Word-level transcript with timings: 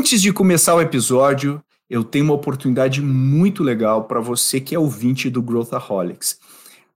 Antes 0.00 0.22
de 0.22 0.32
começar 0.32 0.74
o 0.74 0.80
episódio, 0.80 1.62
eu 1.88 2.02
tenho 2.02 2.24
uma 2.24 2.32
oportunidade 2.32 3.02
muito 3.02 3.62
legal 3.62 4.04
para 4.04 4.18
você 4.18 4.58
que 4.58 4.74
é 4.74 4.78
ouvinte 4.78 5.28
do 5.28 5.42
Growthaholics. 5.42 6.38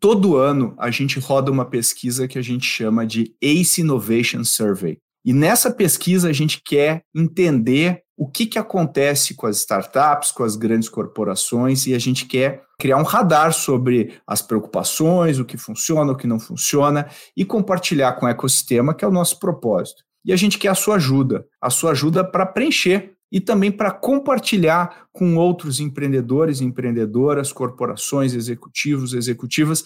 Todo 0.00 0.38
ano 0.38 0.74
a 0.78 0.90
gente 0.90 1.20
roda 1.20 1.52
uma 1.52 1.66
pesquisa 1.66 2.26
que 2.26 2.38
a 2.38 2.42
gente 2.42 2.64
chama 2.64 3.06
de 3.06 3.36
ACE 3.42 3.82
Innovation 3.82 4.42
Survey. 4.42 4.96
E 5.22 5.34
nessa 5.34 5.70
pesquisa 5.70 6.30
a 6.30 6.32
gente 6.32 6.62
quer 6.64 7.02
entender 7.14 8.00
o 8.16 8.26
que, 8.26 8.46
que 8.46 8.58
acontece 8.58 9.34
com 9.34 9.46
as 9.46 9.58
startups, 9.58 10.32
com 10.32 10.42
as 10.42 10.56
grandes 10.56 10.88
corporações, 10.88 11.86
e 11.86 11.92
a 11.92 11.98
gente 11.98 12.24
quer 12.24 12.62
criar 12.78 12.96
um 12.96 13.02
radar 13.02 13.52
sobre 13.52 14.14
as 14.26 14.40
preocupações, 14.40 15.38
o 15.38 15.44
que 15.44 15.58
funciona, 15.58 16.12
o 16.12 16.16
que 16.16 16.26
não 16.26 16.40
funciona, 16.40 17.06
e 17.36 17.44
compartilhar 17.44 18.14
com 18.14 18.24
o 18.24 18.30
ecossistema, 18.30 18.94
que 18.94 19.04
é 19.04 19.08
o 19.08 19.12
nosso 19.12 19.38
propósito. 19.38 20.02
E 20.24 20.32
a 20.32 20.36
gente 20.36 20.58
quer 20.58 20.68
a 20.68 20.74
sua 20.74 20.96
ajuda, 20.96 21.46
a 21.60 21.70
sua 21.70 21.90
ajuda 21.90 22.24
para 22.24 22.46
preencher 22.46 23.14
e 23.30 23.40
também 23.40 23.70
para 23.70 23.90
compartilhar 23.90 25.06
com 25.12 25.36
outros 25.36 25.80
empreendedores, 25.80 26.60
empreendedoras, 26.60 27.52
corporações, 27.52 28.32
executivos, 28.32 29.12
executivas 29.12 29.84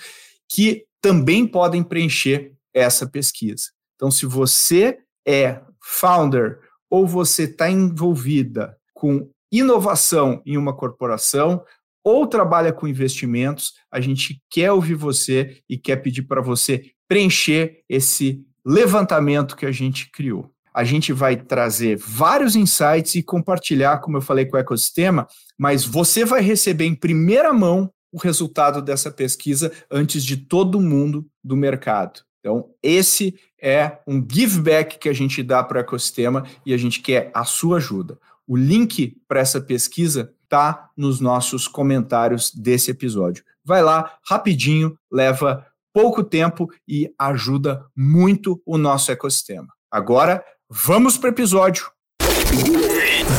que 0.48 0.84
também 1.00 1.46
podem 1.46 1.82
preencher 1.82 2.52
essa 2.74 3.06
pesquisa. 3.06 3.70
Então, 3.96 4.10
se 4.10 4.26
você 4.26 4.98
é 5.26 5.60
founder 5.82 6.60
ou 6.90 7.06
você 7.06 7.44
está 7.44 7.70
envolvida 7.70 8.76
com 8.94 9.30
inovação 9.50 10.42
em 10.44 10.56
uma 10.56 10.74
corporação 10.74 11.64
ou 12.04 12.26
trabalha 12.26 12.72
com 12.72 12.88
investimentos, 12.88 13.74
a 13.90 14.00
gente 14.00 14.42
quer 14.50 14.72
ouvir 14.72 14.94
você 14.94 15.62
e 15.68 15.76
quer 15.76 15.96
pedir 15.96 16.22
para 16.22 16.40
você 16.40 16.92
preencher 17.08 17.82
esse 17.88 18.44
levantamento 18.64 19.56
que 19.56 19.66
a 19.66 19.72
gente 19.72 20.10
criou 20.10 20.50
a 20.78 20.84
gente 20.84 21.12
vai 21.12 21.36
trazer 21.36 21.96
vários 21.96 22.54
insights 22.54 23.16
e 23.16 23.22
compartilhar, 23.22 23.98
como 23.98 24.16
eu 24.16 24.20
falei, 24.20 24.46
com 24.46 24.56
o 24.56 24.60
ecossistema, 24.60 25.26
mas 25.58 25.84
você 25.84 26.24
vai 26.24 26.40
receber 26.40 26.84
em 26.84 26.94
primeira 26.94 27.52
mão 27.52 27.92
o 28.12 28.16
resultado 28.16 28.80
dessa 28.80 29.10
pesquisa 29.10 29.72
antes 29.90 30.24
de 30.24 30.36
todo 30.36 30.80
mundo 30.80 31.26
do 31.42 31.56
mercado. 31.56 32.20
Então, 32.38 32.70
esse 32.80 33.34
é 33.60 33.98
um 34.06 34.24
give 34.30 34.60
back 34.60 34.98
que 34.98 35.08
a 35.08 35.12
gente 35.12 35.42
dá 35.42 35.64
para 35.64 35.78
o 35.78 35.80
ecossistema 35.80 36.46
e 36.64 36.72
a 36.72 36.76
gente 36.76 37.00
quer 37.00 37.32
a 37.34 37.44
sua 37.44 37.78
ajuda. 37.78 38.16
O 38.46 38.56
link 38.56 39.16
para 39.26 39.40
essa 39.40 39.60
pesquisa 39.60 40.32
está 40.44 40.90
nos 40.96 41.18
nossos 41.18 41.66
comentários 41.66 42.52
desse 42.54 42.92
episódio. 42.92 43.42
Vai 43.64 43.82
lá, 43.82 44.16
rapidinho, 44.24 44.96
leva 45.10 45.66
pouco 45.92 46.22
tempo 46.22 46.68
e 46.86 47.10
ajuda 47.18 47.84
muito 47.96 48.60
o 48.64 48.78
nosso 48.78 49.10
ecossistema. 49.12 49.68
Agora, 49.90 50.44
Vamos 50.70 51.16
para 51.16 51.28
o 51.28 51.32
episódio. 51.32 51.90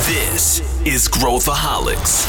This 0.08 0.64
is 0.84 1.08
Growthaholics. 1.08 2.26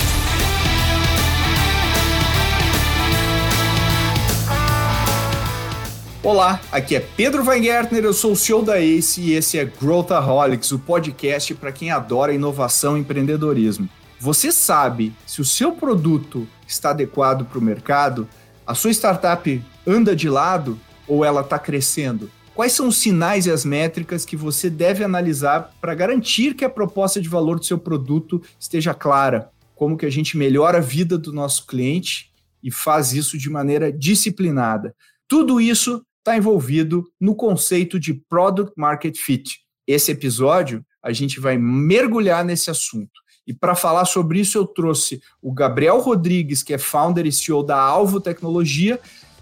Olá, 6.22 6.60
aqui 6.70 6.96
é 6.96 7.00
Pedro 7.00 7.42
Weingärtner, 7.42 8.04
eu 8.04 8.12
sou 8.12 8.32
o 8.32 8.36
CEO 8.36 8.62
da 8.62 8.78
ACE 8.78 9.22
e 9.22 9.32
esse 9.32 9.58
é 9.58 9.64
Growthaholics, 9.64 10.70
o 10.70 10.78
podcast 10.78 11.54
para 11.54 11.72
quem 11.72 11.90
adora 11.90 12.34
inovação 12.34 12.98
e 12.98 13.00
empreendedorismo. 13.00 13.88
Você 14.18 14.52
sabe 14.52 15.14
se 15.26 15.40
o 15.40 15.46
seu 15.46 15.72
produto 15.72 16.46
está 16.68 16.90
adequado 16.90 17.46
para 17.46 17.58
o 17.58 17.62
mercado? 17.62 18.28
A 18.66 18.74
sua 18.74 18.90
startup 18.90 19.62
anda 19.86 20.14
de 20.14 20.28
lado 20.28 20.78
ou 21.06 21.24
ela 21.24 21.40
está 21.40 21.58
crescendo? 21.58 22.30
Quais 22.54 22.72
são 22.72 22.88
os 22.88 22.98
sinais 22.98 23.46
e 23.46 23.50
as 23.50 23.64
métricas 23.64 24.24
que 24.24 24.36
você 24.36 24.68
deve 24.68 25.02
analisar 25.02 25.74
para 25.80 25.94
garantir 25.94 26.54
que 26.54 26.64
a 26.64 26.70
proposta 26.70 27.20
de 27.20 27.28
valor 27.28 27.58
do 27.58 27.64
seu 27.64 27.78
produto 27.78 28.42
esteja 28.58 28.92
clara? 28.92 29.50
Como 29.74 29.96
que 29.96 30.04
a 30.04 30.10
gente 30.10 30.36
melhora 30.36 30.78
a 30.78 30.82
vida 30.82 31.16
do 31.16 31.32
nosso 31.32 31.66
cliente 31.66 32.30
e 32.62 32.70
faz 32.70 33.12
isso 33.14 33.38
de 33.38 33.48
maneira 33.48 33.90
disciplinada? 33.90 34.94
Tudo 35.26 35.60
isso 35.60 36.04
está 36.18 36.36
envolvido 36.36 37.10
no 37.18 37.34
conceito 37.34 37.98
de 37.98 38.12
Product 38.12 38.74
Market 38.76 39.16
Fit. 39.16 39.60
Esse 39.86 40.12
episódio 40.12 40.84
a 41.02 41.12
gente 41.12 41.40
vai 41.40 41.56
mergulhar 41.56 42.44
nesse 42.44 42.70
assunto. 42.70 43.20
E 43.46 43.54
para 43.54 43.74
falar 43.74 44.04
sobre 44.04 44.38
isso, 44.38 44.58
eu 44.58 44.66
trouxe 44.66 45.20
o 45.42 45.52
Gabriel 45.52 45.98
Rodrigues, 45.98 46.62
que 46.62 46.74
é 46.74 46.78
founder 46.78 47.26
e 47.26 47.32
CEO 47.32 47.62
da 47.62 47.76
Alvo 47.76 48.20
Tecnologia, 48.20 49.00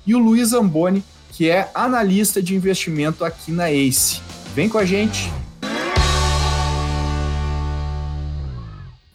e 0.09 0.15
o 0.15 0.19
Luiz 0.19 0.55
Amboni, 0.55 1.05
que 1.33 1.51
é 1.51 1.71
analista 1.75 2.43
de 2.43 2.57
investimento 2.57 3.27
aqui 3.27 3.53
na 3.53 3.71
ACE. 3.71 4.23
Vem 4.55 4.67
com 4.67 4.79
a 4.79 4.85
gente! 4.87 5.31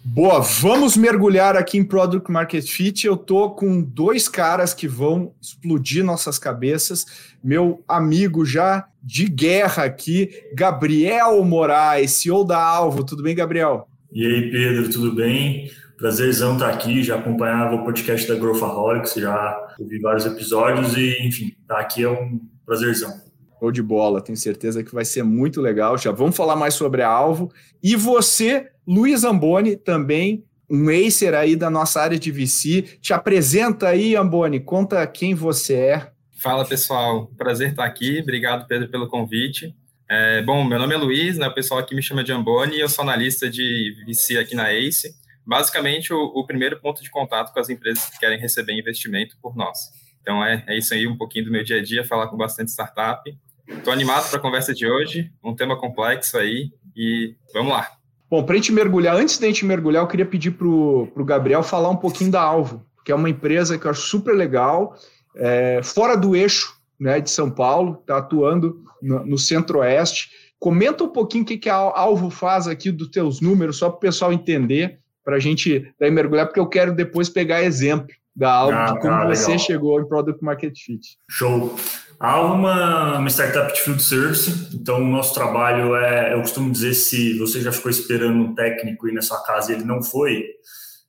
Boa, 0.04 0.40
vamos 0.40 0.96
mergulhar 0.96 1.58
aqui 1.58 1.80
em 1.80 1.84
Product 1.84 2.32
Market 2.32 2.64
Fit. 2.68 3.08
Eu 3.08 3.18
tô 3.18 3.50
com 3.50 3.82
dois 3.82 4.28
caras 4.30 4.72
que 4.72 4.88
vão 4.88 5.34
explodir 5.42 6.06
nossas 6.06 6.38
cabeças. 6.38 7.08
Meu 7.44 7.84
amigo 7.88 8.46
já 8.46 8.86
de 9.02 9.28
guerra 9.28 9.86
aqui, 9.86 10.30
Gabriel 10.54 11.44
Moraes, 11.44 12.12
CEO 12.12 12.46
da 12.46 12.62
Alvo. 12.64 13.04
Tudo 13.04 13.24
bem, 13.24 13.34
Gabriel? 13.34 13.88
E 14.12 14.24
aí, 14.24 14.52
Pedro, 14.52 14.92
tudo 14.92 15.16
bem? 15.16 15.72
Prazerzão 16.04 16.56
estar 16.56 16.68
aqui, 16.68 17.02
já 17.02 17.16
acompanhava 17.16 17.76
o 17.76 17.86
podcast 17.86 18.28
da 18.28 18.36
Growthaholics, 18.36 19.14
já 19.14 19.74
ouvi 19.80 20.02
vários 20.02 20.26
episódios 20.26 20.98
e, 20.98 21.18
enfim, 21.26 21.56
estar 21.62 21.76
tá 21.76 21.80
aqui 21.80 22.04
é 22.04 22.10
um 22.10 22.42
prazerzão. 22.66 23.22
Show 23.58 23.72
de 23.72 23.82
bola, 23.82 24.20
tenho 24.20 24.38
certeza 24.38 24.84
que 24.84 24.94
vai 24.94 25.06
ser 25.06 25.24
muito 25.24 25.62
legal. 25.62 25.98
Já 25.98 26.12
vamos 26.12 26.36
falar 26.36 26.58
mais 26.58 26.74
sobre 26.74 27.04
a 27.04 27.08
Alvo. 27.08 27.54
E 27.82 27.96
você, 27.96 28.70
Luiz 28.86 29.24
Amboni, 29.24 29.78
também 29.78 30.44
um 30.70 30.88
acer 30.90 31.34
aí 31.34 31.56
da 31.56 31.70
nossa 31.70 32.02
área 32.02 32.20
de 32.20 32.32
VC. 32.32 32.82
Te 33.00 33.14
apresenta 33.14 33.88
aí, 33.88 34.14
Amboni, 34.14 34.60
conta 34.60 35.08
quem 35.08 35.34
você 35.34 35.76
é. 35.76 36.12
Fala, 36.42 36.66
pessoal. 36.66 37.32
Prazer 37.38 37.70
estar 37.70 37.86
aqui. 37.86 38.20
Obrigado, 38.20 38.68
Pedro, 38.68 38.90
pelo 38.90 39.08
convite. 39.08 39.74
É, 40.10 40.42
bom, 40.42 40.66
meu 40.66 40.78
nome 40.78 40.96
é 40.96 40.98
Luiz, 40.98 41.38
né? 41.38 41.48
o 41.48 41.54
pessoal 41.54 41.80
aqui 41.80 41.96
me 41.96 42.04
chama 42.04 42.26
de 42.26 42.34
Amboni 42.34 42.78
eu 42.78 42.90
sou 42.90 43.04
analista 43.04 43.50
de 43.50 43.96
VC 44.06 44.38
aqui 44.38 44.54
na 44.54 44.70
ACE 44.70 45.23
basicamente 45.46 46.14
o, 46.14 46.20
o, 46.36 46.46
primeiro 46.46 46.80
ponto 46.80 47.04
de 47.04 47.10
contato 47.10 47.54
com 47.54 47.60
as 47.60 47.70
empresas 47.70 48.10
que 48.10 48.20
querem 48.20 48.40
receber 48.40 48.74
investimento 48.74 49.38
por 49.42 49.56
nós. 49.56 49.78
Então 50.22 50.44
é, 50.44 50.64
é 50.68 50.78
isso 50.78 50.94
aí, 50.94 51.06
um 51.08 51.18
pouquinho 51.18 51.46
do 51.46 51.52
meu 51.52 51.64
dia 51.64 51.78
a 51.78 51.84
dia, 51.84 52.06
falar 52.06 52.28
com 52.28 52.38
bastante 52.38 52.72
startup. 52.72 53.22
Estou 53.68 53.94
animado 53.94 54.30
para 54.30 54.40
a 54.40 54.42
conversa 54.42 54.74
de 54.74 54.86
hoje, 54.86 55.32
um 55.44 55.56
tema 55.56 55.78
complexo 55.78 56.38
aí, 56.38 56.72
e 56.96 57.36
vamos 57.54 57.72
lá. 57.72 57.90
Bom, 58.30 58.44
para 58.44 58.56
a 58.56 58.58
gente 58.58 58.72
mergulhar, 58.72 59.16
antes 59.16 59.38
da 59.38 59.48
gente 59.48 59.66
mergulhar, 59.66 60.04
eu 60.04 60.08
queria 60.08 60.26
pedir 60.26 60.52
para 60.52 60.68
o 60.68 61.26
Gabriel 61.26 61.62
falar 61.62 61.90
um 61.90 61.96
pouquinho 61.96 62.32
da 62.32 62.42
Alvo, 62.42 62.86
que 63.06 63.12
é 63.12 63.16
uma 63.16 63.30
empresa 63.30 63.78
que 63.78 63.86
eu 63.86 63.92
acho 63.92 64.02
super 64.02 64.34
legal, 64.34 64.96
é, 65.36 65.82
fora 65.84 66.16
do 66.16 66.36
eixo 66.36 66.76
né, 67.00 67.20
de 67.20 67.30
São 67.30 67.50
Paulo, 67.50 68.00
está 68.02 68.18
atuando 68.18 68.84
no, 69.02 69.26
no 69.26 69.38
Centro-Oeste. 69.38 70.30
Comenta 70.58 71.04
um 71.04 71.10
pouquinho 71.10 71.44
o 71.44 71.46
que, 71.46 71.58
que 71.58 71.70
a 71.70 71.76
Alvo 71.76 72.30
faz 72.30 72.68
aqui 72.68 72.92
dos 72.92 73.10
teus 73.10 73.42
números, 73.42 73.78
só 73.78 73.90
para 73.90 73.98
o 73.98 74.00
pessoal 74.00 74.32
entender 74.32 75.03
para 75.24 75.38
a 75.38 75.40
gente 75.40 75.94
daí 76.00 76.12
mergulhar, 76.12 76.46
porque 76.46 76.60
eu 76.60 76.68
quero 76.68 76.94
depois 76.94 77.30
pegar 77.30 77.64
exemplo 77.64 78.08
da 78.36 78.52
Alvo, 78.52 78.74
ah, 78.76 78.86
de 78.94 79.00
como 79.00 79.14
ah, 79.14 79.28
você 79.28 79.58
chegou 79.60 80.00
em 80.02 80.08
Product 80.08 80.44
Market 80.44 80.76
Fit. 80.76 81.18
Show. 81.30 81.76
A 82.20 82.32
Alvo 82.32 82.54
é 82.54 82.58
uma, 82.58 83.18
uma 83.20 83.30
startup 83.30 83.74
de 83.74 83.82
field 83.82 84.02
service, 84.02 84.70
então 84.74 85.02
o 85.02 85.08
nosso 85.08 85.34
trabalho 85.34 85.96
é, 85.96 86.34
eu 86.34 86.40
costumo 86.40 86.72
dizer, 86.72 86.94
se 86.94 87.38
você 87.38 87.62
já 87.62 87.72
ficou 87.72 87.92
esperando 87.92 88.38
um 88.38 88.56
técnico 88.56 89.08
ir 89.08 89.14
na 89.14 89.22
sua 89.22 89.44
casa 89.44 89.72
e 89.72 89.76
ele 89.76 89.84
não 89.84 90.02
foi, 90.02 90.46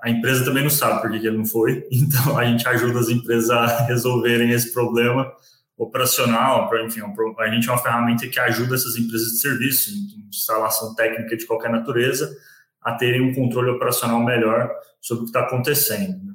a 0.02 0.10
empresa 0.10 0.44
também 0.44 0.62
não 0.62 0.70
sabe 0.70 1.00
por 1.00 1.10
que 1.10 1.26
ele 1.26 1.38
não 1.38 1.46
foi, 1.46 1.86
então 1.90 2.36
a 2.36 2.44
gente 2.44 2.66
ajuda 2.68 2.98
as 2.98 3.08
empresas 3.08 3.50
a 3.50 3.84
resolverem 3.86 4.50
esse 4.50 4.72
problema 4.72 5.32
operacional, 5.76 6.70
enfim, 6.84 7.00
é 7.00 7.42
a 7.42 7.50
gente 7.50 7.68
é 7.68 7.72
uma 7.72 7.82
ferramenta 7.82 8.28
que 8.28 8.38
ajuda 8.38 8.74
essas 8.74 8.96
empresas 8.96 9.32
de 9.32 9.38
serviço, 9.38 9.90
instalação 10.28 10.94
técnica 10.94 11.36
de 11.36 11.46
qualquer 11.46 11.70
natureza, 11.70 12.30
a 12.84 12.92
terem 12.92 13.22
um 13.22 13.34
controle 13.34 13.70
operacional 13.70 14.22
melhor 14.22 14.70
sobre 15.00 15.22
o 15.22 15.24
que 15.24 15.30
está 15.30 15.40
acontecendo. 15.40 16.22
Né? 16.22 16.34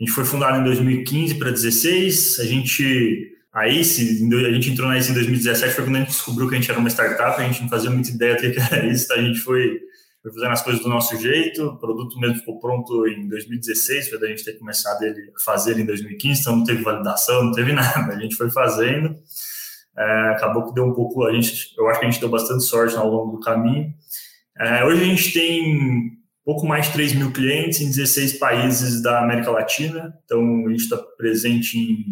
A 0.00 0.02
gente 0.02 0.12
foi 0.12 0.24
fundado 0.24 0.58
em 0.58 0.64
2015 0.64 1.34
para 1.34 1.50
2016, 1.50 2.40
a 2.40 2.44
gente 2.44 3.36
aí 3.52 3.80
a 3.80 4.52
gente 4.52 4.70
entrou 4.70 4.88
na 4.88 4.96
ICE 4.96 5.10
em 5.10 5.14
2017 5.14 5.74
foi 5.74 5.84
quando 5.84 5.96
a 5.96 5.98
gente 6.00 6.08
descobriu 6.08 6.48
que 6.48 6.54
a 6.54 6.58
gente 6.58 6.70
era 6.70 6.78
uma 6.78 6.88
startup, 6.88 7.40
a 7.40 7.44
gente 7.44 7.62
não 7.62 7.68
fazia 7.68 7.90
muita 7.90 8.10
ideia 8.10 8.36
do 8.36 8.40
que 8.40 8.60
era 8.60 8.86
isso, 8.86 9.08
tá? 9.08 9.14
a 9.14 9.22
gente 9.22 9.40
foi, 9.40 9.80
foi 10.22 10.32
fazendo 10.32 10.52
as 10.52 10.62
coisas 10.62 10.82
do 10.82 10.88
nosso 10.88 11.16
jeito, 11.18 11.64
o 11.64 11.78
produto 11.78 12.18
mesmo 12.18 12.36
ficou 12.36 12.60
pronto 12.60 13.06
em 13.08 13.28
2016, 13.28 14.08
foi 14.08 14.20
da 14.20 14.28
gente 14.28 14.44
ter 14.44 14.52
começado 14.52 15.02
ele, 15.02 15.32
a 15.36 15.44
fazer 15.44 15.72
ele 15.72 15.82
em 15.82 15.86
2015, 15.86 16.40
então 16.40 16.56
não 16.56 16.64
teve 16.64 16.82
validação, 16.82 17.44
não 17.44 17.52
teve 17.52 17.72
nada, 17.74 18.14
a 18.14 18.20
gente 18.20 18.36
foi 18.36 18.48
fazendo, 18.50 19.16
é, 19.98 20.28
acabou 20.30 20.68
que 20.68 20.74
deu 20.74 20.84
um 20.84 20.94
pouco, 20.94 21.24
a 21.26 21.32
gente, 21.32 21.74
eu 21.76 21.88
acho 21.88 21.98
que 21.98 22.06
a 22.06 22.10
gente 22.10 22.20
deu 22.20 22.28
bastante 22.28 22.62
sorte 22.62 22.96
ao 22.96 23.10
longo 23.10 23.36
do 23.36 23.40
caminho, 23.40 23.92
é, 24.60 24.84
hoje 24.84 25.00
a 25.00 25.04
gente 25.04 25.32
tem 25.32 26.20
pouco 26.44 26.66
mais 26.66 26.86
de 26.86 26.92
3 26.92 27.14
mil 27.14 27.32
clientes 27.32 27.80
em 27.80 27.86
16 27.86 28.34
países 28.34 29.02
da 29.02 29.20
América 29.22 29.50
Latina. 29.50 30.12
Então, 30.24 30.66
a 30.66 30.70
gente 30.70 30.82
está 30.82 30.98
presente 31.16 31.78
em 31.78 32.04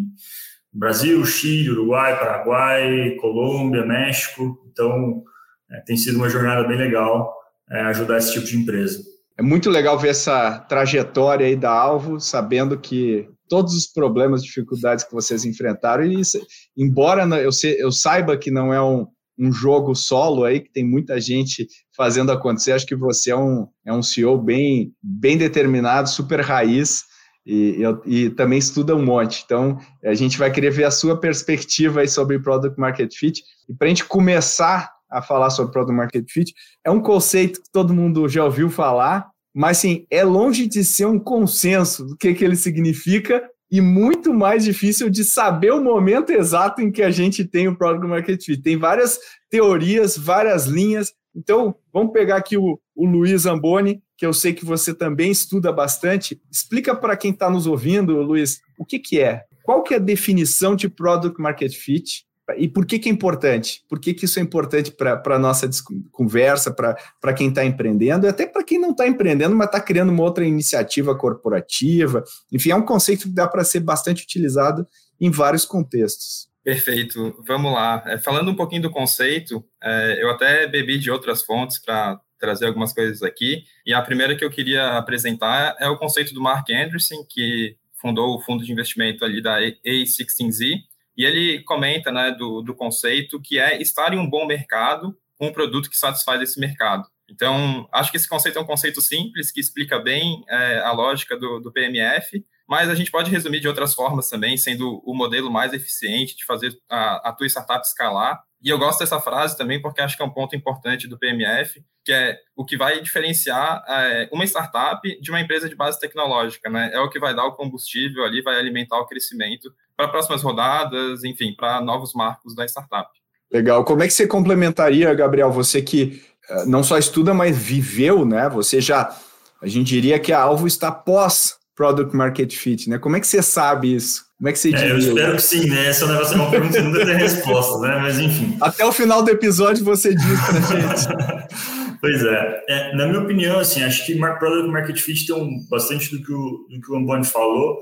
Brasil, 0.73 1.23
Chile, 1.27 1.71
Uruguai, 1.71 2.19
Paraguai, 2.19 3.17
Colômbia, 3.21 3.85
México. 3.85 4.59
Então, 4.71 5.23
é, 5.71 5.81
tem 5.81 5.97
sido 5.97 6.17
uma 6.17 6.29
jornada 6.31 6.67
bem 6.67 6.79
legal 6.79 7.35
é, 7.71 7.81
ajudar 7.83 8.17
esse 8.17 8.33
tipo 8.33 8.47
de 8.47 8.57
empresa. 8.57 9.03
É 9.37 9.43
muito 9.43 9.69
legal 9.69 9.99
ver 9.99 10.09
essa 10.09 10.59
trajetória 10.59 11.47
aí 11.47 11.55
da 11.55 11.71
Alvo, 11.71 12.19
sabendo 12.19 12.79
que 12.79 13.29
todos 13.49 13.75
os 13.75 13.87
problemas, 13.87 14.43
dificuldades 14.43 15.05
que 15.05 15.13
vocês 15.13 15.45
enfrentaram, 15.45 16.05
e 16.05 16.21
isso, 16.21 16.41
embora 16.77 17.25
eu, 17.39 17.53
se, 17.53 17.79
eu 17.79 17.93
saiba 17.93 18.37
que 18.37 18.51
não 18.51 18.73
é 18.73 18.83
um, 18.83 19.07
um 19.39 19.53
jogo 19.53 19.95
solo 19.95 20.45
aí, 20.45 20.61
que 20.61 20.73
tem 20.73 20.85
muita 20.85 21.21
gente 21.21 21.67
fazendo 21.97 22.33
acontecer, 22.33 22.73
acho 22.73 22.87
que 22.87 22.97
você 22.97 23.31
é 23.31 23.37
um, 23.37 23.69
é 23.87 23.93
um 23.93 24.03
CEO 24.03 24.37
bem, 24.37 24.93
bem 25.03 25.39
determinado, 25.39 26.09
super 26.09 26.41
raiz, 26.41 27.05
e, 27.47 27.83
e, 28.05 28.25
e, 28.25 28.31
também 28.31 28.59
estuda 28.59 28.95
um 28.95 29.03
monte. 29.03 29.43
Então, 29.45 29.79
a 30.05 30.13
gente 30.13 30.37
vai 30.37 30.51
querer 30.51 30.71
ver 30.71 30.85
a 30.85 30.91
sua 30.91 31.19
perspectiva 31.19 32.01
aí 32.01 32.09
sobre 32.09 32.39
Product 32.39 32.79
Market 32.79 33.15
Fit. 33.15 33.43
E 33.67 33.75
para 33.75 33.87
a 33.87 33.89
gente 33.89 34.05
começar 34.05 34.93
a 35.11 35.23
falar 35.23 35.49
sobre 35.49 35.73
Product 35.73 35.97
Market 35.97 36.31
Fit, 36.31 36.53
é 36.85 36.91
um 36.91 37.01
conceito 37.01 37.63
que 37.63 37.71
todo 37.73 37.95
mundo 37.95 38.29
já 38.29 38.45
ouviu 38.45 38.69
falar, 38.69 39.27
mas 39.55 39.79
sim, 39.79 40.07
é 40.11 40.23
longe 40.23 40.67
de 40.67 40.85
ser 40.85 41.07
um 41.07 41.19
consenso 41.19 42.05
do 42.05 42.17
que, 42.17 42.35
que 42.35 42.45
ele 42.45 42.57
significa 42.57 43.43
e 43.71 43.81
muito 43.81 44.33
mais 44.33 44.65
difícil 44.65 45.11
de 45.11 45.25
saber 45.25 45.73
o 45.73 45.83
momento 45.83 46.31
exato 46.31 46.81
em 46.81 46.91
que 46.91 47.03
a 47.03 47.11
gente 47.11 47.45
tem 47.45 47.69
o 47.69 47.77
Product 47.77 48.07
Market 48.07 48.43
Fit. 48.43 48.63
Tem 48.63 48.77
várias 48.77 49.19
teorias, 49.51 50.17
várias 50.17 50.67
linhas. 50.67 51.13
Então, 51.35 51.75
vamos 51.93 52.13
pegar 52.13 52.37
aqui 52.37 52.57
o, 52.57 52.81
o 52.97 53.07
Luiz 53.07 53.47
Amboni, 53.47 54.03
que 54.17 54.25
eu 54.25 54.33
sei 54.33 54.53
que 54.53 54.65
você 54.65 54.95
também 54.95 55.31
estuda 55.31 55.71
bastante. 55.71 56.41
Explica 56.51 56.95
para 56.95 57.17
quem 57.17 57.31
está 57.31 57.51
nos 57.51 57.67
ouvindo, 57.67 58.21
Luiz, 58.23 58.61
o 58.79 58.85
que, 58.85 58.99
que 58.99 59.21
é? 59.21 59.45
Qual 59.63 59.83
que 59.83 59.93
é 59.93 59.99
a 59.99 60.01
definição 60.01 60.75
de 60.75 60.89
Product 60.89 61.41
Market 61.41 61.75
Fit? 61.75 62.25
E 62.57 62.69
por 62.69 62.87
que, 62.87 62.99
que 62.99 63.09
é 63.09 63.13
importante? 63.13 63.83
Por 63.89 64.01
que, 64.01 64.15
que 64.15 64.25
isso 64.25 64.39
é 64.39 64.43
importante 64.43 64.91
para 64.91 65.37
a 65.37 65.39
nossa 65.39 65.69
conversa, 66.11 66.73
para 66.73 67.33
quem 67.35 67.49
está 67.49 67.65
empreendendo, 67.65 68.27
e 68.27 68.29
até 68.29 68.47
para 68.47 68.65
quem 68.65 68.81
não 68.81 68.93
está 68.93 69.07
empreendendo, 69.07 69.55
mas 69.55 69.67
está 69.67 69.81
criando 69.81 70.11
uma 70.11 70.23
outra 70.23 70.45
iniciativa 70.45 71.15
corporativa? 71.17 72.25
Enfim, 72.53 72.71
é 72.71 72.77
um 72.77 72.85
conceito 72.85 73.25
que 73.25 73.35
dá 73.35 73.47
para 73.47 73.65
ser 73.65 73.81
bastante 73.81 74.23
utilizado 74.23 74.87
em 75.21 75.31
vários 75.31 75.65
contextos. 75.65 76.49
Perfeito, 76.65 77.35
vamos 77.47 77.73
lá. 77.73 78.03
É, 78.07 78.19
falando 78.19 78.51
um 78.51 78.57
pouquinho 78.57 78.83
do 78.83 78.91
conceito, 78.91 79.65
é, 79.83 80.23
eu 80.23 80.31
até 80.31 80.67
bebi 80.67 80.99
de 80.99 81.11
outras 81.11 81.43
fontes 81.43 81.79
para 81.79 82.21
trazer 82.39 82.67
algumas 82.67 82.93
coisas 82.93 83.23
aqui. 83.23 83.65
E 83.85 83.93
a 83.93 84.03
primeira 84.03 84.37
que 84.37 84.45
eu 84.45 84.51
queria 84.51 84.97
apresentar 84.97 85.77
é 85.81 85.89
o 85.89 85.97
conceito 85.97 86.33
do 86.33 86.41
Mark 86.41 86.69
Anderson, 86.71 87.25
que 87.29 87.77
fundou 88.01 88.37
o 88.37 88.41
fundo 88.41 88.65
de 88.65 88.73
investimento 88.73 89.25
ali 89.25 89.43
da 89.43 89.59
A16Z, 89.61 90.75
e 91.19 91.25
ele 91.25 91.65
comenta 91.65 92.13
né, 92.13 92.31
do, 92.31 92.63
do 92.63 92.75
conceito 92.75 93.43
que 93.43 93.59
é 93.59 93.83
estar 93.83 94.15
em 94.15 94.19
um 94.19 94.31
bom 94.31 94.47
mercado 94.47 95.19
com 95.37 95.49
um 95.49 95.53
produto 95.53 95.91
que 95.91 95.99
satisfaz 95.99 96.41
esse 96.41 96.61
mercado. 96.61 97.09
Então, 97.29 97.89
acho 97.93 98.11
que 98.11 98.17
esse 98.17 98.29
conceito 98.29 98.59
é 98.59 98.63
um 98.63 98.67
conceito 98.67 99.01
simples, 99.01 99.51
que 99.51 99.61
explica 99.61 99.99
bem 99.99 100.45
é, 100.49 100.79
a 100.79 100.93
lógica 100.93 101.37
do, 101.37 101.59
do 101.59 101.73
PMF, 101.73 102.43
mas 102.67 102.89
a 102.89 102.95
gente 102.95 103.11
pode 103.11 103.31
resumir 103.31 103.61
de 103.61 103.69
outras 103.69 103.95
formas 103.95 104.29
também, 104.29 104.57
sendo 104.57 105.03
o 105.05 105.15
modelo 105.15 105.51
mais 105.51 105.73
eficiente 105.73 106.37
de 106.37 106.45
fazer 106.45 106.73
a, 106.89 107.29
a 107.29 107.33
tua 107.33 107.47
startup 107.47 107.85
escalar 107.85 108.43
e 108.61 108.71
eu 108.71 108.79
gosto 108.79 109.01
dessa 109.01 109.21
frase 109.21 109.57
também 109.57 109.81
porque 109.81 110.01
acho 110.01 110.17
que 110.17 110.23
é 110.23 110.27
um 110.27 110.33
ponto 110.33 110.57
importante 110.57 111.07
do 111.07 111.19
PMF, 111.19 111.81
que 112.05 112.13
é 112.13 112.39
o 112.57 112.65
que 112.65 112.77
vai 112.77 113.01
diferenciar 113.01 113.85
é, 113.87 114.29
uma 114.33 114.45
startup 114.45 115.21
de 115.21 115.31
uma 115.31 115.41
empresa 115.41 115.69
de 115.69 115.77
base 115.77 116.01
tecnológica, 116.01 116.69
né? 116.69 116.91
É 116.93 116.99
o 116.99 117.09
que 117.09 117.21
vai 117.21 117.35
dar 117.35 117.45
o 117.45 117.55
combustível 117.55 118.25
ali, 118.25 118.43
vai 118.43 118.59
alimentar 118.59 118.99
o 118.99 119.07
crescimento 119.07 119.73
para 119.99 120.07
próximas 120.07 120.43
rodadas, 120.43 121.25
enfim, 121.25 121.53
para 121.57 121.81
novos 121.81 122.15
marcos 122.15 122.55
da 122.55 122.65
startup. 122.65 123.11
Legal. 123.53 123.85
Como 123.85 124.01
é 124.01 124.07
que 124.07 124.13
você 124.13 124.29
complementaria, 124.29 125.13
Gabriel? 125.13 125.51
Você 125.51 125.83
que 125.83 126.23
eh, 126.49 126.65
não 126.67 126.85
só 126.85 126.97
estuda, 126.97 127.35
mas 127.35 127.59
viveu, 127.59 128.25
né? 128.25 128.49
Você 128.49 128.81
já, 128.81 129.13
a 129.61 129.67
gente 129.67 129.89
diria 129.89 130.21
que 130.21 130.33
a 130.33 130.41
alvo 130.41 130.69
está 130.69 130.93
pós 130.93 131.57
Product 131.75 132.15
Market 132.15 132.55
Fit, 132.55 132.89
né? 132.89 132.99
Como 132.99 133.17
é 133.17 133.21
que 133.21 133.27
você 133.27 133.43
sabe 133.43 133.93
isso? 133.93 134.27
Como 134.37 134.49
é 134.49 134.53
que 134.53 134.59
você 134.61 134.73
é, 134.73 134.93
Eu 134.93 134.99
espero 134.99 135.35
que 135.35 135.43
sim, 135.43 135.69
né? 135.69 135.87
Negócio, 135.87 136.07
é 136.07 136.37
uma 136.37 136.51
pergunta 136.51 136.79
que 136.79 136.85
nunca 136.85 137.05
tem 137.05 137.17
resposta, 137.17 137.79
né? 137.81 137.99
Mas 138.01 138.21
enfim. 138.21 138.57
Até 138.61 138.85
o 138.85 138.93
final 138.93 139.21
do 139.25 139.31
episódio 139.31 139.85
você 139.85 140.15
diz 140.15 140.41
pra 140.47 140.61
gente. 140.61 141.99
pois 142.01 142.23
é. 142.23 142.65
é. 142.69 142.95
Na 142.95 143.07
minha 143.09 143.21
opinião, 143.21 143.59
assim, 143.59 143.83
acho 143.83 144.07
que 144.07 144.15
Product 144.17 144.71
Market 144.71 144.97
Fit 145.01 145.27
tem 145.27 145.35
um, 145.35 145.67
bastante 145.69 146.17
do 146.17 146.23
que 146.23 146.33
o, 146.33 146.67
do 146.71 146.81
que 146.81 146.93
o 146.93 146.97
Amboni 146.97 147.25
falou. 147.25 147.81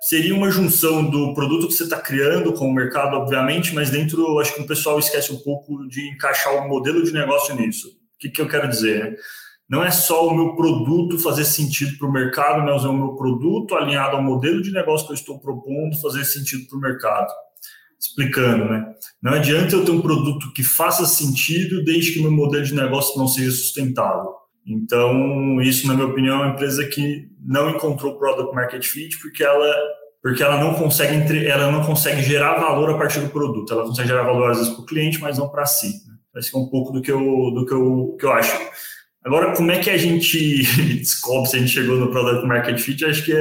Seria 0.00 0.34
uma 0.34 0.50
junção 0.50 1.10
do 1.10 1.34
produto 1.34 1.66
que 1.66 1.74
você 1.74 1.82
está 1.84 2.00
criando 2.00 2.52
com 2.52 2.68
o 2.68 2.72
mercado, 2.72 3.16
obviamente, 3.16 3.74
mas 3.74 3.90
dentro, 3.90 4.38
acho 4.38 4.54
que 4.54 4.62
o 4.62 4.66
pessoal 4.66 4.98
esquece 4.98 5.32
um 5.32 5.38
pouco 5.38 5.88
de 5.88 6.08
encaixar 6.08 6.54
o 6.54 6.68
modelo 6.68 7.02
de 7.02 7.12
negócio 7.12 7.54
nisso. 7.56 7.88
O 7.88 8.18
que, 8.18 8.28
que 8.28 8.40
eu 8.40 8.48
quero 8.48 8.68
dizer? 8.68 9.18
Não 9.68 9.84
é 9.84 9.90
só 9.90 10.26
o 10.26 10.34
meu 10.34 10.54
produto 10.54 11.18
fazer 11.18 11.44
sentido 11.44 11.98
para 11.98 12.08
o 12.08 12.12
mercado, 12.12 12.64
mas 12.64 12.84
é 12.84 12.88
o 12.88 12.96
meu 12.96 13.16
produto 13.16 13.74
alinhado 13.74 14.16
ao 14.16 14.22
modelo 14.22 14.62
de 14.62 14.70
negócio 14.70 15.06
que 15.06 15.12
eu 15.12 15.16
estou 15.16 15.38
propondo 15.38 16.00
fazer 16.00 16.24
sentido 16.24 16.66
para 16.68 16.78
o 16.78 16.80
mercado. 16.80 17.32
Explicando, 18.00 18.64
né? 18.66 18.94
Não 19.20 19.32
adianta 19.32 19.74
eu 19.74 19.84
ter 19.84 19.90
um 19.90 20.00
produto 20.00 20.52
que 20.52 20.62
faça 20.62 21.04
sentido 21.04 21.84
desde 21.84 22.12
que 22.12 22.22
meu 22.22 22.30
modelo 22.30 22.64
de 22.64 22.74
negócio 22.74 23.18
não 23.18 23.26
seja 23.26 23.50
sustentável. 23.50 24.32
Então, 24.68 25.62
isso, 25.62 25.86
na 25.86 25.94
minha 25.94 26.06
opinião, 26.06 26.42
é 26.42 26.46
uma 26.46 26.52
empresa 26.52 26.86
que 26.86 27.26
não 27.42 27.70
encontrou 27.70 28.18
product 28.18 28.54
market 28.54 28.84
fit 28.84 29.18
porque 29.18 29.42
ela 29.42 29.74
porque 30.20 30.42
ela 30.42 30.60
não 30.60 30.74
consegue 30.74 31.14
entre, 31.14 31.46
ela 31.46 31.70
não 31.70 31.82
consegue 31.84 32.20
gerar 32.22 32.58
valor 32.58 32.90
a 32.90 32.98
partir 32.98 33.20
do 33.20 33.30
produto. 33.30 33.72
Ela 33.72 33.86
consegue 33.86 34.08
gerar 34.08 34.24
valor 34.24 34.50
às 34.50 34.58
vezes 34.58 34.72
para 34.74 34.82
o 34.82 34.86
cliente, 34.86 35.20
mas 35.20 35.38
não 35.38 35.48
para 35.48 35.64
si. 35.64 35.86
Né? 36.06 36.14
Esse 36.36 36.54
é 36.54 36.58
um 36.58 36.66
pouco 36.66 36.92
do 36.92 37.00
que 37.00 37.10
eu 37.10 37.18
do 37.18 37.64
que 37.64 37.72
eu, 37.72 38.16
que 38.18 38.26
eu 38.26 38.32
acho. 38.32 38.52
Agora, 39.24 39.54
como 39.54 39.70
é 39.70 39.78
que 39.78 39.88
a 39.88 39.96
gente 39.96 40.62
descobre 40.98 41.48
se 41.48 41.56
a 41.56 41.60
gente 41.60 41.72
chegou 41.72 41.96
no 41.96 42.10
Product 42.10 42.46
Market 42.46 42.78
Fit? 42.78 43.04
Acho 43.04 43.24
que 43.24 43.32
é, 43.32 43.36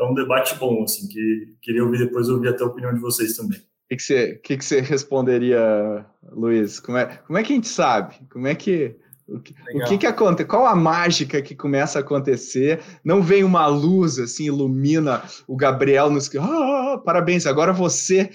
é 0.00 0.04
um 0.04 0.14
debate 0.14 0.56
bom, 0.56 0.82
assim, 0.82 1.06
que 1.08 1.54
queria 1.62 1.84
ouvir 1.84 1.98
depois, 1.98 2.28
ouvir 2.28 2.48
até 2.48 2.64
a 2.64 2.66
opinião 2.66 2.92
de 2.92 3.00
vocês 3.00 3.36
também. 3.36 3.58
O 3.58 3.62
que, 3.90 3.96
que, 3.96 4.02
você, 4.02 4.40
que, 4.42 4.56
que 4.56 4.64
você 4.64 4.80
responderia, 4.80 6.04
Luiz? 6.32 6.80
Como 6.80 6.98
é, 6.98 7.06
como 7.26 7.38
é 7.38 7.42
que 7.42 7.52
a 7.52 7.56
gente 7.56 7.68
sabe? 7.68 8.16
Como 8.30 8.46
é 8.46 8.54
que 8.54 8.96
o 9.28 9.40
que, 9.40 9.54
o 9.74 9.84
que, 9.86 9.98
que 9.98 10.06
acontece? 10.06 10.48
Qual 10.48 10.66
a 10.66 10.74
mágica 10.74 11.40
que 11.40 11.54
começa 11.54 11.98
a 11.98 12.02
acontecer? 12.02 12.80
Não 13.04 13.22
vem 13.22 13.42
uma 13.44 13.66
luz 13.66 14.18
assim, 14.18 14.44
ilumina 14.44 15.22
o 15.46 15.56
Gabriel 15.56 16.10
nos 16.10 16.28
que. 16.28 16.38
Ah, 16.38 17.00
parabéns, 17.04 17.46
agora 17.46 17.72
você 17.72 18.30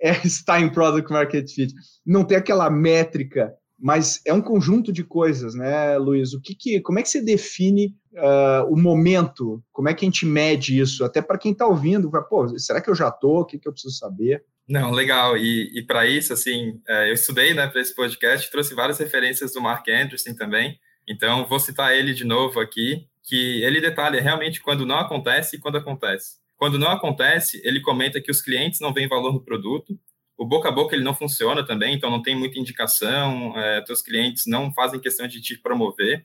é, 0.00 0.12
está 0.26 0.60
em 0.60 0.70
Product 0.70 1.10
Market 1.12 1.50
Fit. 1.50 1.74
Não 2.06 2.24
tem 2.24 2.36
aquela 2.36 2.70
métrica 2.70 3.54
mas 3.80 4.20
é 4.26 4.32
um 4.32 4.42
conjunto 4.42 4.92
de 4.92 5.02
coisas, 5.02 5.54
né, 5.54 5.96
Luiz? 5.96 6.34
O 6.34 6.40
que, 6.40 6.54
que 6.54 6.80
como 6.82 6.98
é 6.98 7.02
que 7.02 7.08
você 7.08 7.22
define 7.22 7.96
uh, 8.12 8.70
o 8.70 8.76
momento? 8.76 9.62
Como 9.72 9.88
é 9.88 9.94
que 9.94 10.04
a 10.04 10.08
gente 10.08 10.26
mede 10.26 10.78
isso? 10.78 11.02
Até 11.02 11.22
para 11.22 11.38
quem 11.38 11.52
está 11.52 11.66
ouvindo, 11.66 12.10
pô, 12.28 12.58
será 12.58 12.80
que 12.80 12.90
eu 12.90 12.94
já 12.94 13.08
estou? 13.08 13.40
O 13.40 13.44
que, 13.46 13.58
que 13.58 13.66
eu 13.66 13.72
preciso 13.72 13.96
saber? 13.96 14.44
Não, 14.68 14.90
legal. 14.90 15.36
E, 15.36 15.70
e 15.78 15.82
para 15.82 16.06
isso, 16.06 16.32
assim, 16.32 16.80
é, 16.88 17.10
eu 17.10 17.14
estudei, 17.14 17.54
né, 17.54 17.66
para 17.66 17.80
esse 17.80 17.94
podcast, 17.94 18.50
trouxe 18.50 18.74
várias 18.74 18.98
referências 18.98 19.52
do 19.52 19.60
Mark 19.60 19.88
Anderson 19.88 20.34
também. 20.34 20.78
Então, 21.08 21.46
vou 21.46 21.58
citar 21.58 21.94
ele 21.94 22.14
de 22.14 22.24
novo 22.24 22.60
aqui, 22.60 23.06
que 23.24 23.62
ele 23.62 23.80
detalha 23.80 24.20
realmente 24.20 24.60
quando 24.60 24.86
não 24.86 24.98
acontece 24.98 25.56
e 25.56 25.58
quando 25.58 25.78
acontece. 25.78 26.38
Quando 26.56 26.78
não 26.78 26.90
acontece, 26.90 27.60
ele 27.64 27.80
comenta 27.80 28.20
que 28.20 28.30
os 28.30 28.40
clientes 28.40 28.80
não 28.80 28.92
veem 28.92 29.08
valor 29.08 29.32
no 29.32 29.44
produto 29.44 29.98
o 30.40 30.46
boca 30.46 30.70
a 30.70 30.72
boca 30.72 30.96
ele 30.96 31.04
não 31.04 31.14
funciona 31.14 31.62
também, 31.62 31.94
então 31.94 32.10
não 32.10 32.22
tem 32.22 32.34
muita 32.34 32.58
indicação, 32.58 33.52
é, 33.58 33.82
teus 33.82 34.00
clientes 34.00 34.46
não 34.46 34.72
fazem 34.72 34.98
questão 34.98 35.28
de 35.28 35.38
te 35.38 35.54
promover. 35.58 36.24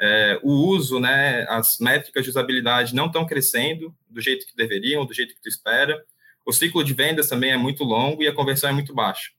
É, 0.00 0.40
o 0.42 0.50
uso, 0.50 0.98
né, 0.98 1.44
as 1.46 1.78
métricas 1.78 2.24
de 2.24 2.30
usabilidade 2.30 2.94
não 2.94 3.04
estão 3.04 3.26
crescendo 3.26 3.94
do 4.08 4.18
jeito 4.18 4.46
que 4.46 4.56
deveriam, 4.56 5.04
do 5.04 5.12
jeito 5.12 5.34
que 5.34 5.42
tu 5.42 5.48
espera. 5.50 6.02
O 6.50 6.52
ciclo 6.52 6.82
de 6.82 6.92
vendas 6.92 7.28
também 7.28 7.52
é 7.52 7.56
muito 7.56 7.84
longo 7.84 8.24
e 8.24 8.26
a 8.26 8.34
conversão 8.34 8.68
é 8.68 8.72
muito 8.72 8.92
baixa. 8.92 9.30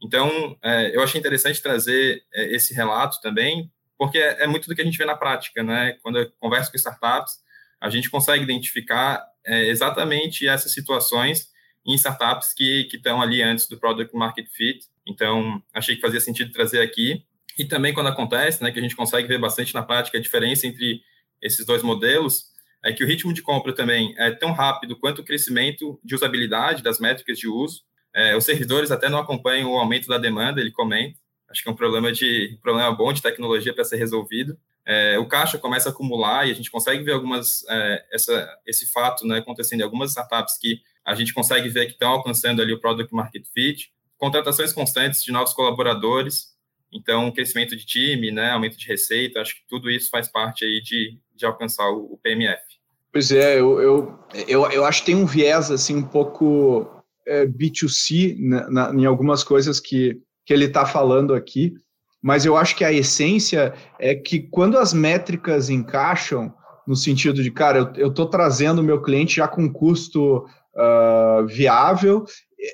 Então, 0.00 0.56
é, 0.62 0.94
eu 0.94 1.02
achei 1.02 1.18
interessante 1.18 1.60
trazer 1.60 2.22
é, 2.32 2.54
esse 2.54 2.72
relato 2.72 3.20
também, 3.20 3.68
porque 3.98 4.18
é, 4.18 4.44
é, 4.44 4.46
muito 4.46 4.68
do 4.68 4.74
que 4.76 4.80
a 4.80 4.84
gente 4.84 4.96
vê 4.96 5.04
na 5.04 5.16
prática, 5.16 5.64
né? 5.64 5.98
Quando 6.00 6.20
eu 6.20 6.30
converso 6.38 6.70
com 6.70 6.76
startups, 6.76 7.40
a 7.80 7.90
gente 7.90 8.08
consegue 8.08 8.44
identificar 8.44 9.20
exatamente 9.44 10.46
essas 10.46 10.72
situações 10.72 11.48
em 11.84 11.94
startups 11.96 12.54
que 12.54 12.88
estão 12.92 13.20
ali 13.20 13.42
antes 13.42 13.66
do 13.68 13.76
Product 13.76 14.16
Market 14.16 14.46
Fit. 14.52 14.86
Então, 15.04 15.60
achei 15.74 15.96
que 15.96 16.00
fazia 16.00 16.20
sentido 16.20 16.52
trazer 16.52 16.80
aqui. 16.80 17.24
E 17.58 17.64
também 17.64 17.92
quando 17.92 18.06
acontece, 18.06 18.62
né, 18.62 18.70
que 18.70 18.78
a 18.78 18.82
gente 18.82 18.96
consegue 18.96 19.26
ver 19.26 19.38
bastante 19.38 19.74
na 19.74 19.82
prática 19.82 20.16
a 20.16 20.20
diferença 20.20 20.68
entre 20.68 21.02
esses 21.42 21.66
dois 21.66 21.82
modelos, 21.82 22.53
é 22.84 22.92
que 22.92 23.02
o 23.02 23.06
ritmo 23.06 23.32
de 23.32 23.40
compra 23.40 23.74
também 23.74 24.14
é 24.18 24.30
tão 24.30 24.52
rápido 24.52 24.94
quanto 24.94 25.22
o 25.22 25.24
crescimento 25.24 25.98
de 26.04 26.14
usabilidade 26.14 26.82
das 26.82 27.00
métricas 27.00 27.38
de 27.38 27.48
uso. 27.48 27.82
É, 28.14 28.36
os 28.36 28.44
servidores 28.44 28.90
até 28.90 29.08
não 29.08 29.18
acompanham 29.18 29.72
o 29.72 29.78
aumento 29.78 30.06
da 30.06 30.18
demanda, 30.18 30.60
ele 30.60 30.70
comenta. 30.70 31.18
Acho 31.48 31.62
que 31.62 31.68
é 31.68 31.72
um 31.72 31.76
problema 31.76 32.12
de 32.12 32.58
problema 32.62 32.92
bom 32.94 33.12
de 33.12 33.22
tecnologia 33.22 33.72
para 33.72 33.84
ser 33.84 33.96
resolvido. 33.96 34.58
É, 34.86 35.18
o 35.18 35.26
caixa 35.26 35.56
começa 35.56 35.88
a 35.88 35.92
acumular 35.92 36.46
e 36.46 36.50
a 36.50 36.54
gente 36.54 36.70
consegue 36.70 37.02
ver 37.02 37.12
algumas 37.12 37.64
é, 37.70 38.04
essa, 38.12 38.58
esse 38.66 38.92
fato 38.92 39.26
né, 39.26 39.38
acontecendo 39.38 39.80
em 39.80 39.84
algumas 39.84 40.10
startups 40.10 40.58
que 40.58 40.82
a 41.02 41.14
gente 41.14 41.32
consegue 41.32 41.70
ver 41.70 41.86
que 41.86 41.92
estão 41.92 42.10
alcançando 42.10 42.60
ali 42.60 42.74
o 42.74 42.80
Product 42.80 43.14
Market 43.14 43.46
Fit, 43.52 43.90
contratações 44.18 44.74
constantes 44.74 45.24
de 45.24 45.32
novos 45.32 45.54
colaboradores. 45.54 46.52
Então, 46.92 47.32
crescimento 47.32 47.74
de 47.74 47.84
time, 47.84 48.30
né, 48.30 48.50
aumento 48.50 48.76
de 48.76 48.86
receita, 48.86 49.40
acho 49.40 49.56
que 49.56 49.62
tudo 49.66 49.90
isso 49.90 50.10
faz 50.10 50.28
parte 50.28 50.64
aí 50.64 50.80
de, 50.82 51.18
de 51.34 51.46
alcançar 51.46 51.88
o, 51.88 52.12
o 52.12 52.18
PMF. 52.18 52.73
Pois 53.14 53.30
é, 53.30 53.60
eu, 53.60 53.80
eu, 53.80 54.18
eu, 54.48 54.70
eu, 54.72 54.84
acho 54.84 55.00
que 55.00 55.06
tem 55.06 55.14
um 55.14 55.24
viés 55.24 55.70
assim 55.70 55.94
um 55.94 56.02
pouco 56.02 56.90
é, 57.24 57.46
B2C 57.46 58.36
na, 58.40 58.68
na, 58.68 58.92
em 58.92 59.04
algumas 59.04 59.44
coisas 59.44 59.78
que, 59.78 60.18
que 60.44 60.52
ele 60.52 60.64
está 60.64 60.84
falando 60.84 61.32
aqui, 61.32 61.74
mas 62.20 62.44
eu 62.44 62.56
acho 62.56 62.74
que 62.74 62.84
a 62.84 62.92
essência 62.92 63.72
é 64.00 64.16
que 64.16 64.40
quando 64.40 64.76
as 64.76 64.92
métricas 64.92 65.70
encaixam, 65.70 66.52
no 66.88 66.96
sentido 66.96 67.40
de, 67.40 67.52
cara, 67.52 67.92
eu 67.96 68.08
estou 68.08 68.26
trazendo 68.26 68.80
o 68.80 68.84
meu 68.84 69.00
cliente 69.00 69.36
já 69.36 69.46
com 69.46 69.72
custo 69.72 70.38
uh, 70.38 71.46
viável, 71.46 72.24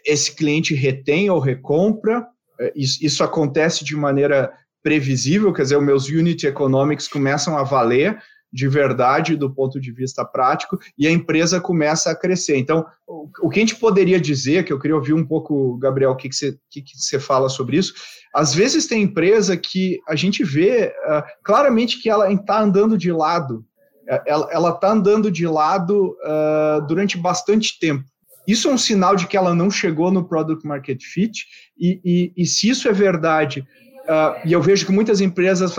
esse 0.06 0.34
cliente 0.34 0.72
retém 0.72 1.28
ou 1.28 1.38
recompra, 1.38 2.26
é, 2.58 2.72
isso, 2.74 3.04
isso 3.04 3.22
acontece 3.22 3.84
de 3.84 3.94
maneira 3.94 4.50
previsível, 4.82 5.52
quer 5.52 5.64
dizer, 5.64 5.76
os 5.76 5.84
meus 5.84 6.08
unit 6.08 6.46
economics 6.46 7.06
começam 7.06 7.58
a 7.58 7.62
valer 7.62 8.18
de 8.52 8.68
verdade 8.68 9.36
do 9.36 9.52
ponto 9.52 9.80
de 9.80 9.92
vista 9.92 10.24
prático 10.24 10.78
e 10.98 11.06
a 11.06 11.10
empresa 11.10 11.60
começa 11.60 12.10
a 12.10 12.16
crescer. 12.16 12.56
Então, 12.56 12.84
o, 13.06 13.48
que 13.48 13.58
a 13.58 13.62
gente 13.62 13.76
poderia 13.76 14.20
dizer, 14.20 14.64
que 14.64 14.72
eu 14.72 14.78
queria 14.78 14.96
ouvir 14.96 15.12
um 15.12 15.24
pouco, 15.24 15.76
Gabriel, 15.78 16.10
o 16.10 16.16
que, 16.16 16.28
que, 16.28 16.34
você, 16.34 16.58
que, 16.70 16.82
que 16.82 16.98
você 16.98 17.18
fala 17.18 17.48
sobre 17.48 17.76
isso, 17.76 17.94
às 18.34 18.54
vezes 18.54 18.86
tem 18.86 19.02
empresa 19.02 19.56
que 19.56 20.00
a 20.08 20.14
gente 20.14 20.44
vê 20.44 20.92
uh, 21.06 21.22
claramente 21.44 22.00
que 22.00 22.08
ela 22.08 22.32
está 22.32 22.60
andando 22.60 22.96
de 22.96 23.12
lado, 23.12 23.64
é, 24.08 24.22
ela 24.26 24.70
está 24.70 24.90
andando 24.90 25.30
de 25.30 25.46
lado 25.46 26.16
uh, 26.24 26.86
durante 26.86 27.16
bastante 27.16 27.78
tempo. 27.78 28.04
Isso 28.46 28.68
é 28.68 28.72
um 28.72 28.78
sinal 28.78 29.14
de 29.14 29.26
que 29.26 29.36
ela 29.36 29.54
não 29.54 29.70
chegou 29.70 30.10
no 30.10 30.26
product 30.26 30.66
market 30.66 31.00
fit, 31.04 31.46
e, 31.78 32.00
e, 32.04 32.32
e 32.36 32.46
se 32.46 32.68
isso 32.68 32.88
é 32.88 32.92
verdade, 32.92 33.60
uh, 34.04 34.40
e 34.44 34.52
eu 34.52 34.60
vejo 34.60 34.86
que 34.86 34.92
muitas 34.92 35.20
empresas 35.20 35.76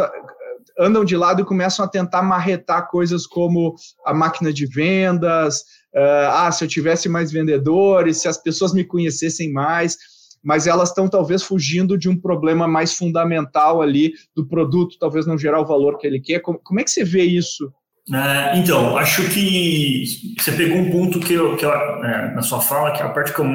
andam 0.81 1.05
de 1.05 1.15
lado 1.15 1.41
e 1.41 1.45
começam 1.45 1.85
a 1.85 1.87
tentar 1.87 2.21
marretar 2.23 2.89
coisas 2.89 3.27
como 3.27 3.75
a 4.05 4.13
máquina 4.13 4.51
de 4.51 4.65
vendas, 4.65 5.59
uh, 5.95 6.31
ah, 6.31 6.51
se 6.51 6.63
eu 6.63 6.67
tivesse 6.67 7.07
mais 7.07 7.31
vendedores, 7.31 8.17
se 8.17 8.27
as 8.27 8.37
pessoas 8.37 8.73
me 8.73 8.83
conhecessem 8.83 9.51
mais, 9.51 9.97
mas 10.43 10.65
elas 10.65 10.89
estão 10.89 11.07
talvez 11.07 11.43
fugindo 11.43 11.97
de 11.97 12.09
um 12.09 12.19
problema 12.19 12.67
mais 12.67 12.95
fundamental 12.95 13.81
ali 13.81 14.13
do 14.35 14.47
produto, 14.47 14.97
talvez 14.99 15.27
não 15.27 15.37
gerar 15.37 15.61
o 15.61 15.65
valor 15.65 15.97
que 15.97 16.07
ele 16.07 16.19
quer. 16.19 16.39
Como, 16.39 16.79
é 16.79 16.83
que 16.83 16.89
você 16.89 17.03
vê 17.03 17.23
isso 17.23 17.71
é, 18.11 18.57
então, 18.57 18.97
acho 18.97 19.29
que 19.29 20.03
você 20.37 20.51
pegou 20.53 20.77
um 20.77 20.89
ponto 20.89 21.19
que, 21.19 21.33
eu, 21.33 21.55
que 21.55 21.63
eu, 21.63 21.71
é, 21.71 22.33
na 22.33 22.41
sua 22.41 22.59
fala, 22.59 22.91
que 22.91 23.01
é 23.01 23.05
a 23.05 23.09
parte 23.09 23.31
que 23.31 23.39
eu, 23.39 23.45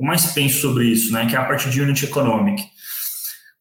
mais 0.00 0.32
penso 0.32 0.60
sobre 0.60 0.86
isso, 0.86 1.12
né, 1.12 1.26
que 1.26 1.36
é 1.36 1.38
a 1.38 1.44
parte 1.44 1.68
de 1.70 1.80
unit 1.80 2.04
economic. 2.04 2.64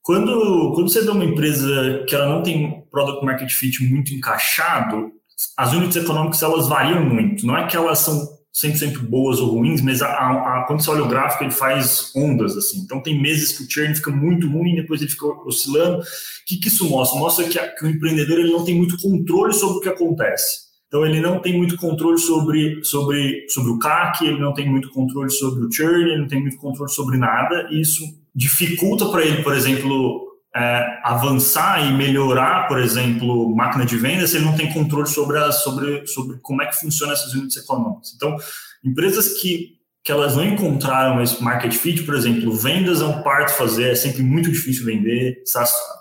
Quando, 0.03 0.73
quando 0.73 0.89
você 0.89 1.03
dá 1.03 1.11
uma 1.11 1.25
empresa 1.25 2.03
que 2.07 2.15
ela 2.15 2.27
não 2.27 2.41
tem 2.41 2.83
product 2.89 3.23
market 3.23 3.51
fit 3.51 3.83
muito 3.83 4.13
encaixado, 4.13 5.11
as 5.57 5.73
units 5.73 5.95
econômicas 5.95 6.41
elas 6.41 6.67
variam 6.67 7.03
muito. 7.03 7.45
Não 7.45 7.57
é 7.57 7.67
que 7.67 7.77
elas 7.77 7.99
são 7.99 8.41
100% 8.53 8.99
boas 8.99 9.39
ou 9.39 9.51
ruins, 9.51 9.81
mas 9.81 10.01
a, 10.01 10.07
a, 10.07 10.59
a, 10.59 10.63
quando 10.63 10.81
você 10.81 10.89
olha 10.89 11.03
o 11.03 11.07
gráfico, 11.07 11.43
ele 11.43 11.51
faz 11.51 12.11
ondas, 12.15 12.57
assim. 12.57 12.79
Então, 12.79 13.01
tem 13.01 13.19
meses 13.19 13.57
que 13.57 13.63
o 13.63 13.69
churn 13.69 13.95
fica 13.95 14.11
muito 14.11 14.49
ruim, 14.49 14.75
depois 14.75 15.01
ele 15.01 15.09
fica 15.09 15.25
oscilando. 15.45 15.99
O 15.99 16.05
que, 16.45 16.57
que 16.57 16.67
isso 16.67 16.89
mostra? 16.89 17.19
Mostra 17.19 17.45
que, 17.45 17.57
que, 17.57 17.85
o 17.85 17.89
empreendedor 17.89 18.39
ele 18.39 18.51
não 18.51 18.65
tem 18.65 18.75
muito 18.75 18.97
controle 19.01 19.53
sobre 19.53 19.77
o 19.77 19.81
que 19.81 19.89
acontece. 19.89 20.71
Então, 20.87 21.05
ele 21.05 21.21
não 21.21 21.39
tem 21.39 21.57
muito 21.57 21.77
controle 21.77 22.17
sobre, 22.17 22.83
sobre, 22.83 23.47
sobre 23.47 23.71
o 23.71 23.79
CAC, 23.79 24.25
ele 24.25 24.39
não 24.39 24.53
tem 24.53 24.69
muito 24.69 24.89
controle 24.89 25.29
sobre 25.29 25.65
o 25.65 25.71
churn, 25.71 26.11
ele 26.11 26.19
não 26.19 26.27
tem 26.27 26.41
muito 26.41 26.57
controle 26.57 26.91
sobre 26.91 27.17
nada, 27.17 27.69
e 27.71 27.79
isso 27.79 28.03
dificulta 28.33 29.09
para 29.09 29.25
ele, 29.25 29.43
por 29.43 29.53
exemplo, 29.53 30.31
é, 30.55 30.99
avançar 31.03 31.85
e 31.85 31.93
melhorar, 31.93 32.67
por 32.67 32.79
exemplo, 32.79 33.53
máquina 33.55 33.85
de 33.85 33.97
vendas, 33.97 34.33
ele 34.33 34.45
não 34.45 34.55
tem 34.55 34.71
controle 34.71 35.07
sobre, 35.07 35.37
a, 35.37 35.51
sobre, 35.51 36.05
sobre 36.07 36.37
como 36.41 36.61
é 36.61 36.65
que 36.65 36.79
funcionam 36.79 37.13
essas 37.13 37.31
unidades 37.33 37.57
econômicas. 37.57 38.13
Então, 38.15 38.35
empresas 38.83 39.39
que, 39.39 39.77
que 40.03 40.11
elas 40.11 40.35
não 40.35 40.43
encontraram 40.43 41.21
esse 41.21 41.41
market 41.41 41.73
fit, 41.73 42.03
por 42.03 42.15
exemplo, 42.15 42.53
vendas 42.53 43.01
é 43.01 43.05
um 43.05 43.21
parto 43.21 43.53
fazer, 43.53 43.91
é 43.91 43.95
sempre 43.95 44.23
muito 44.23 44.51
difícil 44.51 44.85
vender, 44.85 45.41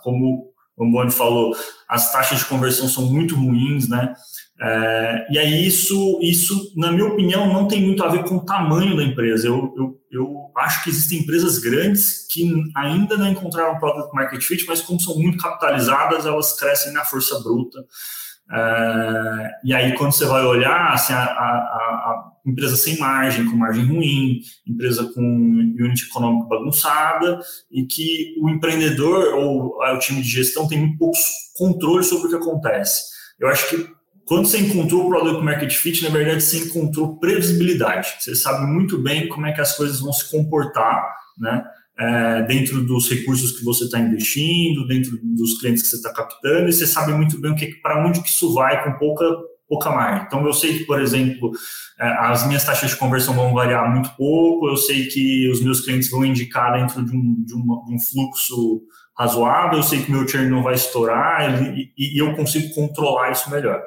como 0.03 0.51
o 0.77 0.91
Boni 0.91 1.11
falou, 1.11 1.55
as 1.89 2.11
taxas 2.11 2.39
de 2.39 2.47
conversão 2.47 2.89
são 2.89 3.05
muito 3.05 3.37
ruins, 3.37 3.89
né? 3.89 4.15
É, 4.63 5.27
e 5.31 5.39
aí 5.39 5.67
isso, 5.67 6.19
isso, 6.23 6.73
na 6.77 6.91
minha 6.91 7.07
opinião, 7.07 7.53
não 7.53 7.67
tem 7.69 7.83
muito 7.83 8.03
a 8.03 8.09
ver 8.09 8.25
com 8.25 8.37
o 8.37 8.45
tamanho 8.45 8.97
da 8.97 9.05
empresa. 9.05 9.47
Eu, 9.47 9.75
eu, 9.77 10.01
eu 10.11 10.40
acho 10.57 10.85
que 10.85 10.91
existem 10.91 11.21
empresas 11.21 11.59
grandes 11.59 12.27
que 12.31 12.53
ainda 12.77 13.17
não 13.17 13.31
encontraram 13.31 13.79
product 13.79 14.15
market 14.15 14.43
fit, 14.43 14.65
mas 14.67 14.81
como 14.81 15.01
são 15.01 15.19
muito 15.19 15.39
capitalizadas, 15.39 16.27
elas 16.27 16.59
crescem 16.59 16.93
na 16.93 17.05
força 17.05 17.41
bruta. 17.41 17.79
É, 18.53 19.51
e 19.65 19.73
aí, 19.73 19.95
quando 19.95 20.13
você 20.13 20.25
vai 20.25 20.45
olhar, 20.45 20.93
assim, 20.93 21.13
a, 21.13 21.23
a, 21.23 21.25
a, 21.25 22.33
empresa 22.45 22.75
sem 22.75 22.99
margem, 22.99 23.49
com 23.49 23.57
margem 23.57 23.85
ruim, 23.85 24.41
empresa 24.67 25.05
com 25.15 25.23
unit 25.23 26.07
econômico 26.07 26.49
bagunçada, 26.49 27.39
e 27.71 27.85
que 27.85 28.35
o 28.41 28.51
empreendedor 28.51 29.35
ou 29.35 29.79
o 29.79 29.99
time 29.99 30.21
de 30.21 30.29
gestão 30.29 30.67
tem 30.67 30.79
muito 30.79 30.99
pouco 30.99 31.17
controle 31.57 32.03
sobre 32.03 32.27
o 32.27 32.31
que 32.31 32.37
acontece. 32.37 33.03
Eu 33.39 33.49
acho 33.49 33.69
que 33.71 34.00
quando 34.31 34.47
você 34.47 34.61
encontrou 34.61 35.07
o 35.07 35.09
Product 35.09 35.45
Market 35.45 35.75
Fit, 35.75 36.05
na 36.05 36.09
verdade, 36.09 36.41
você 36.41 36.59
encontrou 36.59 37.19
previsibilidade. 37.19 38.15
Você 38.21 38.37
sabe 38.37 38.65
muito 38.65 38.97
bem 38.97 39.27
como 39.27 39.45
é 39.45 39.53
que 39.53 39.61
as 39.61 39.77
coisas 39.77 39.99
vão 39.99 40.13
se 40.13 40.31
comportar, 40.31 41.05
né? 41.37 41.65
É, 41.99 42.43
dentro 42.43 42.81
dos 42.81 43.11
recursos 43.11 43.59
que 43.59 43.65
você 43.65 43.87
está 43.87 43.99
investindo, 43.99 44.87
dentro 44.87 45.19
dos 45.21 45.59
clientes 45.59 45.83
que 45.83 45.89
você 45.89 45.97
está 45.97 46.13
captando, 46.13 46.69
e 46.69 46.73
você 46.73 46.87
sabe 46.87 47.13
muito 47.13 47.41
bem 47.41 47.57
que 47.57 47.75
para 47.83 48.07
onde 48.07 48.23
que 48.23 48.29
isso 48.29 48.55
vai 48.55 48.85
com 48.85 48.93
pouca 49.01 49.25
pouca 49.69 49.91
margem. 49.91 50.27
Então, 50.27 50.47
eu 50.47 50.53
sei 50.53 50.79
que, 50.79 50.85
por 50.85 51.01
exemplo, 51.01 51.51
é, 51.99 52.07
as 52.07 52.47
minhas 52.47 52.65
taxas 52.65 52.91
de 52.91 52.97
conversão 52.97 53.35
vão 53.35 53.53
variar 53.53 53.91
muito 53.93 54.11
pouco, 54.17 54.69
eu 54.69 54.77
sei 54.77 55.07
que 55.07 55.51
os 55.51 55.61
meus 55.61 55.81
clientes 55.81 56.09
vão 56.09 56.25
indicar 56.25 56.73
dentro 56.79 57.05
de 57.05 57.17
um, 57.17 57.35
de 57.45 57.53
de 57.53 57.95
um 57.95 57.99
fluxo 57.99 58.83
razoável, 59.19 59.79
eu 59.79 59.83
sei 59.83 60.03
que 60.03 60.11
meu 60.11 60.27
churn 60.27 60.49
não 60.49 60.63
vai 60.63 60.75
estourar 60.75 61.63
e, 61.63 61.93
e 61.99 62.23
eu 62.23 62.35
consigo 62.37 62.73
controlar 62.75 63.33
isso 63.33 63.51
melhor. 63.51 63.83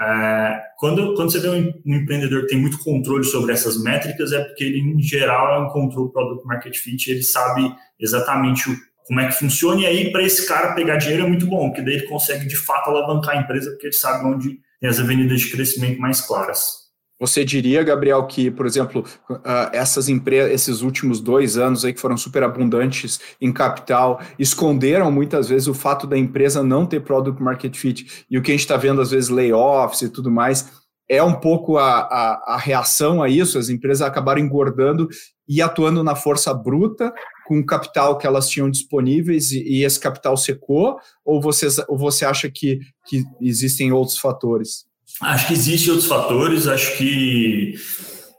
É, 0.00 0.60
quando, 0.78 1.14
quando 1.14 1.32
você 1.32 1.40
vê 1.40 1.48
um, 1.48 1.72
empreendedor 1.84 2.42
que 2.42 2.48
tem 2.48 2.60
muito 2.60 2.78
controle 2.78 3.24
sobre 3.24 3.52
essas 3.52 3.82
métricas, 3.82 4.32
é 4.32 4.44
porque 4.44 4.64
ele, 4.64 4.78
em 4.80 5.02
geral, 5.02 5.66
encontrou 5.66 6.06
o 6.06 6.10
produto 6.10 6.46
market 6.46 6.76
fit, 6.76 7.10
ele 7.10 7.22
sabe 7.22 7.74
exatamente 7.98 8.70
o, 8.70 8.76
como 9.06 9.20
é 9.20 9.26
que 9.26 9.34
funciona, 9.34 9.80
e 9.80 9.86
aí, 9.86 10.12
para 10.12 10.22
esse 10.22 10.46
cara 10.46 10.74
pegar 10.74 10.96
dinheiro 10.96 11.24
é 11.24 11.28
muito 11.28 11.46
bom, 11.46 11.68
porque 11.68 11.82
daí 11.82 11.94
ele 11.94 12.06
consegue, 12.06 12.46
de 12.46 12.56
fato, 12.56 12.90
alavancar 12.90 13.36
a 13.36 13.40
empresa, 13.40 13.70
porque 13.70 13.86
ele 13.86 13.94
sabe 13.94 14.24
onde 14.26 14.60
tem 14.80 14.88
as 14.88 15.00
avenidas 15.00 15.40
de 15.40 15.50
crescimento 15.50 16.00
mais 16.00 16.20
claras. 16.20 16.87
Você 17.20 17.44
diria, 17.44 17.82
Gabriel, 17.82 18.24
que, 18.26 18.50
por 18.50 18.64
exemplo, 18.64 19.04
uh, 19.28 19.70
essas 19.72 20.08
empresas, 20.08 20.52
esses 20.52 20.82
últimos 20.82 21.20
dois 21.20 21.58
anos 21.58 21.84
aí 21.84 21.92
que 21.92 22.00
foram 22.00 22.16
super 22.16 22.44
abundantes 22.44 23.18
em 23.40 23.52
capital, 23.52 24.20
esconderam 24.38 25.10
muitas 25.10 25.48
vezes 25.48 25.66
o 25.66 25.74
fato 25.74 26.06
da 26.06 26.16
empresa 26.16 26.62
não 26.62 26.86
ter 26.86 27.00
product 27.00 27.42
market 27.42 27.76
fit 27.76 28.24
e 28.30 28.38
o 28.38 28.42
que 28.42 28.52
a 28.52 28.54
gente 28.54 28.60
está 28.60 28.76
vendo 28.76 29.00
às 29.00 29.10
vezes 29.10 29.30
layoffs 29.30 30.02
e 30.02 30.08
tudo 30.08 30.30
mais 30.30 30.70
é 31.08 31.22
um 31.22 31.34
pouco 31.34 31.78
a, 31.78 32.00
a, 32.00 32.54
a, 32.54 32.56
reação 32.58 33.22
a 33.22 33.28
isso. 33.28 33.58
As 33.58 33.70
empresas 33.70 34.06
acabaram 34.06 34.40
engordando 34.40 35.08
e 35.48 35.62
atuando 35.62 36.04
na 36.04 36.14
força 36.14 36.52
bruta 36.52 37.12
com 37.46 37.58
o 37.58 37.66
capital 37.66 38.18
que 38.18 38.26
elas 38.26 38.48
tinham 38.48 38.70
disponíveis 38.70 39.50
e, 39.50 39.62
e 39.62 39.84
esse 39.84 39.98
capital 39.98 40.36
secou? 40.36 40.98
Ou, 41.24 41.40
vocês, 41.40 41.78
ou 41.88 41.96
você 41.96 42.26
acha 42.26 42.50
que, 42.50 42.80
que 43.06 43.24
existem 43.40 43.90
outros 43.90 44.18
fatores? 44.18 44.87
Acho 45.20 45.48
que 45.48 45.52
existem 45.52 45.90
outros 45.90 46.08
fatores, 46.08 46.68
acho 46.68 46.96
que 46.96 47.74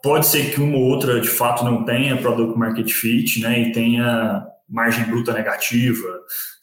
pode 0.02 0.26
ser 0.26 0.54
que 0.54 0.62
uma 0.62 0.78
ou 0.78 0.84
outra 0.84 1.20
de 1.20 1.28
fato 1.28 1.64
não 1.64 1.84
tenha 1.84 2.18
product 2.18 2.58
market 2.58 2.90
fit, 2.90 3.42
né, 3.42 3.60
e 3.60 3.72
tenha 3.72 4.46
margem 4.68 5.04
bruta 5.06 5.34
negativa, 5.34 6.08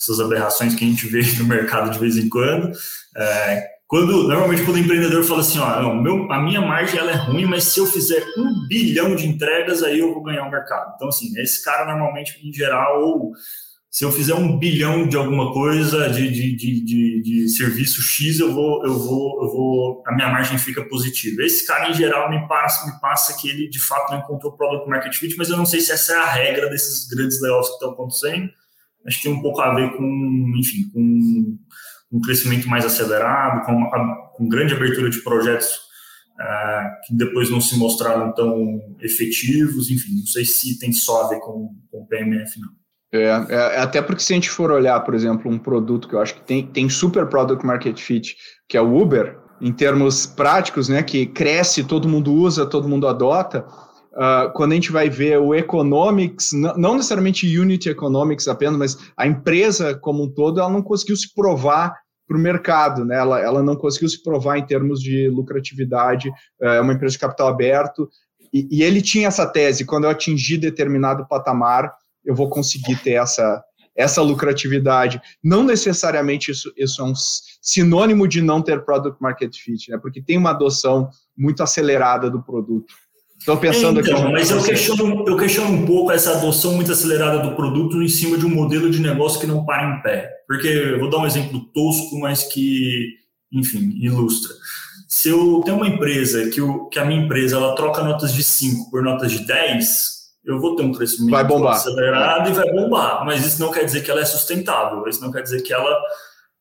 essas 0.00 0.20
aberrações 0.20 0.74
que 0.74 0.84
a 0.84 0.88
gente 0.88 1.06
vê 1.06 1.20
no 1.38 1.44
mercado 1.44 1.90
de 1.90 1.98
vez 1.98 2.16
em 2.16 2.28
quando. 2.28 2.72
É, 3.16 3.76
quando 3.86 4.26
normalmente 4.26 4.64
quando 4.64 4.76
o 4.76 4.80
empreendedor 4.80 5.22
fala 5.22 5.40
assim, 5.40 5.58
ó, 5.58 5.82
não, 5.82 5.94
meu, 5.94 6.30
a 6.32 6.40
minha 6.40 6.60
margem 6.60 6.98
ela 6.98 7.12
é 7.12 7.14
ruim, 7.14 7.44
mas 7.44 7.64
se 7.64 7.78
eu 7.78 7.86
fizer 7.86 8.24
um 8.36 8.66
bilhão 8.66 9.14
de 9.14 9.26
entregas 9.26 9.82
aí 9.82 10.00
eu 10.00 10.12
vou 10.12 10.22
ganhar 10.22 10.44
o 10.44 10.50
mercado. 10.50 10.94
Então 10.96 11.08
assim, 11.08 11.32
esse 11.38 11.62
cara 11.62 11.84
normalmente 11.86 12.40
em 12.42 12.52
geral 12.52 13.02
ou 13.02 13.32
se 13.96 14.04
eu 14.04 14.12
fizer 14.12 14.34
um 14.34 14.58
bilhão 14.58 15.08
de 15.08 15.16
alguma 15.16 15.54
coisa, 15.54 16.10
de, 16.10 16.30
de, 16.30 16.54
de, 16.54 16.84
de, 16.84 17.22
de 17.22 17.48
serviço 17.48 18.02
X, 18.02 18.38
eu 18.38 18.52
vou, 18.52 18.84
eu 18.84 18.92
vou, 18.92 19.42
eu 19.42 19.48
vou, 19.48 20.02
a 20.06 20.14
minha 20.14 20.28
margem 20.28 20.58
fica 20.58 20.84
positiva. 20.84 21.42
Esse 21.42 21.66
cara, 21.66 21.88
em 21.88 21.94
geral, 21.94 22.28
me 22.28 22.46
passa, 22.46 22.92
me 22.92 23.00
passa 23.00 23.34
que 23.40 23.48
ele, 23.48 23.70
de 23.70 23.80
fato, 23.80 24.12
não 24.12 24.18
encontrou 24.18 24.52
o 24.52 24.54
product 24.54 24.86
market 24.86 25.14
fit, 25.14 25.34
mas 25.38 25.48
eu 25.48 25.56
não 25.56 25.64
sei 25.64 25.80
se 25.80 25.92
essa 25.92 26.12
é 26.12 26.16
a 26.16 26.26
regra 26.26 26.68
desses 26.68 27.08
grandes 27.08 27.40
layoffs 27.40 27.68
que 27.68 27.76
estão 27.76 27.92
acontecendo. 27.92 28.50
Acho 29.06 29.16
que 29.16 29.22
tem 29.22 29.32
um 29.32 29.40
pouco 29.40 29.62
a 29.62 29.74
ver 29.74 29.96
com, 29.96 30.52
enfim, 30.58 30.90
com 30.92 31.58
um 32.12 32.20
crescimento 32.20 32.68
mais 32.68 32.84
acelerado, 32.84 33.64
com, 33.64 33.72
uma, 33.72 34.30
com 34.34 34.46
grande 34.46 34.74
abertura 34.74 35.08
de 35.08 35.22
projetos 35.22 35.68
uh, 36.38 37.06
que 37.06 37.14
depois 37.14 37.48
não 37.48 37.62
se 37.62 37.78
mostraram 37.78 38.34
tão 38.34 38.78
efetivos, 39.00 39.90
enfim, 39.90 40.16
não 40.18 40.26
sei 40.26 40.44
se 40.44 40.78
tem 40.78 40.92
só 40.92 41.22
a 41.22 41.28
ver 41.30 41.40
com, 41.40 41.74
com 41.90 42.02
o 42.02 42.06
PMF, 42.06 42.60
não. 42.60 42.76
É, 43.12 43.24
é, 43.24 43.80
até 43.80 44.02
porque 44.02 44.22
se 44.22 44.32
a 44.32 44.36
gente 44.36 44.50
for 44.50 44.70
olhar, 44.70 44.98
por 45.00 45.14
exemplo, 45.14 45.50
um 45.50 45.58
produto 45.58 46.08
que 46.08 46.14
eu 46.14 46.20
acho 46.20 46.34
que 46.34 46.42
tem, 46.42 46.66
tem 46.66 46.88
super 46.88 47.26
product 47.26 47.64
market 47.64 47.98
fit, 47.98 48.36
que 48.68 48.76
é 48.76 48.80
o 48.80 48.96
Uber, 48.96 49.38
em 49.60 49.72
termos 49.72 50.26
práticos, 50.26 50.88
né, 50.88 51.02
que 51.02 51.26
cresce, 51.26 51.84
todo 51.84 52.08
mundo 52.08 52.32
usa, 52.32 52.66
todo 52.66 52.88
mundo 52.88 53.08
adota, 53.08 53.64
uh, 54.12 54.52
quando 54.54 54.72
a 54.72 54.74
gente 54.74 54.92
vai 54.92 55.08
ver 55.08 55.38
o 55.38 55.54
economics, 55.54 56.50
não 56.52 56.96
necessariamente 56.96 57.58
unit 57.58 57.88
economics 57.88 58.48
apenas, 58.48 58.76
mas 58.76 58.98
a 59.16 59.26
empresa 59.26 59.94
como 59.94 60.24
um 60.24 60.28
todo, 60.28 60.60
ela 60.60 60.68
não 60.68 60.82
conseguiu 60.82 61.16
se 61.16 61.32
provar 61.32 61.94
para 62.28 62.36
o 62.36 62.40
mercado, 62.40 63.04
né? 63.04 63.16
Ela, 63.16 63.40
ela 63.40 63.62
não 63.62 63.76
conseguiu 63.76 64.08
se 64.08 64.20
provar 64.20 64.58
em 64.58 64.66
termos 64.66 65.00
de 65.00 65.28
lucratividade, 65.28 66.28
é 66.60 66.80
uma 66.80 66.92
empresa 66.92 67.12
de 67.12 67.20
capital 67.20 67.46
aberto, 67.46 68.10
e, 68.52 68.66
e 68.70 68.82
ele 68.82 69.00
tinha 69.00 69.28
essa 69.28 69.46
tese, 69.46 69.84
quando 69.84 70.04
eu 70.04 70.10
atingir 70.10 70.58
determinado 70.58 71.26
patamar, 71.28 71.92
eu 72.26 72.34
vou 72.34 72.50
conseguir 72.50 72.96
ter 72.96 73.12
essa, 73.12 73.62
essa 73.96 74.20
lucratividade. 74.20 75.20
Não 75.42 75.62
necessariamente 75.62 76.50
isso, 76.50 76.72
isso 76.76 77.00
é 77.00 77.04
um 77.04 77.14
sinônimo 77.62 78.28
de 78.28 78.42
não 78.42 78.60
ter 78.60 78.84
product 78.84 79.22
market 79.22 79.56
fit, 79.56 79.90
né? 79.90 79.98
Porque 79.98 80.20
tem 80.20 80.36
uma 80.36 80.50
adoção 80.50 81.08
muito 81.36 81.62
acelerada 81.62 82.28
do 82.28 82.42
produto. 82.42 82.92
Estou 83.38 83.56
pensando 83.58 84.00
então, 84.00 84.16
aqui. 84.22 84.32
Mas 84.32 84.50
eu 84.50 84.62
questiono, 84.62 85.24
eu 85.26 85.36
questiono 85.36 85.70
um 85.70 85.86
pouco 85.86 86.10
essa 86.10 86.32
adoção 86.32 86.74
muito 86.74 86.90
acelerada 86.90 87.38
do 87.38 87.54
produto 87.54 88.02
em 88.02 88.08
cima 88.08 88.36
de 88.36 88.46
um 88.46 88.50
modelo 88.50 88.90
de 88.90 89.00
negócio 89.00 89.38
que 89.38 89.46
não 89.46 89.64
para 89.64 89.98
em 89.98 90.02
pé. 90.02 90.30
Porque 90.48 90.66
eu 90.66 90.98
vou 90.98 91.10
dar 91.10 91.18
um 91.18 91.26
exemplo 91.26 91.60
tosco, 91.72 92.18
mas 92.18 92.44
que, 92.44 93.14
enfim, 93.52 93.92
ilustra. 94.00 94.52
Se 95.08 95.28
eu 95.28 95.60
tenho 95.64 95.76
uma 95.76 95.86
empresa 95.86 96.48
que, 96.50 96.60
o, 96.60 96.86
que 96.88 96.98
a 96.98 97.04
minha 97.04 97.22
empresa 97.22 97.56
ela 97.56 97.74
troca 97.74 98.02
notas 98.02 98.32
de 98.32 98.42
5 98.42 98.90
por 98.90 99.02
notas 99.02 99.30
de 99.30 99.46
10, 99.46 100.15
eu 100.46 100.60
vou 100.60 100.76
ter 100.76 100.84
um 100.84 100.92
crescimento 100.92 101.32
vai 101.32 101.44
bombar. 101.44 101.74
acelerado 101.74 102.50
e 102.50 102.52
vai 102.52 102.70
bombar. 102.70 103.24
Mas 103.24 103.44
isso 103.44 103.60
não 103.60 103.72
quer 103.72 103.84
dizer 103.84 104.02
que 104.02 104.10
ela 104.10 104.20
é 104.20 104.24
sustentável. 104.24 105.06
Isso 105.08 105.20
não 105.20 105.32
quer 105.32 105.42
dizer 105.42 105.62
que 105.62 105.72
ela 105.72 105.98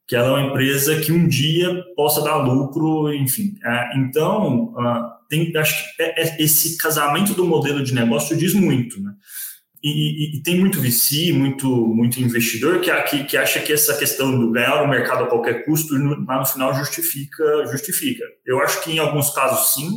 que 0.07 0.15
ela 0.15 0.27
é 0.27 0.31
uma 0.31 0.49
empresa 0.49 0.99
que 1.01 1.11
um 1.11 1.27
dia 1.27 1.83
possa 1.95 2.21
dar 2.21 2.35
lucro, 2.35 3.11
enfim. 3.13 3.55
É, 3.63 3.97
então, 3.97 4.65
uh, 4.65 5.15
tem, 5.27 5.55
acho 5.57 5.95
que 5.95 6.03
é, 6.03 6.21
é, 6.21 6.43
esse 6.43 6.77
casamento 6.77 7.33
do 7.33 7.45
modelo 7.45 7.83
de 7.83 7.93
negócio 7.93 8.37
diz 8.37 8.53
muito, 8.53 9.01
né? 9.01 9.13
E, 9.83 9.89
e, 9.89 10.37
e, 10.37 10.43
tem 10.43 10.59
muito 10.59 10.79
VC, 10.79 11.31
muito, 11.31 11.67
muito 11.67 12.19
investidor 12.19 12.81
que, 12.81 12.91
que, 13.03 13.23
que, 13.23 13.37
acha 13.37 13.59
que 13.59 13.71
essa 13.71 13.95
questão 13.95 14.31
do 14.31 14.51
ganhar 14.51 14.81
o 14.81 14.87
mercado 14.87 15.23
a 15.23 15.27
qualquer 15.27 15.63
custo, 15.63 15.93
lá 16.27 16.39
no 16.39 16.45
final 16.45 16.73
justifica, 16.73 17.67
justifica. 17.67 18.23
Eu 18.43 18.59
acho 18.61 18.83
que 18.83 18.91
em 18.91 18.97
alguns 18.97 19.29
casos 19.29 19.75
sim, 19.75 19.91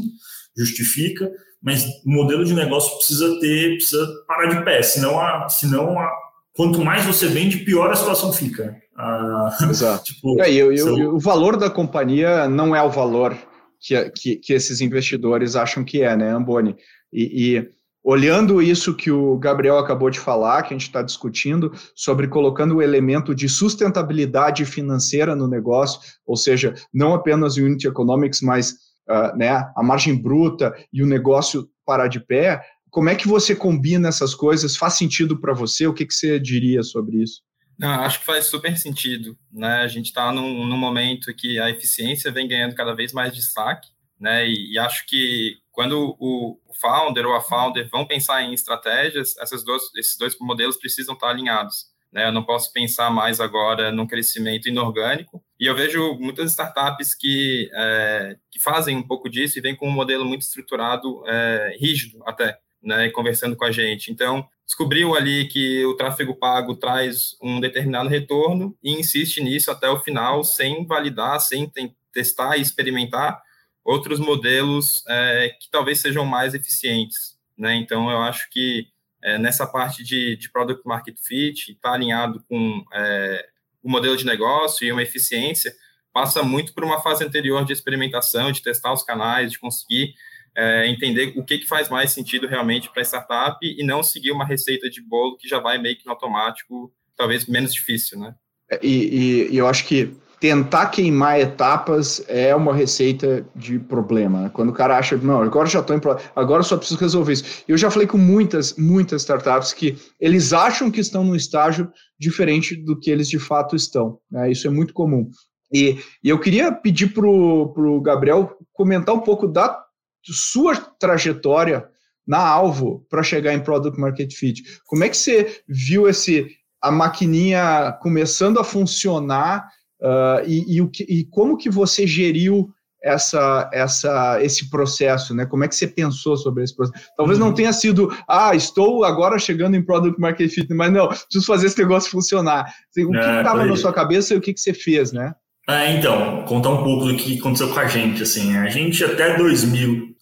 justifica, 0.57 1.31
mas 1.63 1.85
o 2.05 2.11
modelo 2.11 2.45
de 2.45 2.55
negócio 2.55 2.97
precisa 2.97 3.39
ter, 3.41 3.77
precisa 3.77 4.07
parar 4.27 4.47
de 4.47 4.65
pé, 4.65 4.83
senão, 4.83 5.21
a, 5.21 5.49
senão 5.49 5.99
a, 5.99 6.11
quanto 6.55 6.85
mais 6.85 7.05
você 7.05 7.27
vende, 7.27 7.59
pior 7.59 7.91
a 7.91 7.97
situação 7.97 8.33
fica. 8.33 8.77
Ah, 8.97 9.57
Exato. 9.69 10.05
tipo, 10.05 10.41
é, 10.41 10.51
e, 10.51 10.59
e, 10.59 10.83
o 10.83 11.19
valor 11.19 11.57
da 11.57 11.71
companhia 11.71 12.49
não 12.49 12.75
é 12.75 12.83
o 12.83 12.91
valor 12.91 13.37
que, 13.81 14.11
que, 14.11 14.37
que 14.37 14.53
esses 14.53 14.81
investidores 14.81 15.57
acham 15.57 15.85
que 15.85 16.03
é, 16.03 16.17
né, 16.17 16.31
Amboni? 16.31 16.77
E, 17.13 17.57
e, 17.57 17.69
olhando 18.03 18.63
isso 18.63 18.95
que 18.95 19.11
o 19.11 19.37
Gabriel 19.37 19.79
acabou 19.79 20.09
de 20.09 20.19
falar, 20.19 20.63
que 20.63 20.69
a 20.69 20.79
gente 20.79 20.87
está 20.87 21.03
discutindo, 21.03 21.73
sobre 21.95 22.27
colocando 22.27 22.77
o 22.77 22.83
elemento 22.83 23.35
de 23.35 23.49
sustentabilidade 23.49 24.65
financeira 24.65 25.37
no 25.37 25.47
negócio, 25.47 26.01
ou 26.27 26.37
seja, 26.37 26.75
não 26.93 27.13
apenas 27.13 27.57
o 27.57 27.65
unit 27.65 27.87
economics, 27.87 28.41
mas 28.41 28.88
uh, 29.09 29.37
né, 29.37 29.49
a 29.77 29.83
margem 29.83 30.15
bruta 30.15 30.75
e 30.93 31.03
o 31.03 31.07
negócio 31.07 31.69
parar 31.85 32.09
de 32.09 32.21
pé, 32.21 32.63
como 32.91 33.09
é 33.09 33.15
que 33.15 33.29
você 33.29 33.55
combina 33.55 34.09
essas 34.09 34.35
coisas? 34.35 34.77
Faz 34.77 34.95
sentido 34.95 35.41
para 35.41 35.53
você? 35.53 35.87
O 35.87 35.95
que, 35.95 36.07
que 36.07 36.15
você 36.15 36.39
diria 36.39 36.83
sobre 36.83 37.23
isso? 37.23 37.43
Não, 37.79 38.03
acho 38.03 38.21
que 38.21 38.27
faz 38.27 38.47
super 38.47 38.77
sentido, 38.77 39.39
né? 39.53 39.83
A 39.83 39.89
gente 39.89 40.07
está 40.07 40.33
num, 40.33 40.67
num, 40.67 40.77
momento 40.77 41.33
que 41.35 41.61
a 41.61 41.71
eficiência 41.71 42.33
vem 42.33 42.49
ganhando 42.49 42.75
cada 42.75 42.93
vez 42.93 43.13
mais 43.13 43.33
destaque, 43.33 43.89
né? 44.19 44.49
E, 44.49 44.73
e 44.73 44.79
acho 44.79 45.07
que 45.07 45.59
quando 45.71 46.17
o, 46.19 46.59
founder 46.81 47.25
ou 47.25 47.35
a 47.35 47.41
founder 47.41 47.89
vão 47.89 48.05
pensar 48.05 48.43
em 48.43 48.53
estratégias, 48.53 49.37
essas 49.39 49.65
duas, 49.65 49.83
esses 49.97 50.17
dois 50.17 50.37
modelos 50.41 50.77
precisam 50.77 51.15
estar 51.15 51.29
alinhados. 51.29 51.87
Né? 52.13 52.27
Eu 52.27 52.33
não 52.33 52.43
posso 52.43 52.73
pensar 52.73 53.11
mais 53.11 53.41
agora 53.41 53.93
num 53.93 54.07
crescimento 54.07 54.69
inorgânico. 54.69 55.43
E 55.61 55.67
eu 55.67 55.75
vejo 55.75 56.15
muitas 56.15 56.51
startups 56.51 57.15
que, 57.15 57.71
é, 57.75 58.37
que 58.51 58.59
fazem 58.59 58.97
um 58.97 59.03
pouco 59.03 59.29
disso 59.29 59.59
e 59.59 59.63
vêm 59.63 59.77
com 59.77 59.89
um 59.89 59.93
modelo 59.93 60.25
muito 60.25 60.43
estruturado, 60.43 61.23
é, 61.27 61.77
rígido 61.79 62.23
até, 62.27 62.59
né? 62.83 63.11
Conversando 63.11 63.57
com 63.57 63.65
a 63.65 63.73
gente. 63.73 64.11
Então, 64.11 64.49
descobriu 64.65 65.15
ali 65.15 65.49
que 65.49 65.85
o 65.85 65.97
tráfego 65.97 66.35
pago 66.35 66.77
traz 66.77 67.37
um 67.43 67.61
determinado 67.61 68.09
retorno 68.09 68.77
e 68.83 68.93
insiste 68.93 69.43
nisso 69.43 69.71
até 69.71 69.89
o 69.89 70.01
final, 70.01 70.45
sem 70.45 70.87
validar, 70.87 71.41
sem 71.41 71.71
testar 72.13 72.57
e 72.57 72.63
experimentar 72.63 73.43
outros 73.85 74.21
modelos 74.21 75.03
é, 75.09 75.57
que 75.61 75.71
talvez 75.71 76.01
sejam 76.01 76.25
mais 76.25 76.55
eficientes. 76.55 77.39
Né? 77.57 77.75
Então, 77.77 78.11
eu 78.11 78.19
acho 78.19 78.49
que 78.51 78.87
é, 79.23 79.39
nessa 79.39 79.67
parte 79.67 80.03
de, 80.05 80.37
de 80.37 80.51
Product 80.51 80.87
Market 80.87 81.17
Fit, 81.21 81.73
está 81.73 81.93
alinhado 81.93 82.45
com 82.49 82.85
é, 82.93 83.47
o 83.83 83.91
modelo 83.91 84.17
de 84.17 84.27
negócio 84.27 84.87
e 84.87 84.93
uma 84.93 85.03
eficiência, 85.03 85.75
passa 86.13 86.43
muito 86.43 86.73
por 86.75 86.85
uma 86.85 87.01
fase 87.01 87.25
anterior 87.25 87.65
de 87.65 87.73
experimentação, 87.73 88.51
de 88.53 88.63
testar 88.63 88.93
os 88.93 89.03
canais, 89.03 89.53
de 89.53 89.59
conseguir 89.59 90.15
é, 90.57 90.89
entender 90.89 91.33
o 91.37 91.45
que, 91.45 91.59
que 91.59 91.67
faz 91.67 91.89
mais 91.89 92.11
sentido 92.11 92.47
realmente 92.47 92.91
para 92.91 93.01
a 93.01 93.05
startup 93.05 93.59
e 93.63 93.85
não 93.85 94.03
seguir 94.03 94.33
uma 94.33 94.45
receita 94.45 94.91
de 94.91 95.01
bolo 95.01 95.37
que 95.37 95.49
já 95.49 95.61
vai 95.61 95.79
meio 95.79 95.97
que 95.97 96.05
no 96.05 96.13
automático, 96.13 96.93
talvez 97.17 97.47
menos 97.47 97.73
difícil, 97.73 98.19
né? 98.19 98.35
É, 98.71 98.81
e, 98.83 99.49
e, 99.49 99.55
e 99.55 99.57
eu 99.57 99.67
acho 99.67 99.87
que 99.87 100.17
tentar 100.41 100.87
queimar 100.87 101.41
etapas 101.41 102.23
é 102.29 102.55
uma 102.55 102.75
receita 102.75 103.47
de 103.57 103.79
problema. 103.79 104.43
Né? 104.43 104.51
Quando 104.53 104.69
o 104.69 104.73
cara 104.73 104.97
acha, 104.97 105.17
não, 105.17 105.43
agora 105.43 105.69
já 105.69 105.81
estou 105.81 105.97
em 105.97 106.01
agora 106.35 106.63
só 106.63 106.77
preciso 106.77 107.01
resolver 107.01 107.33
isso. 107.33 107.65
Eu 107.67 107.77
já 107.77 107.91
falei 107.91 108.07
com 108.07 108.19
muitas, 108.19 108.75
muitas 108.77 109.23
startups 109.23 109.73
que 109.73 109.97
eles 110.21 110.53
acham 110.53 110.91
que 110.91 111.01
estão 111.01 111.25
num 111.25 111.35
estágio 111.35 111.91
diferente 112.19 112.77
do 112.77 112.99
que 112.99 113.11
eles 113.11 113.29
de 113.29 113.39
fato 113.39 113.75
estão. 113.75 114.19
Né? 114.31 114.51
Isso 114.53 114.67
é 114.67 114.71
muito 114.71 114.95
comum. 114.95 115.29
E, 115.73 115.99
e 116.23 116.29
eu 116.29 116.39
queria 116.39 116.73
pedir 116.73 117.13
para 117.13 117.27
o 117.27 118.01
Gabriel 118.01 118.57
comentar 118.73 119.15
um 119.15 119.21
pouco 119.21 119.49
da 119.49 119.85
sua 120.23 120.77
trajetória 120.77 121.87
na 122.27 122.39
Alvo 122.39 123.05
para 123.09 123.23
chegar 123.23 123.55
em 123.55 123.61
Product 123.61 123.99
Market 123.99 124.33
Fit. 124.35 124.63
Como 124.87 125.03
é 125.03 125.09
que 125.09 125.17
você 125.17 125.61
viu 125.67 126.09
esse 126.09 126.47
a 126.81 126.91
maquininha 126.91 127.93
começando 128.01 128.61
a 128.61 128.65
funcionar 128.65 129.67
uh, 130.01 130.45
e, 130.47 130.77
e, 130.77 130.83
o 130.83 130.89
que, 130.89 131.05
e 131.05 131.25
como 131.25 131.57
que 131.57 131.71
você 131.71 132.07
geriu 132.07 132.71
essa, 133.03 133.71
essa, 133.73 134.43
esse 134.43 134.69
processo, 134.69 135.35
né? 135.35 135.47
Como 135.47 135.63
é 135.63 135.69
que 135.69 135.77
você 135.77 135.87
pensou 135.87 136.37
sobre 136.37 136.65
esse 136.65 136.75
processo? 136.75 137.07
Talvez 137.17 137.39
uhum. 137.39 137.47
não 137.47 137.55
tenha 137.55 137.73
sido, 137.73 138.13
ah, 138.29 138.55
estou 138.55 139.05
agora 139.05 139.39
chegando 139.39 139.77
em 139.77 139.83
Product 139.83 140.21
Market 140.21 140.51
Fit, 140.51 140.73
mas 140.75 140.93
não, 140.93 141.09
preciso 141.09 141.47
fazer 141.47 141.67
esse 141.67 141.79
negócio 141.79 142.11
funcionar. 142.11 142.73
O 142.99 143.11
que 143.11 143.17
é, 143.17 143.39
estava 143.39 143.65
na 143.65 143.77
sua 143.77 143.93
cabeça 143.93 144.35
e 144.35 144.37
o 144.37 144.41
que, 144.41 144.53
que 144.53 144.61
você 144.61 144.75
fez, 144.75 145.13
né? 145.13 145.33
É, 145.69 145.93
então, 145.93 146.45
contar 146.45 146.71
um 146.71 146.83
pouco 146.83 147.07
do 147.07 147.17
que 147.17 147.39
aconteceu 147.39 147.69
com 147.69 147.79
a 147.79 147.87
gente, 147.87 148.23
assim, 148.23 148.57
a 148.57 148.69
gente 148.69 149.05
até 149.05 149.37
2000, 149.37 150.17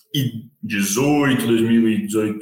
2018, 0.66 1.46
2018, 1.46 2.38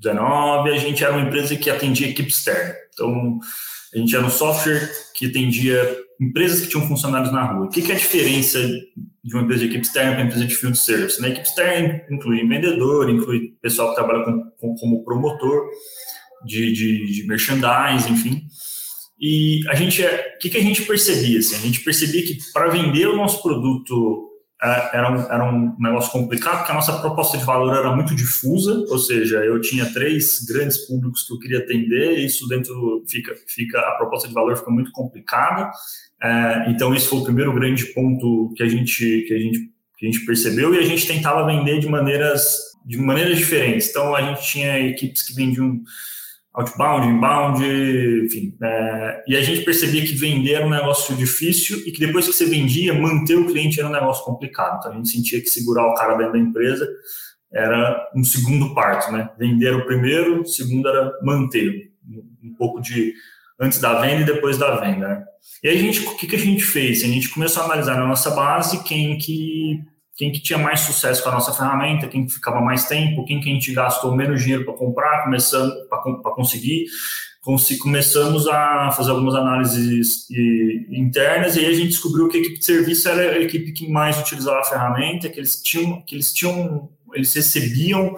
2019, 0.00 0.70
a 0.70 0.78
gente 0.78 1.04
era 1.04 1.12
uma 1.12 1.26
empresa 1.26 1.56
que 1.56 1.68
atendia 1.68 2.08
equipe 2.08 2.28
externa. 2.28 2.74
Então, 2.92 3.38
a 3.94 3.98
gente 3.98 4.14
era 4.14 4.24
um 4.24 4.30
software 4.30 4.90
que 5.14 5.26
atendia 5.26 5.96
empresas 6.20 6.60
que 6.60 6.68
tinham 6.68 6.86
funcionários 6.88 7.32
na 7.32 7.44
rua. 7.44 7.66
O 7.66 7.68
que, 7.68 7.90
é 7.90 7.94
a 7.94 7.98
diferença 7.98 8.58
de 8.60 9.34
uma 9.34 9.42
empresa 9.42 9.60
de 9.60 9.66
equipe 9.66 9.84
externa 9.84 10.12
para 10.12 10.20
uma 10.20 10.26
empresa 10.26 10.46
de 10.46 10.54
field 10.54 10.78
service? 10.78 11.20
Na 11.20 11.28
equipe 11.28 11.46
externa 11.46 12.02
inclui 12.10 12.46
vendedor, 12.46 13.10
inclui 13.10 13.54
pessoal 13.60 13.90
que 13.90 13.96
trabalha 13.96 14.24
com, 14.24 14.50
com, 14.58 14.74
como 14.76 15.04
promotor 15.04 15.68
de, 16.44 16.72
de, 16.72 17.06
de 17.06 18.10
enfim. 18.10 18.46
E 19.18 19.60
a 19.68 19.74
gente, 19.74 20.02
o 20.02 20.38
que, 20.40 20.50
que 20.50 20.58
a 20.58 20.62
gente 20.62 20.82
percebia? 20.82 21.38
Assim? 21.38 21.56
A 21.56 21.60
gente 21.60 21.80
percebia 21.80 22.22
que 22.22 22.38
para 22.52 22.68
vender 22.68 23.06
o 23.08 23.16
nosso 23.16 23.42
produto 23.42 23.84
é, 23.84 24.25
era 24.62 25.12
um, 25.12 25.32
era 25.32 25.44
um 25.44 25.76
negócio 25.78 26.10
complicado, 26.10 26.58
porque 26.58 26.72
a 26.72 26.74
nossa 26.74 26.98
proposta 26.98 27.36
de 27.36 27.44
valor 27.44 27.76
era 27.76 27.94
muito 27.94 28.14
difusa, 28.14 28.84
ou 28.88 28.98
seja, 28.98 29.44
eu 29.44 29.60
tinha 29.60 29.92
três 29.92 30.44
grandes 30.48 30.78
públicos 30.86 31.24
que 31.26 31.32
eu 31.32 31.38
queria 31.38 31.58
atender, 31.58 32.18
e 32.18 32.26
isso 32.26 32.48
dentro 32.48 33.04
fica, 33.08 33.34
fica 33.46 33.78
a 33.78 33.96
proposta 33.96 34.26
de 34.26 34.34
valor 34.34 34.56
fica 34.56 34.70
muito 34.70 34.90
complicada. 34.92 35.70
É, 36.22 36.70
então, 36.70 36.94
esse 36.94 37.06
foi 37.06 37.18
o 37.18 37.24
primeiro 37.24 37.52
grande 37.52 37.84
ponto 37.92 38.52
que 38.56 38.62
a 38.62 38.68
gente, 38.68 39.24
que 39.28 39.34
a 39.34 39.38
gente, 39.38 39.58
que 39.98 40.06
a 40.06 40.10
gente 40.10 40.24
percebeu, 40.24 40.74
e 40.74 40.78
a 40.78 40.82
gente 40.82 41.06
tentava 41.06 41.44
vender 41.44 41.78
de 41.78 41.88
maneiras, 41.88 42.56
de 42.84 42.96
maneiras 42.96 43.36
diferentes. 43.36 43.90
Então, 43.90 44.14
a 44.14 44.22
gente 44.22 44.42
tinha 44.42 44.78
equipes 44.88 45.22
que 45.22 45.34
vendiam 45.34 45.82
outbound, 46.56 47.06
inbound, 47.06 47.62
enfim. 48.24 48.56
É, 48.62 49.24
e 49.28 49.36
a 49.36 49.42
gente 49.42 49.64
percebia 49.64 50.02
que 50.02 50.14
vender 50.14 50.54
era 50.54 50.66
um 50.66 50.70
negócio 50.70 51.14
difícil 51.14 51.78
e 51.86 51.92
que 51.92 52.00
depois 52.00 52.26
que 52.26 52.32
você 52.32 52.46
vendia, 52.46 52.94
manter 52.94 53.36
o 53.36 53.46
cliente 53.46 53.78
era 53.78 53.88
um 53.88 53.92
negócio 53.92 54.24
complicado. 54.24 54.78
Então 54.78 54.92
a 54.92 54.94
gente 54.94 55.10
sentia 55.10 55.40
que 55.40 55.48
segurar 55.48 55.86
o 55.86 55.94
cara 55.94 56.16
dentro 56.16 56.32
da 56.32 56.38
empresa 56.38 56.88
era 57.52 58.10
um 58.14 58.24
segundo 58.24 58.74
parto, 58.74 59.12
né? 59.12 59.30
Vender 59.38 59.74
o 59.74 59.86
primeiro, 59.86 60.42
o 60.42 60.46
segundo 60.46 60.88
era 60.88 61.12
manter. 61.22 61.90
um 62.42 62.54
pouco 62.54 62.80
de 62.80 63.12
antes 63.60 63.80
da 63.80 64.00
venda 64.00 64.22
e 64.22 64.34
depois 64.34 64.58
da 64.58 64.76
venda. 64.76 65.08
Né? 65.08 65.24
E 65.62 65.68
aí 65.68 65.78
a 65.78 65.80
gente, 65.80 66.00
o 66.00 66.16
que, 66.16 66.26
que 66.26 66.36
a 66.36 66.38
gente 66.38 66.62
fez? 66.62 67.02
A 67.02 67.06
gente 67.06 67.30
começou 67.30 67.62
a 67.62 67.66
analisar 67.66 67.96
na 67.96 68.06
nossa 68.06 68.30
base 68.30 68.82
quem 68.82 69.16
que 69.18 69.82
quem 70.16 70.32
que 70.32 70.40
tinha 70.40 70.58
mais 70.58 70.80
sucesso 70.80 71.22
com 71.22 71.28
a 71.28 71.32
nossa 71.32 71.52
ferramenta, 71.52 72.08
quem 72.08 72.24
que 72.24 72.32
ficava 72.32 72.60
mais 72.60 72.88
tempo, 72.88 73.24
quem 73.26 73.38
que 73.38 73.50
a 73.50 73.52
gente 73.52 73.72
gastou 73.72 74.16
menos 74.16 74.40
dinheiro 74.42 74.64
para 74.64 74.72
comprar, 74.72 75.24
começando 75.24 75.72
para 75.88 76.32
conseguir. 76.32 76.86
Começamos 77.80 78.48
a 78.48 78.90
fazer 78.90 79.10
algumas 79.10 79.34
análises 79.36 80.26
internas 80.90 81.54
e 81.54 81.60
aí 81.60 81.66
a 81.66 81.74
gente 81.74 81.90
descobriu 81.90 82.28
que 82.28 82.38
a 82.38 82.40
equipe 82.40 82.58
de 82.58 82.64
serviço 82.64 83.08
era 83.08 83.36
a 83.36 83.40
equipe 83.40 83.70
que 83.70 83.88
mais 83.88 84.18
utilizava 84.18 84.58
a 84.58 84.64
ferramenta, 84.64 85.28
que 85.28 85.38
eles 85.38 85.62
tinham, 85.62 86.02
que 86.02 86.16
eles 86.16 86.32
tinham, 86.32 86.88
eles 87.14 87.32
recebiam 87.34 88.16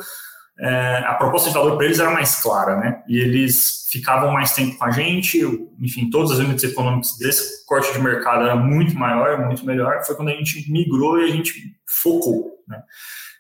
é, 0.61 1.05
a 1.07 1.15
proposta 1.15 1.49
de 1.49 1.55
valor 1.55 1.77
para 1.77 1.87
eles 1.87 2.01
era 2.01 2.11
mais 2.11 2.43
clara, 2.43 2.77
né? 2.77 3.03
E 3.07 3.19
eles 3.19 3.87
ficavam 3.89 4.33
mais 4.33 4.53
tempo 4.53 4.77
com 4.77 4.85
a 4.85 4.91
gente, 4.91 5.41
enfim, 5.81 6.11
todas 6.11 6.33
as 6.33 6.39
unidades 6.39 6.65
econômicas 6.65 7.17
desse 7.17 7.65
corte 7.65 7.93
de 7.93 8.01
mercado 8.01 8.43
era 8.43 8.57
muito 8.57 8.97
maior, 8.97 9.47
muito 9.47 9.65
melhor. 9.65 10.03
Foi 10.05 10.17
quando 10.17 10.31
a 10.31 10.35
gente 10.35 10.71
migrou 10.71 11.21
e 11.21 11.25
a 11.25 11.29
gente 11.29 11.77
focou, 11.87 12.57
né? 12.67 12.83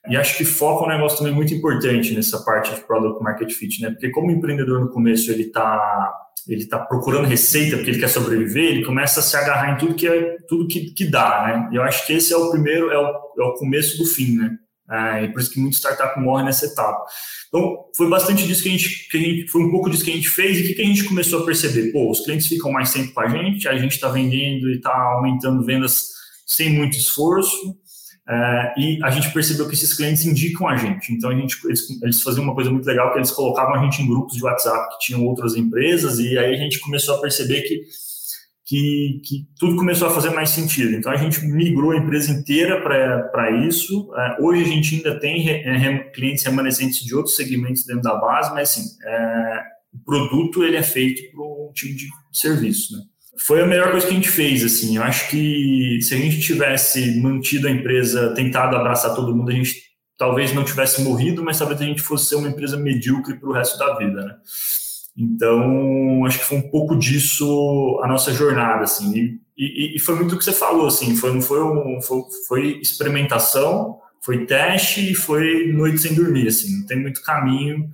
E 0.08 0.16
acho 0.16 0.38
que 0.38 0.44
foco 0.44 0.84
é 0.84 0.86
um 0.86 0.90
negócio 0.96 1.18
também 1.18 1.34
muito 1.34 1.52
importante 1.52 2.14
nessa 2.14 2.42
parte 2.44 2.72
de 2.72 2.80
Product 2.82 3.22
Market 3.22 3.52
Fit, 3.52 3.82
né? 3.82 3.90
Porque 3.90 4.10
como 4.10 4.28
o 4.28 4.30
empreendedor 4.30 4.80
no 4.80 4.90
começo 4.90 5.30
ele 5.30 5.44
está 5.44 6.14
ele 6.46 6.66
tá 6.66 6.78
procurando 6.78 7.26
receita 7.26 7.76
porque 7.76 7.90
ele 7.90 7.98
quer 7.98 8.08
sobreviver, 8.08 8.64
ele 8.64 8.84
começa 8.84 9.20
a 9.20 9.22
se 9.22 9.36
agarrar 9.36 9.72
em 9.72 9.76
tudo 9.76 9.94
que 9.94 10.08
é 10.08 10.36
tudo 10.48 10.66
que, 10.66 10.92
que 10.92 11.04
dá, 11.04 11.44
né? 11.46 11.68
E 11.72 11.76
eu 11.76 11.82
acho 11.82 12.06
que 12.06 12.12
esse 12.14 12.32
é 12.32 12.36
o 12.36 12.50
primeiro, 12.50 12.90
é 12.90 12.98
o, 12.98 13.08
é 13.38 13.44
o 13.44 13.54
começo 13.54 13.98
do 13.98 14.06
fim, 14.06 14.36
né? 14.36 14.56
É, 14.90 15.24
e 15.24 15.28
por 15.32 15.40
isso 15.40 15.50
que 15.50 15.60
muito 15.60 15.74
startup 15.74 16.18
morre 16.18 16.44
nessa 16.44 16.64
etapa. 16.64 17.04
Então, 17.48 17.84
foi 17.94 18.08
bastante 18.08 18.46
disso 18.46 18.62
que 18.62 18.68
a, 18.68 18.72
gente, 18.72 19.08
que 19.10 19.16
a 19.16 19.20
gente, 19.20 19.48
foi 19.48 19.62
um 19.62 19.70
pouco 19.70 19.90
disso 19.90 20.04
que 20.04 20.10
a 20.10 20.14
gente 20.14 20.28
fez 20.28 20.58
e 20.58 20.62
o 20.62 20.66
que, 20.66 20.74
que 20.74 20.82
a 20.82 20.86
gente 20.86 21.04
começou 21.04 21.42
a 21.42 21.44
perceber? 21.44 21.92
Pô, 21.92 22.10
os 22.10 22.20
clientes 22.20 22.46
ficam 22.46 22.72
mais 22.72 22.92
tempo 22.92 23.12
com 23.12 23.20
a 23.20 23.28
gente, 23.28 23.68
a 23.68 23.76
gente 23.76 23.92
está 23.92 24.08
vendendo 24.08 24.70
e 24.70 24.76
está 24.76 24.94
aumentando 24.94 25.62
vendas 25.62 26.08
sem 26.46 26.70
muito 26.70 26.96
esforço, 26.96 27.76
é, 28.26 28.74
e 28.76 29.02
a 29.02 29.10
gente 29.10 29.30
percebeu 29.32 29.66
que 29.68 29.74
esses 29.74 29.94
clientes 29.94 30.24
indicam 30.24 30.68
a 30.68 30.76
gente. 30.76 31.12
Então, 31.12 31.30
a 31.30 31.34
gente, 31.34 31.58
eles, 31.66 32.02
eles 32.02 32.22
faziam 32.22 32.44
uma 32.44 32.54
coisa 32.54 32.70
muito 32.70 32.86
legal, 32.86 33.12
que 33.12 33.18
eles 33.18 33.30
colocavam 33.30 33.74
a 33.74 33.84
gente 33.84 34.02
em 34.02 34.06
grupos 34.06 34.36
de 34.36 34.44
WhatsApp 34.44 34.94
que 34.94 35.06
tinham 35.06 35.24
outras 35.24 35.54
empresas, 35.54 36.18
e 36.18 36.36
aí 36.38 36.54
a 36.54 36.58
gente 36.58 36.78
começou 36.80 37.16
a 37.16 37.20
perceber 37.20 37.62
que 37.62 37.82
que, 38.68 39.22
que, 39.24 39.46
tudo 39.58 39.76
começou 39.76 40.08
a 40.08 40.10
fazer 40.10 40.28
mais 40.28 40.50
sentido. 40.50 40.94
Então 40.94 41.10
a 41.10 41.16
gente 41.16 41.40
migrou 41.46 41.92
a 41.92 41.96
empresa 41.96 42.30
inteira 42.30 42.82
para 42.82 43.50
isso. 43.66 44.12
É, 44.14 44.36
hoje 44.42 44.62
a 44.62 44.66
gente 44.66 44.96
ainda 44.96 45.18
tem 45.18 45.40
re, 45.40 45.52
é, 45.52 45.76
re, 45.78 46.10
clientes 46.10 46.44
remanescentes 46.44 47.02
de 47.02 47.14
outros 47.14 47.34
segmentos 47.34 47.86
dentro 47.86 48.02
da 48.02 48.14
base, 48.16 48.52
mas 48.52 48.70
assim, 48.70 48.86
é, 49.02 49.62
o 49.94 50.04
produto 50.04 50.62
ele 50.62 50.76
é 50.76 50.82
feito 50.82 51.32
para 51.32 51.42
um 51.42 51.72
time 51.72 51.94
de 51.94 52.08
serviço. 52.30 52.94
Né? 52.94 53.04
Foi 53.38 53.62
a 53.62 53.66
melhor 53.66 53.90
coisa 53.90 54.06
que 54.06 54.12
a 54.12 54.16
gente 54.16 54.28
fez. 54.28 54.62
Assim, 54.62 54.98
eu 54.98 55.02
acho 55.02 55.30
que 55.30 55.98
se 56.02 56.14
a 56.14 56.18
gente 56.18 56.38
tivesse 56.38 57.18
mantido 57.22 57.68
a 57.68 57.70
empresa, 57.70 58.34
tentado 58.34 58.76
abraçar 58.76 59.14
todo 59.14 59.34
mundo, 59.34 59.50
a 59.50 59.54
gente 59.54 59.82
talvez 60.18 60.52
não 60.52 60.62
tivesse 60.62 61.00
morrido, 61.00 61.42
mas 61.42 61.58
talvez 61.58 61.80
a 61.80 61.84
gente 61.84 62.02
fosse 62.02 62.26
ser 62.26 62.34
uma 62.34 62.48
empresa 62.48 62.76
medíocre 62.76 63.40
para 63.40 63.48
o 63.48 63.52
resto 63.52 63.78
da 63.78 63.96
vida. 63.96 64.26
Né? 64.26 64.34
Então, 65.18 66.24
acho 66.24 66.38
que 66.38 66.44
foi 66.44 66.58
um 66.58 66.70
pouco 66.70 66.96
disso 66.96 68.00
a 68.04 68.06
nossa 68.06 68.32
jornada, 68.32 68.84
assim. 68.84 69.12
E, 69.16 69.40
e, 69.58 69.96
e 69.96 69.98
foi 69.98 70.14
muito 70.14 70.36
o 70.36 70.38
que 70.38 70.44
você 70.44 70.52
falou, 70.52 70.86
assim. 70.86 71.16
Foi, 71.16 71.32
não 71.32 71.42
foi, 71.42 71.60
um, 71.60 72.00
foi, 72.00 72.22
foi 72.46 72.78
experimentação, 72.80 73.98
foi 74.22 74.46
teste 74.46 75.10
e 75.10 75.14
foi 75.16 75.72
noite 75.72 75.98
sem 75.98 76.14
dormir, 76.14 76.46
assim. 76.46 76.78
Não 76.78 76.86
tem 76.86 77.00
muito 77.00 77.20
caminho 77.24 77.90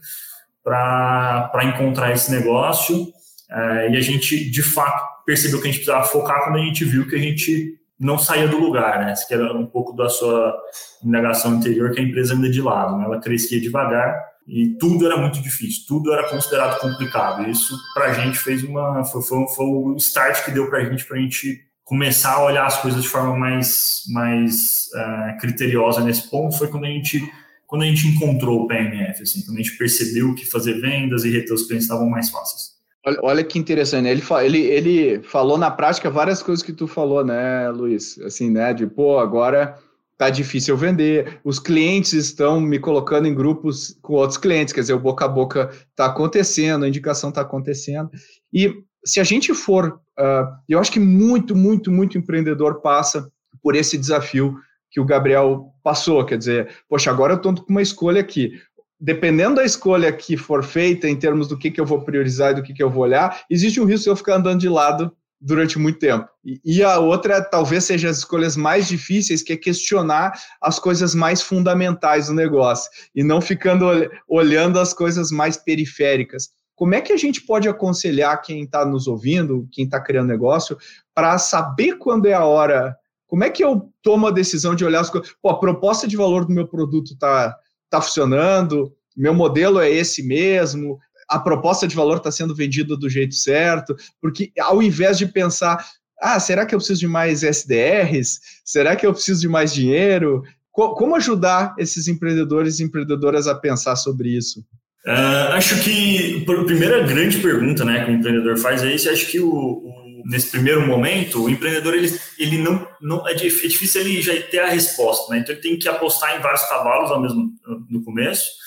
para 0.63 1.65
encontrar 1.65 2.13
esse 2.13 2.31
negócio. 2.31 3.11
É, 3.51 3.91
e 3.93 3.97
a 3.97 4.01
gente, 4.03 4.51
de 4.51 4.63
fato, 4.63 5.25
percebeu 5.25 5.63
que 5.63 5.69
a 5.69 5.71
gente 5.71 5.81
precisava 5.81 6.05
focar 6.05 6.45
quando 6.45 6.57
a 6.57 6.63
gente 6.63 6.85
viu 6.85 7.09
que 7.09 7.17
a 7.17 7.19
gente 7.19 7.79
não 7.99 8.19
saía 8.19 8.49
do 8.49 8.59
lugar, 8.59 9.03
né? 9.03 9.15
Isso 9.15 9.27
que 9.27 9.33
era 9.33 9.51
um 9.57 9.65
pouco 9.65 9.97
da 9.97 10.11
sua 10.11 10.55
indagação 11.03 11.53
anterior, 11.53 11.91
que 11.91 12.01
a 12.01 12.05
empresa 12.05 12.35
anda 12.35 12.51
de 12.51 12.61
lado, 12.61 12.99
né? 12.99 13.05
Ela 13.07 13.19
crescia 13.19 13.59
devagar 13.59 14.34
e 14.47 14.77
tudo 14.79 15.07
era 15.07 15.17
muito 15.17 15.41
difícil, 15.41 15.85
tudo 15.89 16.13
era 16.13 16.29
considerado 16.29 16.79
complicado. 16.81 17.49
Isso 17.49 17.77
para 17.95 18.07
a 18.07 18.13
gente 18.13 18.39
fez 18.39 18.63
uma 18.63 19.05
foi, 19.05 19.23
foi, 19.23 19.47
foi 19.49 19.67
o 19.67 19.97
start 19.97 20.45
que 20.45 20.51
deu 20.51 20.69
para 20.69 20.81
a 20.81 20.85
gente 20.85 21.05
para 21.05 21.17
a 21.17 21.21
gente 21.21 21.61
começar 21.83 22.35
a 22.35 22.45
olhar 22.45 22.67
as 22.67 22.81
coisas 22.81 23.03
de 23.03 23.09
forma 23.09 23.37
mais 23.37 24.03
mais 24.09 24.89
uh, 24.95 25.39
criteriosa 25.39 26.01
nesse 26.03 26.29
ponto 26.31 26.57
foi 26.57 26.69
quando 26.69 26.85
a 26.85 26.89
gente 26.89 27.23
quando 27.67 27.83
a 27.83 27.87
gente 27.87 28.07
encontrou 28.07 28.63
o 28.63 28.69
PMF, 28.69 29.23
assim, 29.23 29.43
quando 29.45 29.59
a 29.59 29.63
gente 29.63 29.77
percebeu 29.77 30.35
que 30.35 30.45
fazer 30.45 30.81
vendas 30.81 31.25
e 31.25 31.31
reter 31.31 31.53
os 31.55 31.67
clientes 31.67 31.87
estavam 31.87 32.09
mais 32.09 32.31
fáceis. 32.31 32.75
Olha, 33.05 33.19
olha 33.23 33.45
que 33.45 33.59
interessante, 33.59 34.05
né? 34.05 34.13
ele, 34.13 34.23
ele, 34.45 34.59
ele 34.59 35.23
falou 35.25 35.59
na 35.59 35.71
prática 35.71 36.09
várias 36.11 36.43
coisas 36.43 36.65
que 36.65 36.73
tu 36.73 36.87
falou, 36.87 37.25
né, 37.25 37.69
Luiz? 37.71 38.19
Assim, 38.21 38.51
né? 38.51 38.73
De, 38.73 38.87
pô, 38.87 39.19
agora 39.19 39.77
tá 40.17 40.31
difícil 40.31 40.77
vender, 40.77 41.41
os 41.45 41.59
clientes 41.59 42.13
estão 42.13 42.61
me 42.61 42.79
colocando 42.79 43.27
em 43.27 43.35
grupos 43.35 43.99
com 44.01 44.15
outros 44.15 44.39
clientes, 44.39 44.73
quer 44.73 44.81
dizer, 44.81 44.95
o 44.95 45.01
boca 45.01 45.25
a 45.25 45.29
boca 45.29 45.71
está 45.91 46.07
acontecendo, 46.07 46.85
a 46.85 46.89
indicação 46.89 47.31
está 47.31 47.41
acontecendo. 47.41 48.11
E 48.53 48.83
se 49.05 49.21
a 49.21 49.25
gente 49.25 49.53
for, 49.53 50.01
uh, 50.19 50.47
eu 50.69 50.79
acho 50.79 50.93
que 50.93 51.01
muito, 51.01 51.55
muito, 51.55 51.91
muito 51.91 52.17
empreendedor 52.17 52.81
passa 52.81 53.29
por 53.63 53.75
esse 53.75 53.99
desafio 53.99 54.57
que 54.91 55.01
o 55.01 55.05
Gabriel 55.05 55.73
passou, 55.83 56.25
quer 56.25 56.39
dizer, 56.39 56.69
poxa, 56.89 57.11
agora 57.11 57.33
eu 57.33 57.37
estou 57.37 57.55
com 57.55 57.71
uma 57.71 57.83
escolha 57.83 58.21
aqui. 58.21 58.53
Dependendo 59.01 59.57
da 59.57 59.65
escolha 59.65 60.13
que 60.13 60.37
for 60.37 60.63
feita 60.63 61.09
em 61.09 61.17
termos 61.17 61.49
do 61.49 61.59
que, 61.59 61.71
que 61.71 61.81
eu 61.81 61.85
vou 61.85 62.03
priorizar 62.03 62.53
e 62.53 62.55
do 62.55 62.63
que, 62.63 62.73
que 62.73 62.83
eu 62.83 62.89
vou 62.89 63.03
olhar, 63.03 63.43
existe 63.51 63.81
um 63.81 63.85
risco 63.85 64.05
de 64.05 64.11
eu 64.11 64.17
ficar 64.17 64.37
andando 64.37 64.61
de 64.61 64.69
lado 64.69 65.13
durante 65.45 65.79
muito 65.79 65.99
tempo. 65.99 66.27
E, 66.65 66.83
a 66.83 66.99
outra 66.99 67.43
talvez 67.45 67.85
seja 67.85 68.09
as 68.09 68.19
escolhas 68.19 68.57
mais 68.57 68.89
difíceis, 68.89 69.43
que 69.43 69.53
é 69.53 69.57
questionar 69.57 70.33
as 70.61 70.79
coisas 70.79 71.15
mais 71.15 71.43
fundamentais 71.43 72.29
do 72.29 72.35
negócio 72.35 72.91
e 73.15 73.23
não 73.23 73.43
ficando 73.43 73.85
olhando 74.27 74.81
as 74.81 74.95
coisas 74.95 75.31
mais 75.31 75.59
periféricas. 75.59 76.49
Como 76.75 76.95
é 76.95 77.03
que 77.03 77.13
a 77.13 77.17
gente 77.19 77.43
pode 77.43 77.69
aconselhar 77.69 78.41
quem 78.41 78.65
está 78.65 78.87
nos 78.87 79.07
ouvindo, 79.07 79.69
quem 79.71 79.85
está 79.85 80.01
criando 80.01 80.29
negócio, 80.29 80.79
para 81.15 81.37
saber 81.37 81.99
quando 81.99 82.27
é 82.27 82.33
a 82.33 82.45
hora? 82.45 82.97
Como 83.27 83.45
é 83.45 83.51
que 83.51 83.63
eu 83.63 83.93
tomo 84.03 84.27
a 84.27 84.31
decisão 84.31 84.75
de 84.75 84.85
olhar 84.85 85.01
as 85.01 85.11
coisas? 85.11 85.35
Pô, 85.43 85.51
a 85.51 85.61
proposta 85.61 86.09
de 86.09 86.17
valor 86.17 86.47
do 86.47 86.55
meu 86.55 86.67
produto 86.67 87.13
está 87.13 87.55
tá 87.91 88.01
funcionando, 88.01 88.93
meu 89.15 89.35
modelo 89.35 89.79
é 89.79 89.91
esse 89.91 90.23
mesmo, 90.23 90.99
a 91.29 91.39
proposta 91.39 91.87
de 91.87 91.97
valor 91.97 92.19
está 92.19 92.31
sendo 92.31 92.55
vendida 92.55 92.97
do 92.97 93.09
jeito 93.09 93.35
certo, 93.35 93.97
porque 94.21 94.53
ao 94.59 94.83
invés 94.83 95.19
de 95.19 95.27
pensar, 95.27 95.85
ah, 96.21 96.39
será 96.39 96.65
que 96.65 96.75
eu 96.75 96.79
preciso 96.79 97.01
de 97.01 97.09
mais 97.09 97.43
SDRs? 97.43 98.41
Será 98.65 98.97
que 98.97 99.07
eu 99.07 99.13
preciso 99.13 99.41
de 99.41 99.49
mais 99.49 99.73
dinheiro? 99.73 100.43
como 100.73 101.15
ajudar 101.15 101.73
esses 101.79 102.09
empreendedores 102.09 102.81
e 102.81 102.83
empreendedoras 102.83 103.47
a 103.47 103.55
pensar 103.55 103.95
sobre 103.95 104.31
isso? 104.31 104.59
Uh, 105.07 105.53
acho 105.53 105.81
que 105.85 106.45
a 106.49 106.65
primeira 106.65 107.07
grande 107.07 107.39
pergunta 107.39 107.85
né, 107.85 108.05
que 108.05 108.11
o 108.11 108.15
empreendedor 108.15 108.59
faz 108.59 108.83
é 108.83 108.93
isso. 108.93 109.09
Acho 109.09 109.27
que 109.27 109.39
o, 109.39 109.49
o, 109.49 110.23
nesse 110.25 110.51
primeiro 110.51 110.85
momento, 110.85 111.45
o 111.45 111.49
empreendedor 111.49 111.95
ele, 111.95 112.19
ele 112.39 112.59
não, 112.59 112.85
não 113.01 113.29
é, 113.29 113.35
difícil 113.35 114.01
ele 114.01 114.21
já 114.21 114.33
ter 114.51 114.59
a 114.59 114.69
resposta. 114.69 115.33
Né? 115.33 115.39
Então 115.39 115.55
ele 115.55 115.63
tem 115.63 115.79
que 115.79 115.89
apostar 115.89 116.37
em 116.37 116.43
vários 116.43 116.69
cavalos 116.69 117.13
ao 117.13 117.23
mesmo 117.23 117.53
no 117.89 118.03
começo 118.03 118.64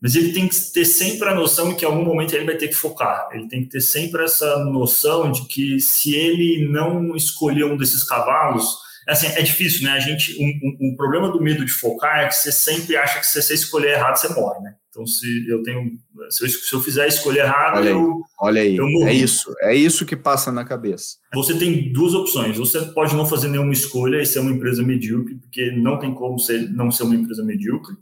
mas 0.00 0.14
ele 0.14 0.32
tem 0.32 0.46
que 0.46 0.54
ter 0.72 0.84
sempre 0.84 1.28
a 1.28 1.34
noção 1.34 1.70
de 1.70 1.76
que 1.76 1.84
em 1.84 1.88
algum 1.88 2.04
momento 2.04 2.34
ele 2.34 2.44
vai 2.44 2.56
ter 2.56 2.68
que 2.68 2.74
focar. 2.74 3.28
Ele 3.32 3.48
tem 3.48 3.62
que 3.62 3.70
ter 3.70 3.80
sempre 3.80 4.24
essa 4.24 4.64
noção 4.64 5.32
de 5.32 5.46
que 5.46 5.80
se 5.80 6.14
ele 6.14 6.68
não 6.68 7.16
escolher 7.16 7.64
um 7.64 7.76
desses 7.76 8.04
cavalos, 8.04 8.76
assim, 9.08 9.26
é 9.28 9.42
difícil, 9.42 9.84
né? 9.84 9.92
A 9.92 10.00
gente, 10.00 10.36
um, 10.38 10.46
um, 10.46 10.88
um, 10.88 10.96
problema 10.96 11.30
do 11.30 11.40
medo 11.40 11.64
de 11.64 11.72
focar 11.72 12.20
é 12.20 12.28
que 12.28 12.34
você 12.34 12.52
sempre 12.52 12.96
acha 12.96 13.20
que 13.20 13.26
se 13.26 13.40
você 13.40 13.54
escolher 13.54 13.92
errado, 13.92 14.16
você 14.16 14.28
morre, 14.28 14.60
né? 14.60 14.74
Então, 14.90 15.06
se 15.06 15.46
eu 15.48 15.62
tenho, 15.62 15.92
se 16.30 16.44
eu, 16.44 16.48
se 16.48 16.72
eu 16.72 16.80
fizer 16.80 17.04
a 17.04 17.06
escolha 17.06 17.40
errada, 17.40 17.78
olha 17.80 17.90
aí, 17.90 17.96
eu, 17.96 18.22
olha 18.40 18.62
aí, 18.62 18.76
eu 18.76 19.06
é 19.06 19.12
isso, 19.12 19.54
é 19.60 19.74
isso 19.74 20.06
que 20.06 20.16
passa 20.16 20.50
na 20.50 20.64
cabeça. 20.64 21.16
Você 21.34 21.54
tem 21.54 21.92
duas 21.92 22.14
opções. 22.14 22.56
Você 22.56 22.80
pode 22.92 23.14
não 23.14 23.26
fazer 23.26 23.48
nenhuma 23.48 23.74
escolha 23.74 24.20
e 24.20 24.26
ser 24.26 24.38
uma 24.38 24.50
empresa 24.50 24.82
medíocre, 24.82 25.34
porque 25.34 25.70
não 25.70 25.98
tem 25.98 26.14
como 26.14 26.38
ser, 26.38 26.70
não 26.70 26.90
ser 26.90 27.02
uma 27.02 27.14
empresa 27.14 27.44
medíocre 27.44 27.94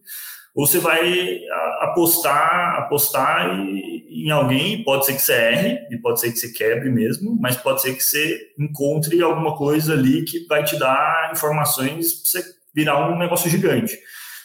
ou 0.54 0.66
você 0.66 0.78
vai 0.78 1.40
apostar, 1.80 2.78
apostar 2.78 3.58
em 3.58 4.30
alguém, 4.30 4.84
pode 4.84 5.04
ser 5.04 5.14
que 5.14 5.22
você 5.22 5.32
erre, 5.32 5.86
e 5.90 5.98
pode 5.98 6.20
ser 6.20 6.30
que 6.30 6.38
você 6.38 6.52
quebre 6.52 6.88
mesmo, 6.90 7.36
mas 7.40 7.56
pode 7.56 7.82
ser 7.82 7.94
que 7.94 8.04
você 8.04 8.52
encontre 8.56 9.20
alguma 9.20 9.56
coisa 9.56 9.94
ali 9.94 10.22
que 10.22 10.46
vai 10.46 10.62
te 10.62 10.78
dar 10.78 11.30
informações 11.32 12.14
para 12.14 12.30
você 12.30 12.54
virar 12.72 13.10
um 13.10 13.18
negócio 13.18 13.50
gigante. 13.50 13.98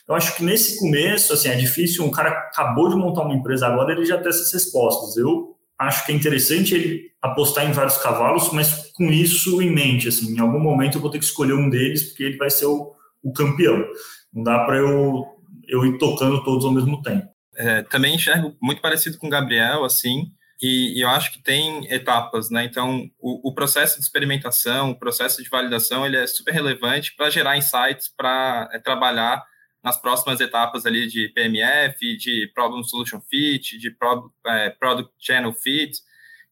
Então, 0.04 0.16
acho 0.16 0.36
que 0.36 0.44
nesse 0.44 0.80
começo, 0.80 1.32
assim, 1.32 1.50
é 1.50 1.56
difícil, 1.56 2.04
um 2.04 2.10
cara 2.10 2.30
acabou 2.30 2.90
de 2.90 2.96
montar 2.96 3.22
uma 3.22 3.36
empresa 3.36 3.68
agora, 3.68 3.92
ele 3.92 4.06
já 4.06 4.18
tem 4.18 4.30
essas 4.30 4.52
respostas. 4.52 5.16
Eu 5.16 5.56
acho 5.78 6.04
que 6.04 6.12
é 6.12 6.16
interessante 6.16 6.74
ele 6.74 7.12
apostar 7.22 7.70
em 7.70 7.72
vários 7.72 7.98
cavalos, 7.98 8.52
mas 8.52 8.92
com 8.94 9.06
isso 9.06 9.62
em 9.62 9.72
mente, 9.72 10.08
assim, 10.08 10.36
em 10.36 10.40
algum 10.40 10.60
momento 10.60 10.98
eu 10.98 11.02
vou 11.02 11.12
ter 11.12 11.20
que 11.20 11.26
escolher 11.26 11.54
um 11.54 11.70
deles, 11.70 12.02
porque 12.02 12.24
ele 12.24 12.38
vai 12.38 12.50
ser 12.50 12.66
o, 12.66 12.92
o 13.22 13.32
campeão. 13.32 13.86
Não 14.34 14.42
dá 14.42 14.60
para 14.66 14.78
eu 14.78 15.39
eu 15.70 15.86
ir 15.86 15.98
tocando 15.98 16.44
todos 16.44 16.66
ao 16.66 16.72
mesmo 16.72 17.02
tempo. 17.02 17.28
É, 17.56 17.84
também 17.84 18.16
enxergo 18.16 18.56
muito 18.62 18.82
parecido 18.82 19.18
com 19.18 19.28
o 19.28 19.30
Gabriel, 19.30 19.84
assim, 19.84 20.32
E, 20.62 20.98
e, 20.98 21.02
eu 21.02 21.10
acho 21.10 21.32
que 21.32 21.42
tem 21.42 21.86
etapas, 21.90 22.50
né? 22.50 22.66
Então, 22.66 23.10
o, 23.18 23.50
o, 23.50 23.54
processo 23.54 23.98
de 23.98 24.04
experimentação, 24.04 24.92
o 24.92 25.00
processo 25.00 25.42
de 25.42 25.50
validação, 25.50 26.06
ele 26.06 26.18
é 26.18 26.28
super 26.28 26.54
relevante 26.54 27.16
para 27.16 27.30
gerar 27.30 27.58
insights, 27.58 28.10
para 28.16 28.70
é, 28.74 28.80
trabalhar 28.80 29.42
nas 29.82 29.96
próximas 30.02 30.42
etapas 30.42 30.86
ali 30.86 31.08
de 31.08 31.30
PMF, 31.30 32.18
de 32.18 32.52
Problem 32.54 32.84
Solution 32.84 33.22
Fit, 33.22 33.78
de 33.78 33.92
Pro, 33.92 34.34
é, 34.48 34.70
Product 34.72 35.14
Channel 35.18 35.54
Fit. 35.54 35.98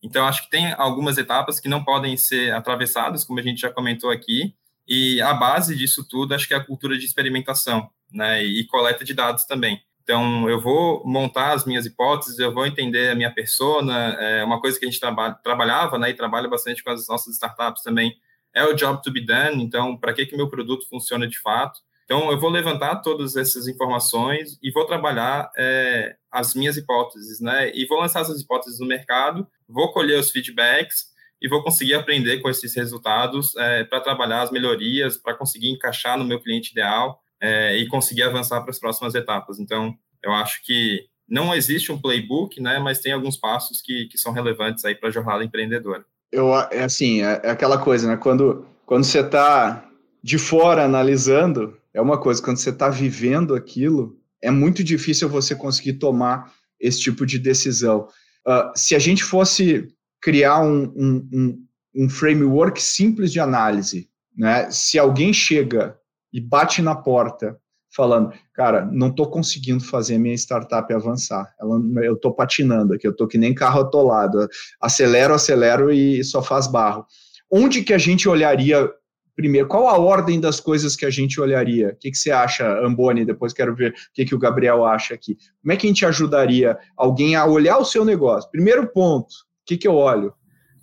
Então, 0.02 0.26
acho 0.26 0.44
que 0.44 0.50
tem 0.50 0.74
algumas 0.78 1.18
etapas 1.18 1.60
que 1.60 1.68
não 1.68 1.84
podem 1.84 2.16
ser 2.16 2.54
atravessadas, 2.54 3.26
como 3.26 3.40
a 3.40 3.44
gente 3.44 3.60
já 3.62 3.70
comentou 3.70 4.10
aqui, 4.10 4.54
e 4.88 5.22
a 5.22 5.34
base 5.34 5.76
disso 5.76 6.08
tudo, 6.08 6.34
acho 6.34 6.48
que 6.48 6.54
é 6.54 6.58
a 6.58 6.64
cultura 6.64 6.98
de 6.98 7.06
experimentação, 7.06 7.90
né? 8.12 8.44
E 8.44 8.66
coleta 8.66 9.04
de 9.04 9.14
dados 9.14 9.46
também. 9.46 9.82
Então, 10.08 10.50
eu 10.50 10.62
vou 10.62 11.04
montar 11.06 11.52
as 11.52 11.66
minhas 11.66 11.86
hipóteses, 11.86 12.40
eu 12.40 12.54
vou 12.54 12.66
entender 12.66 13.10
a 13.10 13.16
minha 13.16 13.30
persona. 13.30 14.16
É 14.18 14.42
uma 14.42 14.62
coisa 14.62 14.80
que 14.80 14.86
a 14.86 14.90
gente 14.90 15.02
traba 15.02 15.34
trabalhava, 15.34 16.00
né, 16.00 16.10
e 16.10 16.14
trabalha 16.14 16.48
bastante 16.48 16.82
com 16.82 16.92
as 16.92 17.06
nossas 17.10 17.34
startups 17.34 17.84
também, 17.84 18.16
é 18.54 18.64
o 18.64 18.74
job 18.74 19.02
to 19.04 19.12
be 19.12 19.20
done. 19.20 19.62
Então, 19.62 19.98
para 19.98 20.14
que 20.14 20.26
que 20.26 20.38
meu 20.38 20.50
produto 20.50 20.88
funciona 20.88 21.28
de 21.28 21.38
fato? 21.38 21.82
Então, 22.06 22.32
eu 22.32 22.40
vou 22.40 22.50
levantar 22.50 23.02
todas 23.02 23.36
essas 23.36 23.68
informações 23.68 24.58
e 24.64 24.72
vou 24.72 24.86
trabalhar 24.86 25.52
é, 25.58 26.16
as 26.32 26.56
minhas 26.56 26.78
hipóteses, 26.78 27.42
né? 27.42 27.70
E 27.76 27.86
vou 27.86 28.00
lançar 28.00 28.22
essas 28.22 28.40
hipóteses 28.40 28.80
no 28.80 28.88
mercado, 28.88 29.46
vou 29.68 29.92
colher 29.92 30.18
os 30.18 30.32
feedbacks 30.32 31.08
e 31.42 31.50
vou 31.50 31.62
conseguir 31.62 31.96
aprender 31.96 32.40
com 32.40 32.50
esses 32.50 32.74
resultados 32.74 33.54
é, 33.58 33.84
para 33.84 34.00
trabalhar 34.00 34.44
as 34.44 34.52
melhorias, 34.52 35.18
para 35.18 35.34
conseguir 35.34 35.70
encaixar 35.70 36.18
no 36.18 36.24
meu 36.24 36.40
cliente 36.40 36.72
ideal 36.72 37.22
é, 37.42 37.78
e 37.78 37.88
conseguir 37.88 38.24
avançar 38.24 38.62
para 38.62 38.72
as 38.72 38.80
próximas 38.80 39.16
etapas. 39.16 39.60
Então, 39.60 39.96
eu 40.24 40.32
acho 40.34 40.64
que 40.64 41.06
não 41.28 41.54
existe 41.54 41.92
um 41.92 42.00
playbook, 42.00 42.62
né, 42.62 42.80
mas 42.80 43.00
tem 43.00 43.12
alguns 43.12 43.38
passos 43.38 43.82
que, 43.82 44.06
que 44.06 44.18
são 44.18 44.32
relevantes 44.32 44.86
aí 44.86 44.96
para 44.96 45.10
a 45.10 45.12
jornada 45.12 45.44
empreendedora. 45.44 46.06
Eu, 46.32 46.54
é 46.56 46.84
assim, 46.84 47.22
é, 47.22 47.42
é 47.44 47.50
aquela 47.50 47.78
coisa, 47.78 48.08
né, 48.08 48.18
quando, 48.18 48.66
quando 48.86 49.04
você 49.04 49.20
está 49.20 49.90
de 50.24 50.38
fora 50.38 50.84
analisando, 50.84 51.78
é 51.94 52.02
uma 52.02 52.18
coisa, 52.20 52.42
quando 52.42 52.58
você 52.58 52.70
está 52.70 52.90
vivendo 52.90 53.56
aquilo, 53.56 54.18
é 54.42 54.52
muito 54.52 54.84
difícil 54.84 55.30
você 55.30 55.56
conseguir 55.56 55.94
tomar 55.94 56.54
esse 56.80 57.00
tipo 57.00 57.26
de 57.26 57.40
decisão. 57.40 58.08
Uh, 58.48 58.72
se 58.76 58.96
a 58.96 59.00
gente 59.00 59.24
fosse 59.24 59.88
criar 60.22 60.62
um, 60.62 60.84
um, 60.96 61.30
um, 61.34 61.68
um 61.96 62.10
framework 62.10 62.82
simples 62.82 63.32
de 63.32 63.40
análise, 63.40 64.10
né? 64.38 64.70
Se 64.70 65.00
alguém 65.00 65.34
chega 65.34 65.98
e 66.32 66.42
bate 66.42 66.82
na 66.82 66.96
porta 66.96 67.58
falando, 67.96 68.32
cara, 68.54 68.86
não 68.86 69.08
estou 69.08 69.30
conseguindo 69.30 69.84
fazer 69.84 70.16
a 70.16 70.20
minha 70.20 70.36
startup 70.36 70.94
avançar. 70.94 71.52
Ela, 71.60 71.80
eu 72.04 72.14
estou 72.14 72.32
patinando 72.34 72.94
aqui, 72.94 73.08
eu 73.08 73.12
estou 73.12 73.28
que 73.28 73.38
nem 73.38 73.54
carro 73.54 73.82
atolado. 73.82 74.48
Acelero, 74.80 75.34
acelero 75.34 75.92
e 75.92 76.24
só 76.24 76.44
faz 76.44 76.68
barro. 76.68 77.06
Onde 77.52 77.82
que 77.82 77.94
a 77.94 77.98
gente 77.98 78.28
olharia 78.28 78.90
primeiro? 79.36 79.68
Qual 79.68 79.88
a 79.88 79.98
ordem 79.98 80.40
das 80.40 80.60
coisas 80.60 80.96
que 80.96 81.06
a 81.06 81.10
gente 81.10 81.40
olharia? 81.40 81.90
O 81.90 81.96
que, 81.96 82.12
que 82.12 82.18
você 82.18 82.30
acha, 82.30 82.68
Amboni? 82.86 83.26
Depois 83.26 83.54
quero 83.54 83.76
ver 83.76 83.92
o 83.92 83.94
que, 84.14 84.26
que 84.26 84.36
o 84.36 84.40
Gabriel 84.40 84.86
acha 84.86 85.14
aqui. 85.14 85.38
Como 85.62 85.72
é 85.72 85.78
que 85.78 85.88
a 85.88 85.90
gente 85.90 86.06
ajudaria 86.06 86.78
alguém 86.96 87.36
a 87.36 87.46
olhar 87.46 87.78
o 87.78 87.86
seu 87.86 88.04
negócio? 88.04 88.52
Primeiro 88.52 88.88
ponto, 88.88 89.30
o 89.30 89.66
que, 89.66 89.78
que 89.78 89.88
eu 89.88 89.96
olho? 89.96 90.34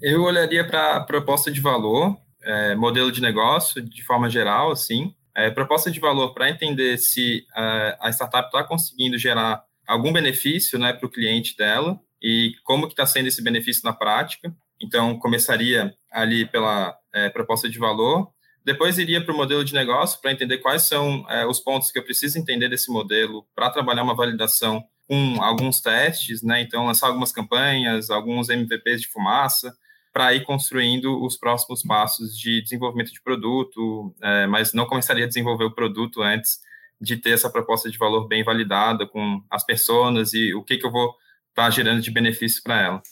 Eu 0.00 0.22
olharia 0.22 0.66
para 0.66 1.00
proposta 1.00 1.50
de 1.50 1.61
valor, 1.61 2.16
é, 2.42 2.74
modelo 2.74 3.12
de 3.12 3.20
negócio, 3.20 3.83
de 3.83 4.02
forma 4.04 4.28
geral, 4.28 4.72
assim, 4.72 5.14
é, 5.35 5.51
proposta 5.51 5.90
de 5.90 5.99
valor 5.99 6.33
para 6.33 6.49
entender 6.49 6.97
se 6.99 7.47
uh, 7.51 7.97
a 8.01 8.11
startup 8.11 8.47
está 8.47 8.62
conseguindo 8.62 9.18
gerar 9.18 9.64
algum 9.87 10.12
benefício 10.12 10.79
né, 10.79 10.92
para 10.92 11.07
o 11.07 11.11
cliente 11.11 11.57
dela 11.57 11.99
e 12.23 12.55
como 12.64 12.87
que 12.87 12.92
está 12.92 13.05
sendo 13.05 13.27
esse 13.27 13.42
benefício 13.42 13.83
na 13.85 13.92
prática. 13.92 14.55
Então, 14.81 15.18
começaria 15.18 15.94
ali 16.11 16.47
pela 16.47 16.97
é, 17.12 17.29
proposta 17.29 17.68
de 17.68 17.79
valor, 17.79 18.33
depois 18.64 18.99
iria 18.99 19.23
para 19.23 19.35
o 19.35 19.37
modelo 19.37 19.62
de 19.64 19.75
negócio 19.75 20.20
para 20.20 20.33
entender 20.33 20.59
quais 20.59 20.83
são 20.83 21.27
é, 21.29 21.44
os 21.44 21.61
pontos 21.61 21.90
que 21.90 21.99
eu 21.99 22.03
preciso 22.03 22.38
entender 22.38 22.68
desse 22.68 22.90
modelo 22.90 23.47
para 23.55 23.70
trabalhar 23.70 24.03
uma 24.03 24.14
validação 24.14 24.83
com 25.07 25.42
alguns 25.42 25.81
testes, 25.83 26.42
né? 26.42 26.62
Então, 26.62 26.87
lançar 26.87 27.09
algumas 27.09 27.31
campanhas, 27.31 28.09
alguns 28.09 28.49
MVPs 28.49 29.03
de 29.03 29.09
fumaça, 29.09 29.77
para 30.14 30.33
ir 30.33 30.44
construindo 30.44 31.20
os 31.24 31.37
próximos 31.37 31.83
passos 31.83 32.38
de 32.38 32.62
desenvolvimento 32.62 33.12
de 33.12 33.20
produto, 33.20 34.14
é, 34.22 34.46
mas 34.46 34.72
não 34.72 34.87
começaria 34.87 35.24
a 35.24 35.29
desenvolver 35.29 35.64
o 35.64 35.74
produto 35.74 36.22
antes 36.22 36.61
de 37.00 37.16
ter 37.16 37.31
essa 37.31 37.50
proposta 37.50 37.90
de 37.90 37.98
valor 37.98 38.29
bem 38.29 38.44
validada 38.44 39.09
com 39.09 39.42
as 39.50 39.66
pessoas 39.66 40.33
e 40.33 40.55
o 40.55 40.62
que, 40.62 40.77
que 40.77 40.87
eu 40.87 40.92
vou 40.92 41.09
estar 41.48 41.64
tá 41.64 41.70
gerando 41.70 42.00
de 42.00 42.12
benefício 42.12 42.62
para 42.62 42.81
ela. 42.81 43.03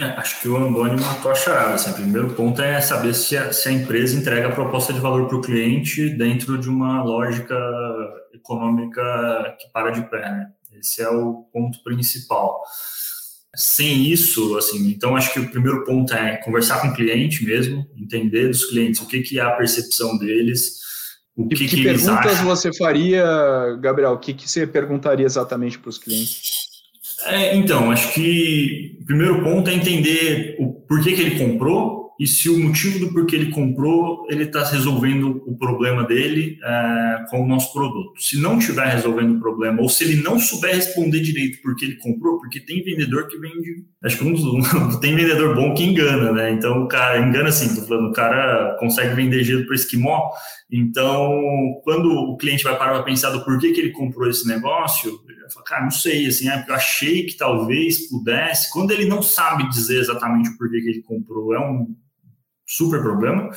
É, 0.00 0.04
acho 0.16 0.40
que 0.40 0.48
o 0.48 0.56
Amboni 0.56 1.00
matou 1.00 1.30
a 1.30 1.34
charada. 1.36 1.74
Assim, 1.74 1.90
o 1.90 1.94
primeiro 1.94 2.34
ponto 2.34 2.60
é 2.60 2.80
saber 2.80 3.14
se 3.14 3.36
a, 3.36 3.52
se 3.52 3.68
a 3.68 3.72
empresa 3.72 4.18
entrega 4.18 4.48
a 4.48 4.54
proposta 4.54 4.92
de 4.92 4.98
valor 4.98 5.28
para 5.28 5.36
o 5.36 5.40
cliente 5.40 6.10
dentro 6.10 6.58
de 6.58 6.68
uma 6.68 7.00
lógica 7.04 7.56
econômica 8.34 9.56
que 9.60 9.68
para 9.72 9.90
de 9.90 10.02
pé. 10.10 10.28
Né? 10.28 10.50
Esse 10.72 11.00
é 11.00 11.08
o 11.08 11.44
ponto 11.52 11.80
principal 11.84 12.60
sem 13.54 14.04
isso, 14.04 14.56
assim, 14.56 14.90
então 14.90 15.16
acho 15.16 15.32
que 15.32 15.40
o 15.40 15.50
primeiro 15.50 15.84
ponto 15.84 16.14
é 16.14 16.36
conversar 16.36 16.80
com 16.80 16.88
o 16.88 16.94
cliente 16.94 17.44
mesmo, 17.44 17.86
entender 17.96 18.48
dos 18.48 18.64
clientes 18.66 19.00
o 19.00 19.06
que, 19.06 19.20
que 19.20 19.38
é 19.38 19.42
a 19.42 19.50
percepção 19.50 20.16
deles, 20.18 20.78
o 21.36 21.48
que, 21.48 21.56
que, 21.56 21.68
que 21.68 21.82
perguntas 21.82 22.38
você 22.40 22.70
faria, 22.76 23.24
Gabriel? 23.80 24.12
O 24.12 24.18
que, 24.18 24.34
que 24.34 24.50
você 24.50 24.66
perguntaria 24.66 25.24
exatamente 25.24 25.78
para 25.78 25.88
os 25.88 25.98
clientes? 25.98 26.42
É, 27.26 27.56
então, 27.56 27.90
acho 27.90 28.12
que 28.14 28.98
o 29.00 29.04
primeiro 29.06 29.42
ponto 29.42 29.68
é 29.68 29.74
entender 29.74 30.56
o 30.58 30.72
porquê 30.72 31.12
que 31.12 31.20
ele 31.20 31.38
comprou, 31.38 31.99
e 32.20 32.26
se 32.26 32.50
o 32.50 32.58
motivo 32.58 32.98
do 32.98 33.14
porquê 33.14 33.34
ele 33.34 33.50
comprou, 33.50 34.26
ele 34.28 34.44
está 34.44 34.62
resolvendo 34.62 35.42
o 35.46 35.56
problema 35.56 36.04
dele 36.04 36.58
é, 36.62 37.24
com 37.30 37.42
o 37.42 37.48
nosso 37.48 37.72
produto. 37.72 38.12
Se 38.20 38.38
não 38.38 38.58
estiver 38.58 38.88
resolvendo 38.88 39.36
o 39.36 39.40
problema, 39.40 39.80
ou 39.80 39.88
se 39.88 40.04
ele 40.04 40.22
não 40.22 40.38
souber 40.38 40.74
responder 40.74 41.20
direito 41.20 41.62
porque 41.62 41.82
ele 41.82 41.96
comprou, 41.96 42.38
porque 42.38 42.60
tem 42.60 42.84
vendedor 42.84 43.26
que 43.26 43.38
vende. 43.38 43.86
Acho 44.04 44.18
que 44.18 44.24
um, 44.28 45.00
tem 45.00 45.16
vendedor 45.16 45.54
bom 45.54 45.72
que 45.72 45.82
engana, 45.82 46.30
né? 46.30 46.52
Então 46.52 46.82
o 46.82 46.88
cara 46.88 47.26
engana 47.26 47.48
assim, 47.48 47.74
tô 47.74 47.86
falando, 47.86 48.10
o 48.10 48.12
cara 48.12 48.76
consegue 48.78 49.14
vender 49.14 49.42
gelo 49.42 49.64
para 49.64 49.74
esquimó. 49.74 50.28
Então, 50.70 51.32
quando 51.84 52.12
o 52.12 52.36
cliente 52.36 52.64
vai 52.64 52.76
parar 52.76 52.96
para 52.96 53.02
pensar 53.02 53.30
do 53.30 53.42
porquê 53.46 53.72
que 53.72 53.80
ele 53.80 53.92
comprou 53.92 54.28
esse 54.28 54.46
negócio, 54.46 55.22
ele 55.26 55.40
vai 55.40 55.50
falar, 55.50 55.64
cara, 55.64 55.82
não 55.84 55.90
sei, 55.90 56.26
assim, 56.26 56.50
é, 56.50 56.66
eu 56.68 56.74
achei 56.74 57.24
que 57.24 57.38
talvez 57.38 58.10
pudesse. 58.10 58.70
Quando 58.70 58.90
ele 58.90 59.06
não 59.06 59.22
sabe 59.22 59.66
dizer 59.70 60.00
exatamente 60.00 60.50
o 60.50 60.58
porquê 60.58 60.82
que 60.82 60.88
ele 60.90 61.02
comprou, 61.02 61.54
é 61.54 61.58
um 61.58 61.86
super 62.70 63.02
problema. 63.02 63.50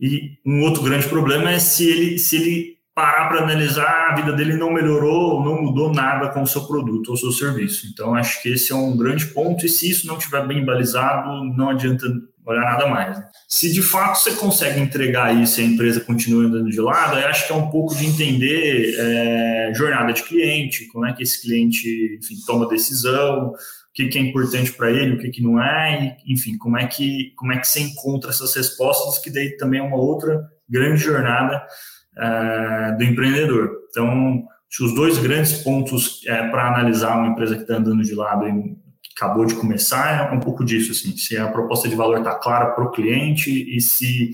E 0.00 0.38
um 0.44 0.62
outro 0.62 0.82
grande 0.82 1.08
problema 1.08 1.50
é 1.50 1.58
se 1.58 1.88
ele, 1.88 2.18
se 2.18 2.36
ele 2.36 2.74
parar 2.94 3.28
para 3.28 3.42
analisar, 3.42 4.10
a 4.10 4.14
vida 4.14 4.32
dele 4.32 4.54
não 4.54 4.72
melhorou, 4.72 5.44
não 5.44 5.62
mudou 5.62 5.92
nada 5.92 6.28
com 6.28 6.42
o 6.42 6.46
seu 6.46 6.64
produto 6.66 7.08
ou 7.08 7.16
seu 7.16 7.32
serviço. 7.32 7.86
Então, 7.92 8.14
acho 8.14 8.40
que 8.40 8.50
esse 8.50 8.70
é 8.72 8.74
um 8.74 8.96
grande 8.96 9.26
ponto, 9.26 9.66
e 9.66 9.68
se 9.68 9.90
isso 9.90 10.06
não 10.06 10.16
estiver 10.16 10.46
bem 10.46 10.64
balizado, 10.64 11.44
não 11.56 11.70
adianta 11.70 12.06
olhar 12.46 12.62
nada 12.62 12.86
mais. 12.86 13.18
Né? 13.18 13.26
Se 13.48 13.72
de 13.72 13.82
fato 13.82 14.18
você 14.18 14.32
consegue 14.32 14.78
entregar 14.78 15.34
isso 15.34 15.60
e 15.60 15.64
a 15.64 15.66
empresa 15.66 16.00
continua 16.00 16.44
andando 16.44 16.70
de 16.70 16.80
lado, 16.80 17.16
acho 17.16 17.46
que 17.46 17.52
é 17.52 17.56
um 17.56 17.70
pouco 17.70 17.94
de 17.94 18.06
entender 18.06 18.94
é, 18.98 19.72
jornada 19.74 20.12
de 20.12 20.22
cliente, 20.22 20.86
como 20.88 21.06
é 21.06 21.12
que 21.12 21.22
esse 21.22 21.40
cliente 21.40 22.18
enfim, 22.20 22.36
toma 22.46 22.68
decisão, 22.68 23.54
que, 23.94 24.08
que 24.08 24.18
é 24.18 24.20
importante 24.20 24.72
para 24.72 24.90
ele, 24.90 25.14
o 25.14 25.18
que, 25.18 25.30
que 25.30 25.42
não 25.42 25.62
é, 25.62 26.18
e, 26.26 26.32
enfim, 26.32 26.58
como 26.58 26.76
é 26.76 26.86
que 26.86 27.32
como 27.36 27.52
é 27.52 27.58
que 27.58 27.66
você 27.66 27.80
encontra 27.80 28.30
essas 28.30 28.54
respostas, 28.54 29.22
que 29.22 29.30
daí 29.30 29.56
também 29.56 29.80
é 29.80 29.82
uma 29.82 29.96
outra 29.96 30.44
grande 30.68 31.00
jornada 31.00 31.64
uh, 32.16 32.98
do 32.98 33.04
empreendedor. 33.04 33.70
Então, 33.90 34.44
os 34.80 34.94
dois 34.94 35.18
grandes 35.18 35.62
pontos 35.62 36.20
é, 36.26 36.48
para 36.48 36.68
analisar 36.68 37.16
uma 37.16 37.28
empresa 37.28 37.54
que 37.54 37.62
está 37.62 37.76
andando 37.76 38.02
de 38.02 38.14
lado 38.14 38.48
e 38.48 38.76
acabou 39.16 39.44
de 39.44 39.54
começar 39.54 40.32
é 40.32 40.34
um 40.34 40.40
pouco 40.40 40.64
disso, 40.64 40.90
assim, 40.90 41.16
se 41.16 41.36
a 41.36 41.46
proposta 41.46 41.88
de 41.88 41.94
valor 41.94 42.18
está 42.18 42.34
clara 42.34 42.72
para 42.72 42.82
o 42.82 42.90
cliente 42.90 43.50
e 43.50 43.80
se 43.80 44.32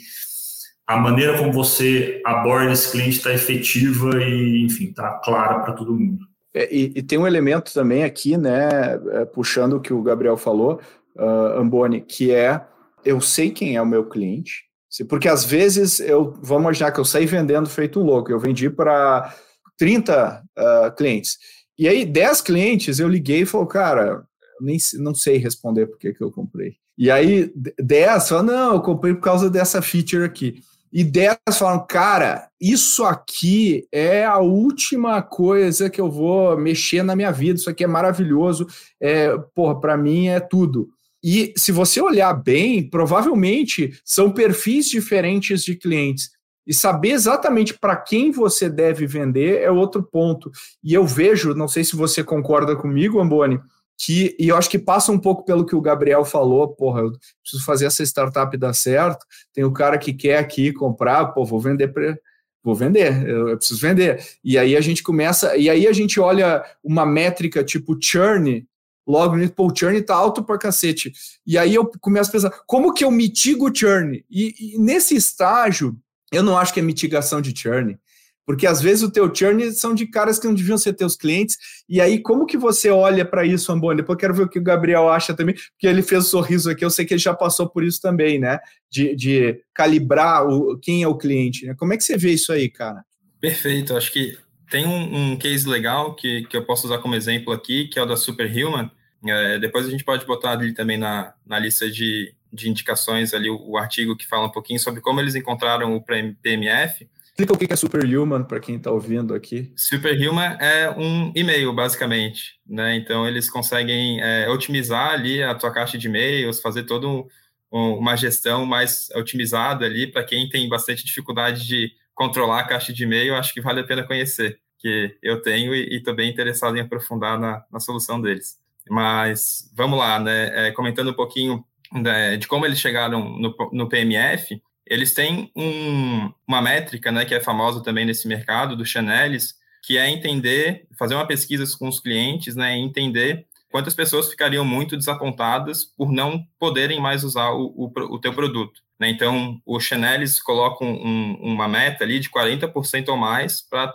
a 0.86 0.96
maneira 0.96 1.36
como 1.36 1.52
você 1.52 2.22
aborda 2.24 2.72
esse 2.72 2.90
cliente 2.90 3.18
está 3.18 3.34
efetiva 3.34 4.22
e, 4.22 4.64
enfim, 4.64 4.86
está 4.86 5.20
clara 5.22 5.60
para 5.60 5.74
todo 5.74 5.94
mundo. 5.94 6.29
É, 6.52 6.74
e, 6.74 6.92
e, 6.96 7.02
tem 7.02 7.18
um 7.18 7.26
elemento 7.26 7.72
também 7.72 8.02
aqui, 8.02 8.36
né, 8.36 8.68
é, 9.12 9.24
puxando 9.24 9.74
o 9.74 9.80
que 9.80 9.92
o 9.92 10.02
Gabriel 10.02 10.36
falou, 10.36 10.80
uh, 11.16 11.60
Amboni, 11.60 12.00
que 12.00 12.32
é 12.32 12.64
eu 13.04 13.20
sei 13.20 13.50
quem 13.50 13.76
é 13.76 13.82
o 13.82 13.86
meu 13.86 14.04
cliente, 14.08 14.64
porque 15.08 15.28
às 15.28 15.44
vezes 15.44 16.00
eu, 16.00 16.34
vamos 16.42 16.64
imaginar 16.64 16.90
que 16.90 16.98
eu 16.98 17.04
saí 17.04 17.24
vendendo 17.24 17.68
feito 17.68 18.00
louco, 18.00 18.32
eu 18.32 18.38
vendi 18.38 18.68
para 18.68 19.32
30 19.78 20.42
uh, 20.58 20.96
clientes, 20.96 21.38
e 21.78 21.88
aí 21.88 22.04
10 22.04 22.42
clientes 22.42 22.98
eu 22.98 23.08
liguei 23.08 23.42
e 23.42 23.46
falei, 23.46 23.68
cara, 23.68 24.24
nem 24.60 24.76
não 24.98 25.14
sei 25.14 25.38
responder 25.38 25.86
por 25.86 25.98
que, 25.98 26.14
eu 26.20 26.30
comprei. 26.30 26.74
E 26.98 27.10
aí 27.10 27.50
10 27.78 28.28
falou, 28.28 28.44
não, 28.44 28.74
eu 28.74 28.80
comprei 28.82 29.14
por 29.14 29.22
causa 29.22 29.48
dessa 29.48 29.80
feature 29.80 30.24
aqui. 30.24 30.60
E 30.92 31.04
10 31.04 31.38
falam, 31.52 31.86
cara, 31.86 32.48
isso 32.60 33.04
aqui 33.04 33.86
é 33.92 34.24
a 34.24 34.38
última 34.38 35.22
coisa 35.22 35.88
que 35.88 36.00
eu 36.00 36.10
vou 36.10 36.56
mexer 36.58 37.02
na 37.02 37.14
minha 37.14 37.30
vida, 37.30 37.58
isso 37.58 37.70
aqui 37.70 37.84
é 37.84 37.86
maravilhoso, 37.86 38.66
é, 39.00 39.36
porra, 39.54 39.78
para 39.78 39.96
mim 39.96 40.28
é 40.28 40.40
tudo. 40.40 40.88
E 41.22 41.52
se 41.56 41.70
você 41.70 42.00
olhar 42.00 42.32
bem, 42.32 42.88
provavelmente 42.88 43.92
são 44.04 44.32
perfis 44.32 44.88
diferentes 44.88 45.62
de 45.62 45.76
clientes. 45.76 46.30
E 46.66 46.74
saber 46.74 47.10
exatamente 47.10 47.78
para 47.78 47.96
quem 47.96 48.30
você 48.30 48.68
deve 48.68 49.06
vender 49.06 49.60
é 49.60 49.70
outro 49.70 50.02
ponto. 50.02 50.50
E 50.82 50.94
eu 50.94 51.06
vejo, 51.06 51.54
não 51.54 51.68
sei 51.68 51.84
se 51.84 51.96
você 51.96 52.22
concorda 52.22 52.76
comigo, 52.76 53.20
Amboni, 53.20 53.60
que, 54.02 54.34
e 54.38 54.48
eu 54.48 54.56
acho 54.56 54.70
que 54.70 54.78
passa 54.78 55.12
um 55.12 55.18
pouco 55.18 55.44
pelo 55.44 55.66
que 55.66 55.76
o 55.76 55.80
Gabriel 55.80 56.24
falou, 56.24 56.68
porra, 56.68 57.02
eu 57.02 57.12
preciso 57.42 57.62
fazer 57.66 57.84
essa 57.84 58.02
startup 58.02 58.56
dar 58.56 58.72
certo, 58.72 59.26
tem 59.52 59.62
o 59.62 59.72
cara 59.72 59.98
que 59.98 60.14
quer 60.14 60.38
aqui 60.38 60.72
comprar, 60.72 61.26
pô, 61.26 61.44
vou 61.44 61.60
vender 61.60 61.88
para 61.88 62.18
vou 62.62 62.74
vender, 62.74 63.26
eu, 63.28 63.56
preciso 63.58 63.80
vender. 63.80 64.22
E 64.42 64.56
aí 64.56 64.74
a 64.74 64.80
gente 64.80 65.02
começa, 65.02 65.54
e 65.54 65.68
aí 65.68 65.86
a 65.86 65.92
gente 65.92 66.18
olha 66.18 66.64
uma 66.82 67.04
métrica 67.04 67.62
tipo 67.62 67.96
churn, 68.00 68.66
logo 69.06 69.36
nisso, 69.36 69.52
pô, 69.52 69.66
o 69.66 69.76
churn 69.76 70.00
tá 70.00 70.14
alto 70.14 70.42
pra 70.42 70.56
cacete. 70.56 71.12
E 71.46 71.58
aí 71.58 71.74
eu 71.74 71.90
começo 72.00 72.30
a 72.30 72.32
pensar, 72.32 72.50
como 72.66 72.94
que 72.94 73.04
eu 73.04 73.10
mitigo 73.10 73.68
o 73.68 73.74
churn? 73.74 74.24
E, 74.30 74.74
e 74.76 74.78
nesse 74.78 75.14
estágio, 75.14 75.94
eu 76.32 76.42
não 76.42 76.56
acho 76.56 76.72
que 76.72 76.80
é 76.80 76.82
mitigação 76.82 77.40
de 77.40 77.54
churn, 77.54 77.98
porque 78.46 78.66
às 78.66 78.80
vezes 78.80 79.02
o 79.02 79.10
teu 79.10 79.32
churn 79.34 79.70
são 79.72 79.94
de 79.94 80.06
caras 80.06 80.38
que 80.38 80.46
não 80.46 80.54
deviam 80.54 80.78
ser 80.78 80.92
teus 80.94 81.16
clientes, 81.16 81.56
e 81.88 82.00
aí 82.00 82.18
como 82.18 82.46
que 82.46 82.56
você 82.56 82.90
olha 82.90 83.24
para 83.24 83.44
isso, 83.44 83.72
Amboni? 83.72 83.98
Depois 83.98 84.16
eu 84.16 84.20
quero 84.20 84.34
ver 84.34 84.42
o 84.44 84.48
que 84.48 84.58
o 84.58 84.62
Gabriel 84.62 85.08
acha 85.08 85.34
também, 85.34 85.54
porque 85.54 85.86
ele 85.86 86.02
fez 86.02 86.24
um 86.24 86.28
sorriso 86.28 86.70
aqui, 86.70 86.84
eu 86.84 86.90
sei 86.90 87.04
que 87.04 87.14
ele 87.14 87.20
já 87.20 87.34
passou 87.34 87.68
por 87.68 87.84
isso 87.84 88.00
também, 88.00 88.38
né? 88.38 88.58
De, 88.90 89.14
de 89.14 89.60
calibrar 89.72 90.46
o, 90.46 90.78
quem 90.78 91.02
é 91.02 91.08
o 91.08 91.16
cliente. 91.16 91.66
Né? 91.66 91.74
Como 91.78 91.92
é 91.92 91.96
que 91.96 92.02
você 92.02 92.16
vê 92.16 92.32
isso 92.32 92.52
aí, 92.52 92.68
cara? 92.68 93.04
Perfeito, 93.40 93.96
acho 93.96 94.12
que 94.12 94.36
tem 94.70 94.86
um, 94.86 95.32
um 95.32 95.36
case 95.36 95.68
legal 95.68 96.14
que, 96.14 96.46
que 96.46 96.56
eu 96.56 96.64
posso 96.64 96.86
usar 96.86 96.98
como 96.98 97.14
exemplo 97.14 97.52
aqui, 97.52 97.88
que 97.88 97.98
é 97.98 98.02
o 98.02 98.06
da 98.06 98.16
Superhuman. 98.16 98.90
É, 99.26 99.58
depois 99.58 99.86
a 99.86 99.90
gente 99.90 100.04
pode 100.04 100.24
botar 100.24 100.52
ali 100.52 100.72
também 100.72 100.96
na, 100.96 101.34
na 101.44 101.58
lista 101.58 101.90
de, 101.90 102.32
de 102.52 102.70
indicações 102.70 103.34
ali 103.34 103.50
o, 103.50 103.60
o 103.70 103.76
artigo 103.76 104.16
que 104.16 104.26
fala 104.26 104.46
um 104.46 104.50
pouquinho 104.50 104.78
sobre 104.78 105.00
como 105.00 105.20
eles 105.20 105.34
encontraram 105.34 105.94
o 105.94 106.02
PMF, 106.02 107.08
Explica 107.30 107.54
o 107.54 107.56
que 107.56 107.72
é 107.72 107.76
Superhuman 107.76 108.44
para 108.44 108.60
quem 108.60 108.76
está 108.76 108.90
ouvindo 108.90 109.34
aqui. 109.34 109.72
Superhuman 109.74 110.58
é 110.60 110.90
um 110.90 111.32
e-mail, 111.34 111.72
basicamente. 111.72 112.58
Né? 112.66 112.96
Então, 112.96 113.26
eles 113.26 113.48
conseguem 113.48 114.20
é, 114.20 114.48
otimizar 114.50 115.12
ali 115.12 115.42
a 115.42 115.54
tua 115.54 115.72
caixa 115.72 115.96
de 115.96 116.06
e-mails, 116.06 116.60
fazer 116.60 116.82
toda 116.84 117.06
um, 117.08 117.26
uma 117.70 118.16
gestão 118.16 118.66
mais 118.66 119.08
otimizada 119.14 119.86
ali. 119.86 120.06
Para 120.06 120.24
quem 120.24 120.48
tem 120.48 120.68
bastante 120.68 121.04
dificuldade 121.04 121.66
de 121.66 121.90
controlar 122.14 122.60
a 122.60 122.64
caixa 122.64 122.92
de 122.92 123.04
e-mail, 123.04 123.34
acho 123.34 123.54
que 123.54 123.62
vale 123.62 123.80
a 123.80 123.84
pena 123.84 124.02
conhecer, 124.02 124.60
que 124.78 125.16
eu 125.22 125.40
tenho 125.40 125.74
e 125.74 125.96
estou 125.96 126.14
bem 126.14 126.28
interessado 126.28 126.76
em 126.76 126.80
aprofundar 126.80 127.38
na, 127.38 127.64
na, 127.72 127.80
solução 127.80 128.20
deles. 128.20 128.58
Mas 128.90 129.70
vamos 129.74 129.98
lá, 129.98 130.20
né? 130.20 130.68
É, 130.68 130.72
comentando 130.72 131.10
um 131.10 131.14
pouquinho 131.14 131.64
né, 131.90 132.36
de 132.36 132.46
como 132.46 132.66
eles 132.66 132.78
chegaram 132.78 133.38
no, 133.38 133.54
no 133.72 133.88
PMF, 133.88 134.60
eles 134.90 135.14
têm 135.14 135.52
um, 135.54 136.32
uma 136.46 136.60
métrica, 136.60 137.12
né, 137.12 137.24
que 137.24 137.32
é 137.32 137.38
famosa 137.38 137.80
também 137.80 138.04
nesse 138.04 138.26
mercado, 138.26 138.76
do 138.76 138.84
Chanelis, 138.84 139.54
que 139.84 139.96
é 139.96 140.10
entender, 140.10 140.88
fazer 140.98 141.14
uma 141.14 141.26
pesquisa 141.26 141.64
com 141.78 141.88
os 141.88 142.00
clientes, 142.00 142.56
né, 142.56 142.76
entender 142.76 143.46
quantas 143.70 143.94
pessoas 143.94 144.28
ficariam 144.28 144.64
muito 144.64 144.96
desapontadas 144.96 145.84
por 145.84 146.10
não 146.10 146.44
poderem 146.58 147.00
mais 147.00 147.22
usar 147.22 147.50
o, 147.50 147.66
o, 147.76 147.92
o 148.14 148.18
teu 148.18 148.34
produto. 148.34 148.82
Né? 148.98 149.08
Então, 149.08 149.62
o 149.64 149.78
Chanelis 149.78 150.42
coloca 150.42 150.84
um, 150.84 151.38
uma 151.40 151.68
meta 151.68 152.02
ali 152.02 152.18
de 152.18 152.28
40% 152.28 153.08
ou 153.08 153.16
mais 153.16 153.60
para 153.62 153.94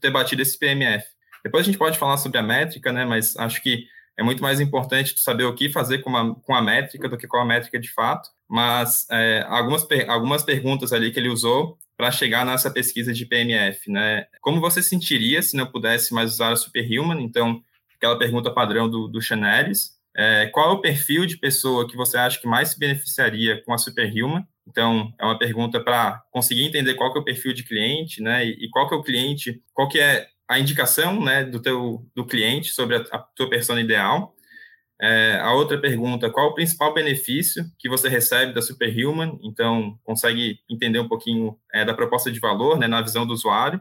ter 0.00 0.10
batido 0.10 0.42
esse 0.42 0.56
PMF. 0.56 1.04
Depois 1.42 1.62
a 1.62 1.66
gente 1.66 1.78
pode 1.78 1.98
falar 1.98 2.18
sobre 2.18 2.38
a 2.38 2.42
métrica, 2.42 2.92
né, 2.92 3.04
mas 3.04 3.36
acho 3.36 3.60
que 3.60 3.84
é 4.16 4.22
muito 4.22 4.42
mais 4.42 4.60
importante 4.60 5.18
saber 5.18 5.44
o 5.44 5.54
que 5.54 5.68
fazer 5.68 5.98
com, 5.98 6.10
uma, 6.10 6.34
com 6.36 6.54
a 6.54 6.62
métrica 6.62 7.08
do 7.08 7.18
que 7.18 7.26
com 7.26 7.36
a 7.36 7.44
métrica 7.44 7.80
de 7.80 7.92
fato. 7.92 8.30
Mas 8.48 9.06
é, 9.10 9.44
algumas, 9.48 9.86
algumas 10.08 10.42
perguntas 10.42 10.92
ali 10.92 11.10
que 11.10 11.18
ele 11.18 11.28
usou 11.28 11.78
para 11.96 12.10
chegar 12.12 12.44
nessa 12.44 12.70
pesquisa 12.70 13.12
de 13.12 13.24
PMF, 13.24 13.90
né? 13.90 14.26
Como 14.40 14.60
você 14.60 14.82
sentiria 14.82 15.42
se 15.42 15.56
não 15.56 15.66
pudesse 15.66 16.12
mais 16.12 16.34
usar 16.34 16.52
a 16.52 16.56
Superhuman? 16.56 17.22
Então, 17.22 17.60
aquela 17.96 18.18
pergunta 18.18 18.52
padrão 18.52 18.88
do, 18.88 19.08
do 19.08 19.20
Chanelis. 19.20 19.96
É, 20.14 20.46
qual 20.46 20.70
é 20.70 20.72
o 20.72 20.80
perfil 20.80 21.26
de 21.26 21.36
pessoa 21.36 21.86
que 21.86 21.96
você 21.96 22.16
acha 22.16 22.40
que 22.40 22.46
mais 22.46 22.70
se 22.70 22.78
beneficiaria 22.78 23.62
com 23.64 23.72
a 23.72 23.78
Superhuman? 23.78 24.46
Então, 24.66 25.12
é 25.18 25.24
uma 25.24 25.38
pergunta 25.38 25.80
para 25.80 26.22
conseguir 26.30 26.64
entender 26.64 26.94
qual 26.94 27.12
que 27.12 27.18
é 27.18 27.20
o 27.20 27.24
perfil 27.24 27.52
de 27.52 27.62
cliente, 27.64 28.22
né? 28.22 28.44
E, 28.44 28.66
e 28.66 28.70
qual 28.70 28.88
que 28.88 28.94
é 28.94 28.98
o 28.98 29.02
cliente, 29.02 29.62
qual 29.72 29.88
que 29.88 29.98
é 29.98 30.26
a 30.48 30.58
indicação 30.58 31.20
né, 31.22 31.44
do 31.44 31.60
teu 31.60 32.06
do 32.14 32.24
cliente 32.24 32.70
sobre 32.70 32.96
a, 32.96 33.00
a 33.12 33.18
tua 33.18 33.48
persona 33.48 33.80
ideal. 33.80 34.35
É, 35.00 35.38
a 35.42 35.52
outra 35.52 35.78
pergunta, 35.78 36.30
qual 36.30 36.48
o 36.48 36.54
principal 36.54 36.94
benefício 36.94 37.64
que 37.78 37.88
você 37.88 38.08
recebe 38.08 38.54
da 38.54 38.62
Superhuman? 38.62 39.38
Então, 39.42 39.98
consegue 40.02 40.60
entender 40.70 40.98
um 40.98 41.08
pouquinho 41.08 41.58
é, 41.72 41.84
da 41.84 41.92
proposta 41.92 42.32
de 42.32 42.40
valor, 42.40 42.78
né, 42.78 42.86
na 42.86 43.02
visão 43.02 43.26
do 43.26 43.34
usuário, 43.34 43.80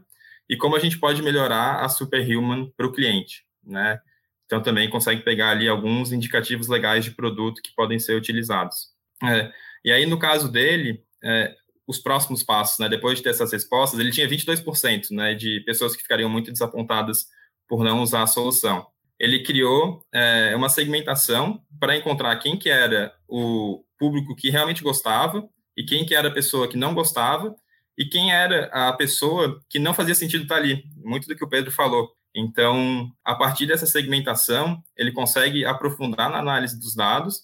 e 0.49 0.57
como 0.57 0.75
a 0.75 0.79
gente 0.79 0.99
pode 0.99 1.21
melhorar 1.21 1.83
a 1.83 1.89
Superhuman 1.89 2.69
para 2.75 2.85
o 2.85 2.91
cliente, 2.91 3.45
né? 3.63 3.99
Então, 4.45 4.61
também 4.61 4.89
consegue 4.89 5.23
pegar 5.23 5.51
ali 5.51 5.67
alguns 5.67 6.11
indicativos 6.11 6.67
legais 6.67 7.03
de 7.03 7.11
produto 7.11 7.61
que 7.63 7.73
podem 7.75 7.97
ser 7.97 8.15
utilizados. 8.15 8.89
É, 9.23 9.51
e 9.83 9.91
aí, 9.91 10.05
no 10.05 10.19
caso 10.19 10.51
dele, 10.51 11.03
é, 11.23 11.55
os 11.87 11.97
próximos 11.99 12.43
passos, 12.43 12.77
né? 12.79 12.89
Depois 12.89 13.17
de 13.17 13.23
ter 13.23 13.29
essas 13.29 13.51
respostas, 13.51 13.99
ele 13.99 14.11
tinha 14.11 14.27
22%, 14.27 15.11
né, 15.11 15.33
de 15.33 15.61
pessoas 15.61 15.95
que 15.95 16.01
ficariam 16.01 16.29
muito 16.29 16.51
desapontadas 16.51 17.27
por 17.67 17.83
não 17.83 18.01
usar 18.01 18.23
a 18.23 18.27
solução. 18.27 18.85
Ele 19.19 19.43
criou 19.43 20.01
é, 20.13 20.53
uma 20.55 20.69
segmentação 20.69 21.61
para 21.79 21.95
encontrar 21.95 22.35
quem 22.37 22.57
que 22.57 22.69
era 22.69 23.13
o 23.27 23.83
público 23.97 24.35
que 24.35 24.49
realmente 24.49 24.83
gostava 24.83 25.47
e 25.77 25.83
quem 25.83 26.05
que 26.05 26.15
era 26.15 26.27
a 26.27 26.33
pessoa 26.33 26.67
que 26.67 26.77
não 26.77 26.93
gostava 26.93 27.55
e 27.97 28.05
quem 28.05 28.31
era 28.31 28.65
a 28.67 28.91
pessoa 28.93 29.59
que 29.69 29.79
não 29.79 29.93
fazia 29.93 30.15
sentido 30.15 30.43
estar 30.43 30.57
ali. 30.57 30.83
Muito 30.97 31.27
do 31.27 31.35
que 31.35 31.43
o 31.43 31.49
Pedro 31.49 31.71
falou. 31.71 32.11
Então, 32.35 33.09
a 33.23 33.33
partir 33.33 33.65
dessa 33.65 33.85
segmentação, 33.85 34.83
ele 34.97 35.13
consegue 35.13 35.63
aprofundar 35.65 36.29
na 36.29 36.39
análise 36.39 36.77
dos 36.77 36.93
dados 36.93 37.43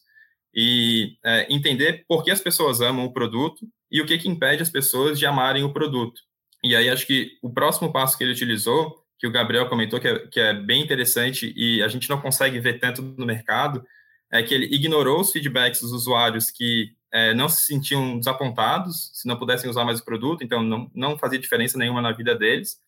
e 0.54 1.16
é, 1.24 1.48
entender 1.54 2.04
por 2.08 2.24
que 2.24 2.32
as 2.32 2.42
pessoas 2.42 2.82
amam 2.82 3.06
o 3.06 3.14
produto 3.14 3.66
e 3.90 4.02
o 4.02 4.06
que, 4.06 4.18
que 4.18 4.28
impede 4.28 4.62
as 4.62 4.70
pessoas 4.70 5.18
de 5.18 5.26
amarem 5.26 5.64
o 5.64 5.72
produto. 5.72 6.20
E 6.64 6.76
aí 6.76 6.90
acho 6.90 7.08
que 7.08 7.32
o 7.42 7.52
próximo 7.52 7.92
passo 7.92 8.18
que 8.18 8.24
ele 8.24 8.34
utilizou, 8.34 9.01
que 9.22 9.28
o 9.28 9.32
Gabriel 9.32 9.70
comentou 9.70 10.00
que 10.00 10.08
é, 10.08 10.20
que 10.28 10.40
é 10.40 10.52
bem 10.52 10.82
interessante 10.82 11.54
e 11.56 11.84
a 11.84 11.88
gente 11.88 12.10
não 12.10 12.20
consegue 12.20 12.60
ver 12.60 12.80
tanto 12.80 13.04
no 13.04 13.24
mercado, 13.24 13.86
é 14.32 14.42
que 14.42 14.52
ele 14.52 14.66
ignorou 14.74 15.22
os 15.22 15.32
feedbacks 15.32 15.82
dos 15.82 15.92
usuários 15.92 16.50
que 16.50 16.96
é, 17.14 17.32
não 17.32 17.48
se 17.48 17.62
sentiam 17.62 18.18
desapontados 18.18 19.12
se 19.14 19.28
não 19.28 19.38
pudessem 19.38 19.70
usar 19.70 19.86
mais 19.86 20.00
o 20.00 20.06
produto, 20.06 20.44
então 20.44 20.64
não, 20.64 20.90
não 20.96 21.20
fazia 21.20 21.38
diferença 21.38 21.78
nenhuma 21.78 22.02
na 22.02 22.12
vida 22.12 22.34
deles, 22.34 22.80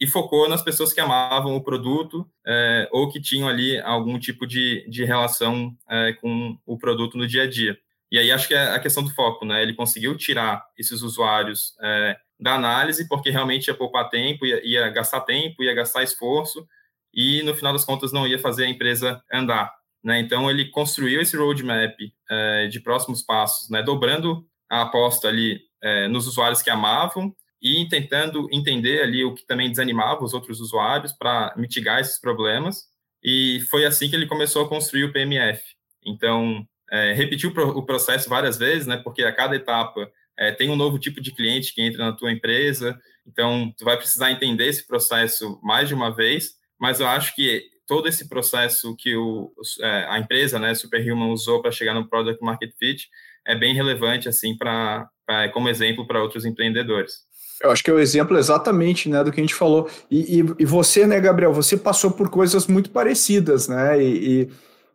e 0.00 0.08
focou 0.08 0.48
nas 0.48 0.60
pessoas 0.60 0.92
que 0.92 1.00
amavam 1.00 1.54
o 1.54 1.62
produto 1.62 2.28
é, 2.44 2.88
ou 2.90 3.08
que 3.08 3.20
tinham 3.20 3.48
ali 3.48 3.78
algum 3.78 4.18
tipo 4.18 4.44
de, 4.44 4.84
de 4.90 5.04
relação 5.04 5.72
é, 5.88 6.14
com 6.14 6.58
o 6.66 6.76
produto 6.76 7.16
no 7.16 7.28
dia 7.28 7.44
a 7.44 7.46
dia. 7.46 7.78
E 8.10 8.18
aí 8.18 8.30
acho 8.30 8.46
que 8.46 8.54
é 8.54 8.70
a 8.70 8.78
questão 8.78 9.02
do 9.02 9.10
foco, 9.10 9.44
né? 9.44 9.62
Ele 9.62 9.74
conseguiu 9.74 10.16
tirar 10.16 10.64
esses 10.78 11.02
usuários 11.02 11.74
é, 11.82 12.16
da 12.38 12.54
análise 12.54 13.08
porque 13.08 13.30
realmente 13.30 13.68
ia 13.68 13.74
poupar 13.74 14.08
tempo, 14.08 14.46
ia, 14.46 14.64
ia, 14.64 14.88
gastar 14.90 15.22
tempo, 15.22 15.62
ia 15.62 15.74
gastar 15.74 16.02
esforço 16.02 16.66
e 17.12 17.42
no 17.42 17.54
final 17.54 17.72
das 17.72 17.84
contas 17.84 18.12
não 18.12 18.26
ia 18.26 18.38
fazer 18.38 18.64
a 18.64 18.68
empresa 18.68 19.22
andar. 19.32 19.74
Né? 20.04 20.20
Então 20.20 20.48
ele 20.50 20.66
construiu 20.70 21.20
esse 21.20 21.36
roadmap 21.36 21.96
é, 22.30 22.68
de 22.68 22.80
próximos 22.80 23.22
passos, 23.22 23.68
né? 23.70 23.82
dobrando 23.82 24.46
a 24.70 24.82
aposta 24.82 25.28
ali 25.28 25.60
é, 25.82 26.06
nos 26.06 26.26
usuários 26.26 26.62
que 26.62 26.70
amavam 26.70 27.34
e 27.60 27.88
tentando 27.88 28.46
entender 28.52 29.02
ali 29.02 29.24
o 29.24 29.34
que 29.34 29.46
também 29.46 29.70
desanimava 29.70 30.24
os 30.24 30.34
outros 30.34 30.60
usuários 30.60 31.12
para 31.12 31.52
mitigar 31.56 32.00
esses 32.00 32.20
problemas. 32.20 32.84
E 33.22 33.60
foi 33.70 33.84
assim 33.84 34.08
que 34.08 34.14
ele 34.14 34.26
começou 34.26 34.64
a 34.64 34.68
construir 34.68 35.04
o 35.04 35.12
PMF. 35.12 35.62
Então, 36.04 36.64
é, 36.90 37.12
repetiu 37.12 37.50
o 37.50 37.82
processo 37.82 38.28
várias 38.28 38.56
vezes, 38.56 38.86
né? 38.86 38.96
Porque 38.96 39.22
a 39.22 39.32
cada 39.32 39.56
etapa 39.56 40.10
é, 40.38 40.52
tem 40.52 40.70
um 40.70 40.76
novo 40.76 40.98
tipo 40.98 41.20
de 41.20 41.32
cliente 41.32 41.74
que 41.74 41.82
entra 41.82 42.04
na 42.04 42.12
tua 42.12 42.30
empresa, 42.30 42.98
então 43.26 43.72
tu 43.76 43.84
vai 43.84 43.96
precisar 43.96 44.30
entender 44.30 44.66
esse 44.66 44.86
processo 44.86 45.58
mais 45.62 45.88
de 45.88 45.94
uma 45.94 46.14
vez. 46.14 46.54
Mas 46.78 47.00
eu 47.00 47.06
acho 47.06 47.34
que 47.34 47.64
todo 47.86 48.08
esse 48.08 48.28
processo 48.28 48.94
que 48.96 49.16
o, 49.16 49.52
é, 49.80 50.06
a 50.08 50.18
empresa, 50.18 50.58
né, 50.58 50.74
Superhuman 50.74 51.32
usou 51.32 51.62
para 51.62 51.70
chegar 51.70 51.94
no 51.94 52.08
Product 52.08 52.42
Market 52.44 52.72
Fit 52.78 53.08
é 53.46 53.54
bem 53.54 53.74
relevante 53.74 54.28
assim 54.28 54.56
para 54.56 55.08
como 55.52 55.68
exemplo 55.68 56.06
para 56.06 56.22
outros 56.22 56.44
empreendedores. 56.44 57.26
Eu 57.62 57.70
acho 57.70 57.82
que 57.82 57.90
é 57.90 57.94
o 57.94 57.98
exemplo 57.98 58.36
exatamente 58.36 59.08
né, 59.08 59.24
do 59.24 59.32
que 59.32 59.40
a 59.40 59.42
gente 59.42 59.54
falou. 59.54 59.88
E, 60.10 60.40
e, 60.40 60.44
e, 60.58 60.64
você, 60.64 61.06
né, 61.06 61.18
Gabriel, 61.18 61.52
você 61.52 61.76
passou 61.76 62.10
por 62.10 62.28
coisas 62.28 62.66
muito 62.66 62.90
parecidas, 62.90 63.66
né? 63.66 64.02
E, 64.02 64.42
e 64.42 64.48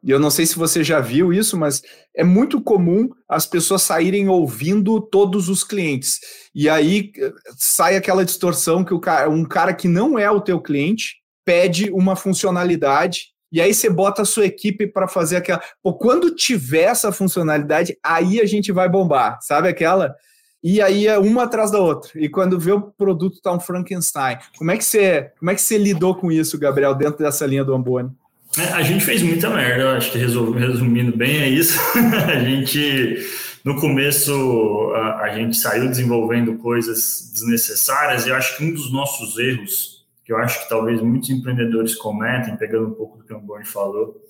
eu 0.04 0.20
não 0.20 0.32
sei 0.32 0.46
se 0.46 0.58
você 0.58 0.84
já 0.84 1.00
viu 1.00 1.32
isso, 1.32 1.58
mas 1.58 1.82
é 2.16 2.24
muito 2.24 2.62
comum 2.62 3.10
as 3.30 3.46
pessoas 3.46 3.84
saírem 3.84 4.28
ouvindo 4.28 5.00
todos 5.00 5.48
os 5.48 5.64
clientes. 5.64 6.20
E 6.56 6.68
aí 6.68 7.12
eh, 7.18 7.32
sai 7.58 7.96
aquela 7.96 8.26
distorção 8.26 8.84
que 8.84 8.98
cara, 9.00 9.30
um 9.30 9.46
cara 9.46 9.74
que 9.74 9.88
não 9.88 10.18
é 10.18 10.30
o 10.30 10.42
teu 10.42 10.60
cliente 10.60 11.18
pede 11.46 11.92
uma 11.92 12.16
funcionalidade 12.16 13.32
e 13.52 13.60
aí 13.60 13.74
você 13.74 13.90
bota 13.90 14.22
a 14.22 14.26
sua 14.26 14.46
equipe 14.46 14.88
para 14.88 15.08
fazer 15.08 15.36
aquela. 15.36 15.62
Pô, 15.84 15.94
quando 15.94 16.34
tiver 16.34 16.84
essa 16.84 17.12
funcionalidade, 17.12 17.98
aí 18.02 18.40
a 18.40 18.46
gente 18.46 18.72
vai 18.72 18.88
bombar, 18.88 19.40
sabe 19.42 19.68
aquela? 19.68 20.16
E 20.64 20.80
aí 20.80 21.08
é 21.08 21.18
uma 21.20 21.44
atrás 21.44 21.70
da 21.70 21.80
outra. 21.80 22.12
E 22.16 22.30
quando 22.30 22.60
vê 22.60 22.72
o 22.72 22.82
produto 22.82 23.42
tá 23.42 23.52
um 23.52 23.60
Frankenstein. 23.60 24.38
Como 24.58 24.72
é 24.72 24.78
que 24.78 24.86
você, 24.86 25.32
como 25.38 25.52
é 25.52 25.56
que 25.56 25.62
você 25.62 25.78
lidou 25.78 26.16
com 26.16 26.32
isso, 26.32 26.58
Gabriel, 26.58 26.96
dentro 26.96 27.18
dessa 27.18 27.46
linha 27.46 27.66
do 27.66 27.74
Ambone? 27.74 28.12
É, 28.58 28.64
a 28.74 28.82
gente 28.82 29.06
fez 29.06 29.22
muita 29.22 29.50
merda, 29.50 29.98
acho 29.98 30.12
que 30.12 30.18
resumindo 30.18 31.16
bem 31.16 31.38
é 31.38 31.48
isso. 31.48 31.80
a 32.28 32.40
gente, 32.40 33.26
no 33.64 33.80
começo, 33.80 34.92
a, 34.94 35.22
a, 35.22 35.36
gente 35.36 35.56
saiu 35.56 35.88
desenvolvendo 35.88 36.58
coisas 36.58 37.32
desnecessárias 37.34 38.26
e 38.26 38.30
eu 38.30 38.36
acho 38.36 38.58
que 38.58 38.64
um 38.66 38.74
dos 38.74 38.92
nossos 38.92 39.38
erros, 39.40 40.06
que 40.26 40.34
eu 40.34 40.38
acho 40.38 40.64
que 40.64 40.70
talvez 40.70 41.02
muitos 41.02 41.30
empreendedores 41.30 41.96
cometem, 41.96 42.58
pegando 42.58 42.90
um 42.90 42.94
pouco 42.94 43.18
do 43.18 43.24
que 43.24 43.34
o 43.34 43.38
Amboni 43.38 43.66
falou, 43.66 44.22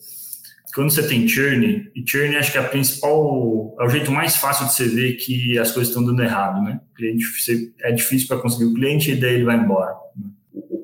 quando 0.73 0.91
você 0.91 1.05
tem 1.05 1.27
churn, 1.27 1.91
e 1.93 2.03
churn 2.05 2.35
acho 2.37 2.51
que 2.51 2.57
é 2.57 2.61
a 2.61 2.67
principal, 2.67 3.75
é 3.79 3.85
o 3.85 3.89
jeito 3.89 4.11
mais 4.11 4.37
fácil 4.37 4.67
de 4.67 4.73
você 4.73 4.87
ver 4.87 5.13
que 5.13 5.57
as 5.59 5.71
coisas 5.71 5.89
estão 5.89 6.05
dando 6.05 6.23
errado, 6.23 6.63
né? 6.63 6.79
O 6.91 6.95
cliente, 6.95 7.25
você, 7.25 7.71
é 7.81 7.91
difícil 7.91 8.27
para 8.27 8.37
conseguir 8.37 8.65
o 8.65 8.73
cliente 8.73 9.11
e 9.11 9.15
daí 9.15 9.33
ele 9.33 9.43
vai 9.43 9.57
embora. 9.57 9.93
Né? 10.15 10.29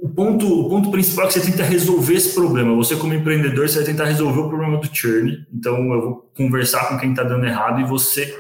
Ponto, 0.09 0.61
o 0.61 0.69
ponto 0.69 0.91
principal 0.91 1.25
é 1.25 1.27
que 1.27 1.33
você 1.33 1.51
tenta 1.51 1.63
resolver 1.63 2.13
esse 2.13 2.33
problema. 2.33 2.75
Você, 2.75 2.95
como 2.95 3.13
empreendedor, 3.13 3.67
você 3.67 3.77
vai 3.77 3.85
tentar 3.85 4.05
resolver 4.05 4.39
o 4.39 4.49
problema 4.49 4.77
do 4.77 4.95
churn. 4.95 5.45
Então, 5.53 5.77
eu 5.93 6.01
vou 6.01 6.31
conversar 6.35 6.87
com 6.87 6.97
quem 6.97 7.11
está 7.11 7.23
dando 7.23 7.45
errado 7.45 7.79
e 7.81 7.83
você 7.83 8.35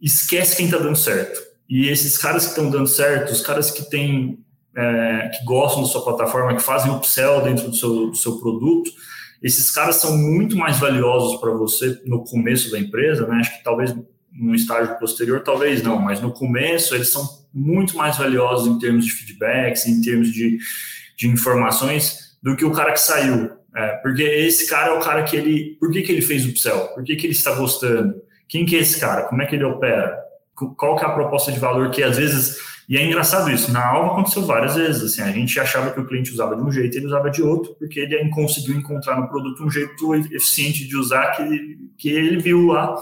esquece 0.00 0.56
quem 0.56 0.66
está 0.66 0.78
dando 0.78 0.96
certo. 0.96 1.40
E 1.68 1.88
esses 1.88 2.16
caras 2.16 2.44
que 2.44 2.50
estão 2.50 2.70
dando 2.70 2.86
certo, 2.86 3.32
os 3.32 3.40
caras 3.40 3.70
que 3.70 3.88
têm, 3.90 4.38
é, 4.76 5.30
que 5.34 5.44
gostam 5.44 5.82
da 5.82 5.88
sua 5.88 6.04
plataforma, 6.04 6.54
que 6.54 6.62
fazem 6.62 6.92
upsell 6.92 7.42
dentro 7.42 7.68
do 7.68 7.76
seu, 7.76 8.10
do 8.10 8.16
seu 8.16 8.38
produto, 8.38 8.90
esses 9.42 9.70
caras 9.70 9.96
são 9.96 10.16
muito 10.16 10.56
mais 10.56 10.78
valiosos 10.78 11.40
para 11.40 11.52
você 11.52 12.00
no 12.06 12.24
começo 12.24 12.70
da 12.70 12.78
empresa, 12.78 13.26
né? 13.26 13.36
Acho 13.36 13.56
que 13.56 13.64
talvez 13.64 13.94
no 14.32 14.54
estágio 14.54 14.98
posterior, 14.98 15.42
talvez 15.42 15.82
não, 15.82 15.98
mas 15.98 16.20
no 16.20 16.32
começo 16.32 16.94
eles 16.94 17.08
são 17.08 17.26
muito 17.52 17.96
mais 17.96 18.18
valiosos 18.18 18.68
em 18.68 18.78
termos 18.78 19.06
de 19.06 19.12
feedbacks, 19.12 19.86
em 19.86 20.00
termos 20.00 20.30
de, 20.30 20.58
de 21.16 21.28
informações 21.28 22.36
do 22.42 22.54
que 22.54 22.64
o 22.64 22.72
cara 22.72 22.92
que 22.92 23.00
saiu. 23.00 23.50
É, 23.74 23.88
porque 23.96 24.22
esse 24.22 24.68
cara 24.68 24.94
é 24.94 24.98
o 24.98 25.00
cara 25.00 25.22
que 25.22 25.36
ele. 25.36 25.76
Por 25.78 25.90
que, 25.90 26.02
que 26.02 26.12
ele 26.12 26.22
fez 26.22 26.46
o 26.46 26.50
upsell? 26.50 26.88
Por 26.94 27.04
que, 27.04 27.16
que 27.16 27.26
ele 27.26 27.32
está 27.32 27.54
gostando? 27.54 28.14
Quem 28.48 28.64
que 28.64 28.76
é 28.76 28.80
esse 28.80 28.98
cara? 28.98 29.24
Como 29.24 29.42
é 29.42 29.46
que 29.46 29.54
ele 29.54 29.64
opera? 29.64 30.16
Qual 30.54 30.96
que 30.96 31.04
é 31.04 31.08
a 31.08 31.12
proposta 31.12 31.52
de 31.52 31.58
valor 31.58 31.90
que 31.90 32.02
às 32.02 32.16
vezes. 32.16 32.56
E 32.88 32.96
é 32.96 33.04
engraçado 33.04 33.50
isso. 33.50 33.72
Na 33.72 33.84
aula 33.84 34.12
aconteceu 34.12 34.42
várias 34.42 34.76
vezes. 34.76 35.02
Assim, 35.02 35.20
a 35.20 35.32
gente 35.32 35.58
achava 35.58 35.90
que 35.90 36.00
o 36.00 36.06
cliente 36.06 36.32
usava 36.32 36.56
de 36.56 36.62
um 36.62 36.70
jeito, 36.70 36.96
ele 36.96 37.06
usava 37.06 37.28
de 37.30 37.42
outro, 37.42 37.74
porque 37.74 38.00
ele 38.00 38.30
conseguiu 38.30 38.76
encontrar 38.76 39.20
no 39.20 39.28
produto 39.28 39.64
um 39.64 39.70
jeito 39.70 40.14
eficiente 40.14 40.86
de 40.86 40.96
usar 40.96 41.32
que, 41.32 41.78
que 41.98 42.08
ele 42.08 42.38
viu 42.38 42.66
lá. 42.68 42.94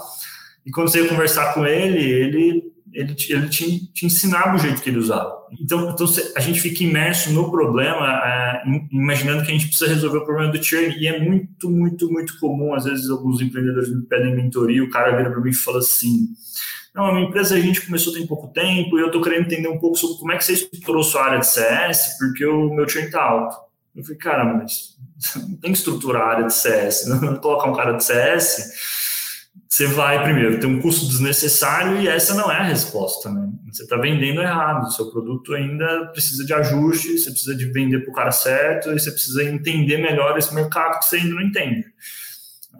E 0.65 0.71
quando 0.71 0.89
você 0.89 1.03
ia 1.03 1.07
conversar 1.07 1.53
com 1.53 1.65
ele, 1.65 2.03
ele 2.03 2.74
ele, 2.95 3.13
ele 3.29 3.49
te, 3.49 3.91
te, 3.91 4.05
ensinava 4.05 4.55
o 4.55 4.57
jeito 4.57 4.81
que 4.81 4.89
ele 4.89 4.99
usava. 4.99 5.35
Então, 5.59 5.89
então 5.89 6.07
a 6.35 6.39
gente 6.39 6.61
fica 6.61 6.83
imerso 6.83 7.31
no 7.33 7.51
problema, 7.51 8.21
é, 8.25 8.63
imaginando 8.89 9.43
que 9.43 9.51
a 9.51 9.53
gente 9.53 9.67
precisa 9.67 9.93
resolver 9.93 10.19
o 10.19 10.25
problema 10.25 10.51
do 10.51 10.63
churn, 10.63 10.95
e 10.97 11.05
é 11.05 11.19
muito, 11.19 11.69
muito, 11.69 12.09
muito 12.09 12.39
comum, 12.39 12.73
às 12.73 12.85
vezes 12.85 13.09
alguns 13.09 13.41
empreendedores 13.41 13.93
me 13.93 14.01
pedem 14.03 14.33
mentoria, 14.33 14.81
o 14.81 14.89
cara 14.89 15.15
vira 15.15 15.29
para 15.29 15.41
mim 15.41 15.49
e 15.49 15.53
fala 15.53 15.79
assim, 15.79 16.29
não, 16.95 17.07
a 17.07 17.13
minha 17.13 17.27
empresa 17.27 17.55
a 17.55 17.59
gente 17.59 17.85
começou 17.85 18.13
tem 18.13 18.25
pouco 18.25 18.47
tempo, 18.47 18.97
e 18.97 19.01
eu 19.01 19.07
estou 19.07 19.21
querendo 19.21 19.45
entender 19.45 19.67
um 19.67 19.77
pouco 19.77 19.97
sobre 19.97 20.17
como 20.17 20.31
é 20.31 20.37
que 20.37 20.45
você 20.45 20.53
estruturou 20.53 21.03
sua 21.03 21.25
área 21.25 21.39
de 21.39 21.47
CS, 21.47 22.17
porque 22.17 22.45
o 22.45 22.73
meu 22.73 22.87
churn 22.87 23.07
está 23.07 23.21
alto. 23.21 23.57
Eu 23.93 24.03
falei, 24.03 24.17
cara, 24.17 24.45
mas 24.45 24.95
não 25.35 25.57
tem 25.57 25.73
que 25.73 25.77
estruturar 25.77 26.21
a 26.21 26.31
área 26.31 26.47
de 26.47 26.53
CS, 26.53 27.07
não 27.07 27.35
colocar 27.35 27.69
um 27.69 27.75
cara 27.75 27.91
de 27.91 28.05
CS 28.05 29.04
você 29.67 29.87
vai 29.87 30.23
primeiro 30.23 30.59
ter 30.59 30.67
um 30.67 30.79
custo 30.79 31.05
desnecessário 31.05 31.99
e 31.99 32.07
essa 32.07 32.33
não 32.33 32.51
é 32.51 32.57
a 32.57 32.63
resposta, 32.63 33.29
né? 33.29 33.49
Você 33.71 33.83
está 33.83 33.97
vendendo 33.97 34.41
errado, 34.41 34.93
seu 34.93 35.11
produto 35.11 35.53
ainda 35.53 36.07
precisa 36.13 36.45
de 36.45 36.53
ajuste, 36.53 37.17
você 37.17 37.29
precisa 37.29 37.55
de 37.55 37.65
vender 37.65 37.99
para 37.99 38.11
o 38.11 38.15
cara 38.15 38.31
certo 38.31 38.89
e 38.91 38.99
você 38.99 39.11
precisa 39.11 39.43
entender 39.43 39.97
melhor 39.97 40.37
esse 40.37 40.53
mercado 40.53 40.99
que 40.99 41.05
você 41.05 41.17
ainda 41.17 41.35
não 41.35 41.41
entende. 41.41 41.83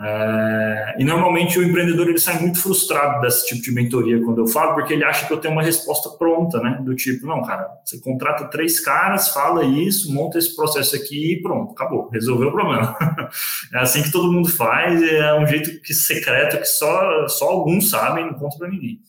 É, 0.01 0.95
e 0.99 1.05
normalmente 1.05 1.57
o 1.57 1.63
empreendedor 1.63 2.09
ele 2.09 2.19
sai 2.19 2.37
muito 2.39 2.59
frustrado 2.59 3.21
desse 3.21 3.47
tipo 3.47 3.61
de 3.61 3.71
mentoria 3.71 4.21
quando 4.21 4.39
eu 4.39 4.47
falo, 4.47 4.73
porque 4.73 4.93
ele 4.93 5.05
acha 5.05 5.25
que 5.25 5.31
eu 5.31 5.37
tenho 5.37 5.53
uma 5.53 5.63
resposta 5.63 6.09
pronta, 6.09 6.59
né? 6.59 6.79
Do 6.83 6.93
tipo, 6.93 7.25
não, 7.25 7.41
cara, 7.41 7.69
você 7.83 7.99
contrata 7.99 8.45
três 8.45 8.79
caras, 8.79 9.29
fala 9.29 9.63
isso, 9.63 10.13
monta 10.13 10.37
esse 10.37 10.53
processo 10.53 10.95
aqui 10.95 11.33
e 11.33 11.41
pronto, 11.41 11.71
acabou, 11.71 12.09
resolveu 12.09 12.49
o 12.49 12.51
problema. 12.51 12.97
é 13.73 13.79
assim 13.79 14.03
que 14.03 14.11
todo 14.11 14.31
mundo 14.31 14.49
faz, 14.49 15.01
é 15.01 15.33
um 15.35 15.47
jeito 15.47 15.81
que 15.81 15.93
secreto 15.93 16.57
que 16.57 16.65
só, 16.65 17.27
só 17.29 17.49
alguns 17.49 17.89
sabem, 17.89 18.25
não 18.25 18.33
conta 18.33 18.57
para 18.57 18.67
ninguém. 18.67 18.99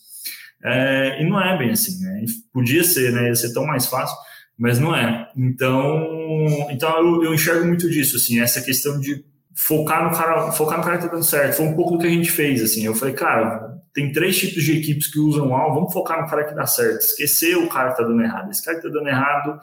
É, 0.63 1.21
e 1.21 1.29
não 1.29 1.41
é 1.41 1.59
bem 1.59 1.71
assim, 1.71 2.01
né? 2.03 2.25
Podia 2.53 2.85
ser, 2.85 3.13
né? 3.13 3.29
Ia 3.29 3.35
ser 3.35 3.53
tão 3.53 3.67
mais 3.67 3.87
fácil, 3.87 4.17
mas 4.57 4.79
não 4.79 4.95
é. 4.95 5.29
Então, 5.37 6.69
então 6.71 6.97
eu, 6.99 7.25
eu 7.25 7.35
enxergo 7.35 7.67
muito 7.67 7.91
disso, 7.91 8.17
assim, 8.17 8.41
essa 8.41 8.63
questão 8.63 9.01
de 9.01 9.25
focar 9.57 10.05
no 10.05 10.17
cara, 10.17 10.53
focar 10.53 10.79
no 10.79 10.85
cara 10.85 10.99
que 10.99 11.05
tá 11.07 11.11
dando 11.11 11.25
certo. 11.25 11.57
Foi 11.57 11.67
um 11.67 11.75
pouco 11.75 11.93
do 11.93 11.99
que 11.99 12.07
a 12.07 12.11
gente 12.11 12.31
fez, 12.31 12.63
assim. 12.63 12.85
Eu 12.85 12.95
falei, 12.95 13.15
cara, 13.15 13.75
tem 13.95 14.13
três 14.13 14.37
tipos 14.39 14.63
de 14.63 14.79
equipes 14.79 15.07
que 15.07 15.19
usam 15.19 15.51
o 15.51 15.75
vamos 15.75 15.93
focar 15.93 16.21
no 16.21 16.29
cara 16.29 16.45
que 16.45 16.55
dá 16.55 16.67
certo. 16.67 17.01
Esquecer 17.01 17.57
o 17.57 17.67
cara 17.67 17.91
que 17.91 17.97
tá 17.97 18.03
dando 18.03 18.23
errado. 18.23 18.51
Esse 18.51 18.63
cara 18.63 18.77
que 18.77 18.83
tá 18.83 18.91
dando 18.91 19.09
errado, 19.09 19.59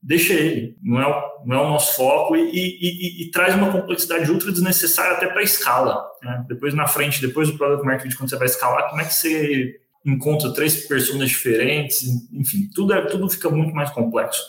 deixa 0.00 0.32
ele. 0.32 0.76
Não 0.80 1.02
é 1.02 1.06
o, 1.06 1.44
não 1.44 1.56
é 1.56 1.60
o 1.62 1.68
nosso 1.70 1.96
foco 1.96 2.36
e, 2.36 2.42
e, 2.42 2.78
e, 2.80 3.22
e 3.24 3.30
traz 3.32 3.56
uma 3.56 3.72
complexidade 3.72 4.30
ultra 4.30 4.52
desnecessária 4.52 5.16
até 5.16 5.26
para 5.26 5.42
escala. 5.42 6.00
Né? 6.22 6.44
Depois 6.48 6.72
na 6.72 6.86
frente, 6.86 7.20
depois 7.20 7.50
do 7.50 7.58
product 7.58 7.84
marketing, 7.84 8.16
quando 8.16 8.30
você 8.30 8.36
vai 8.36 8.46
escalar, 8.46 8.88
como 8.88 9.02
é 9.02 9.04
que 9.04 9.14
você 9.14 9.80
encontra 10.06 10.54
três 10.54 10.86
pessoas 10.86 11.28
diferentes? 11.28 12.04
Enfim, 12.32 12.70
tudo, 12.72 12.94
é, 12.94 13.04
tudo 13.06 13.28
fica 13.28 13.50
muito 13.50 13.74
mais 13.74 13.90
complexo. 13.90 14.40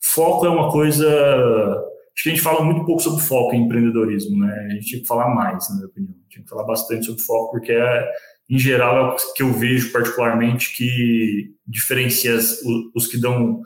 Foco 0.00 0.44
é 0.44 0.50
uma 0.50 0.72
coisa 0.72 1.91
Acho 2.14 2.24
que 2.24 2.28
a 2.28 2.32
gente 2.34 2.42
fala 2.42 2.62
muito 2.62 2.84
pouco 2.84 3.02
sobre 3.02 3.22
foco 3.22 3.54
em 3.54 3.64
empreendedorismo, 3.64 4.38
né? 4.38 4.66
A 4.70 4.74
gente 4.74 4.86
tinha 4.86 5.00
que 5.00 5.08
falar 5.08 5.34
mais, 5.34 5.68
na 5.70 5.76
minha 5.76 5.88
opinião. 5.88 6.14
Tinha 6.28 6.42
que 6.42 6.48
falar 6.50 6.64
bastante 6.64 7.06
sobre 7.06 7.22
foco, 7.22 7.52
porque 7.52 7.72
é, 7.72 8.08
em 8.50 8.58
geral 8.58 8.96
é 8.96 9.14
o 9.14 9.16
que 9.34 9.42
eu 9.42 9.52
vejo 9.52 9.92
particularmente 9.92 10.76
que 10.76 11.54
diferencia 11.66 12.36
os, 12.94 13.06
que 13.06 13.18
dão 13.18 13.62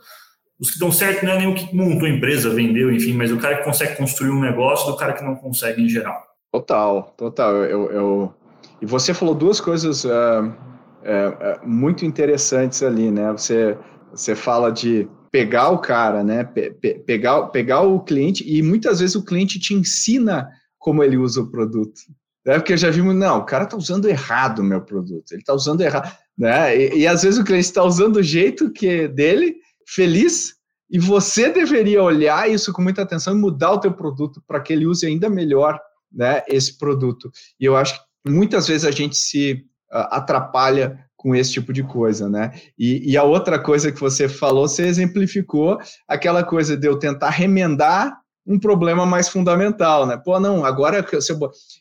os 0.59 0.71
que 0.71 0.79
dão 0.79 0.91
certo 0.91 1.23
não 1.23 1.33
é 1.33 1.37
nem 1.37 1.47
o 1.47 1.53
que 1.53 1.75
montou 1.75 2.07
a 2.07 2.09
empresa, 2.09 2.49
vendeu, 2.49 2.91
enfim, 2.91 3.13
mas 3.13 3.31
o 3.31 3.37
cara 3.37 3.57
que 3.57 3.63
consegue 3.63 3.95
construir 3.95 4.31
um 4.31 4.39
negócio 4.39 4.89
do 4.89 4.97
cara 4.97 5.13
que 5.13 5.23
não 5.23 5.35
consegue 5.35 5.83
em 5.83 5.89
geral. 5.89 6.19
Total, 6.51 7.13
total. 7.15 7.55
Eu, 7.57 7.91
eu... 7.91 8.33
E 8.81 8.85
você 8.85 9.13
falou 9.13 9.35
duas 9.35 9.61
coisas 9.61 10.03
uh, 10.03 10.09
uh, 10.09 11.67
muito 11.67 12.05
interessantes 12.05 12.81
ali, 12.81 13.11
né? 13.11 13.31
Você, 13.33 13.77
você 14.11 14.35
fala 14.35 14.71
de 14.71 15.07
pegar 15.31 15.69
o 15.69 15.79
cara, 15.79 16.23
né? 16.23 16.43
Pe 16.43 16.71
pe 16.71 16.99
pegar, 16.99 17.47
pegar 17.47 17.81
o 17.81 17.99
cliente 18.01 18.43
e 18.47 18.61
muitas 18.61 18.99
vezes 18.99 19.15
o 19.15 19.23
cliente 19.23 19.59
te 19.59 19.73
ensina 19.73 20.49
como 20.77 21.03
ele 21.03 21.17
usa 21.17 21.41
o 21.41 21.51
produto. 21.51 21.99
Né? 22.45 22.55
Porque 22.55 22.73
eu 22.73 22.77
já 22.77 22.89
vi, 22.89 23.01
não, 23.01 23.39
o 23.39 23.45
cara 23.45 23.65
está 23.65 23.75
usando 23.75 24.07
errado 24.07 24.59
o 24.59 24.63
meu 24.63 24.81
produto, 24.81 25.31
ele 25.31 25.41
está 25.41 25.53
usando 25.53 25.81
errado. 25.81 26.15
Né? 26.37 26.77
E, 26.77 26.99
e 26.99 27.07
às 27.07 27.23
vezes 27.23 27.39
o 27.39 27.43
cliente 27.43 27.65
está 27.65 27.83
usando 27.83 28.17
o 28.17 28.23
jeito 28.23 28.71
que 28.71 29.07
dele, 29.07 29.57
feliz, 29.85 30.55
e 30.89 30.97
você 30.97 31.49
deveria 31.49 32.01
olhar 32.01 32.49
isso 32.49 32.71
com 32.71 32.81
muita 32.81 33.01
atenção 33.01 33.33
e 33.33 33.37
mudar 33.37 33.73
o 33.73 33.79
teu 33.79 33.91
produto 33.91 34.41
para 34.47 34.61
que 34.61 34.71
ele 34.71 34.85
use 34.85 35.05
ainda 35.05 35.29
melhor 35.29 35.77
né, 36.11 36.41
esse 36.47 36.77
produto. 36.77 37.29
E 37.59 37.65
eu 37.65 37.75
acho 37.75 37.99
que 38.23 38.31
muitas 38.31 38.67
vezes 38.67 38.85
a 38.85 38.91
gente 38.91 39.17
se 39.17 39.65
uh, 39.91 40.07
atrapalha 40.11 40.97
com 41.17 41.35
esse 41.35 41.51
tipo 41.51 41.73
de 41.73 41.83
coisa, 41.83 42.29
né? 42.29 42.53
E, 42.77 43.11
e, 43.11 43.17
a 43.17 43.23
outra 43.23 43.57
coisa 43.57 43.91
que 43.91 43.99
você 43.99 44.29
falou, 44.29 44.67
você 44.67 44.83
exemplificou 44.83 45.79
aquela 46.07 46.43
coisa 46.43 46.77
de 46.77 46.87
eu 46.87 46.97
tentar 46.97 47.31
remendar 47.31 48.15
um 48.45 48.59
problema 48.59 49.05
mais 49.05 49.27
fundamental, 49.27 50.05
né? 50.05 50.15
Pô, 50.23 50.39
não, 50.39 50.63
agora 50.63 51.01
você... 51.01 51.33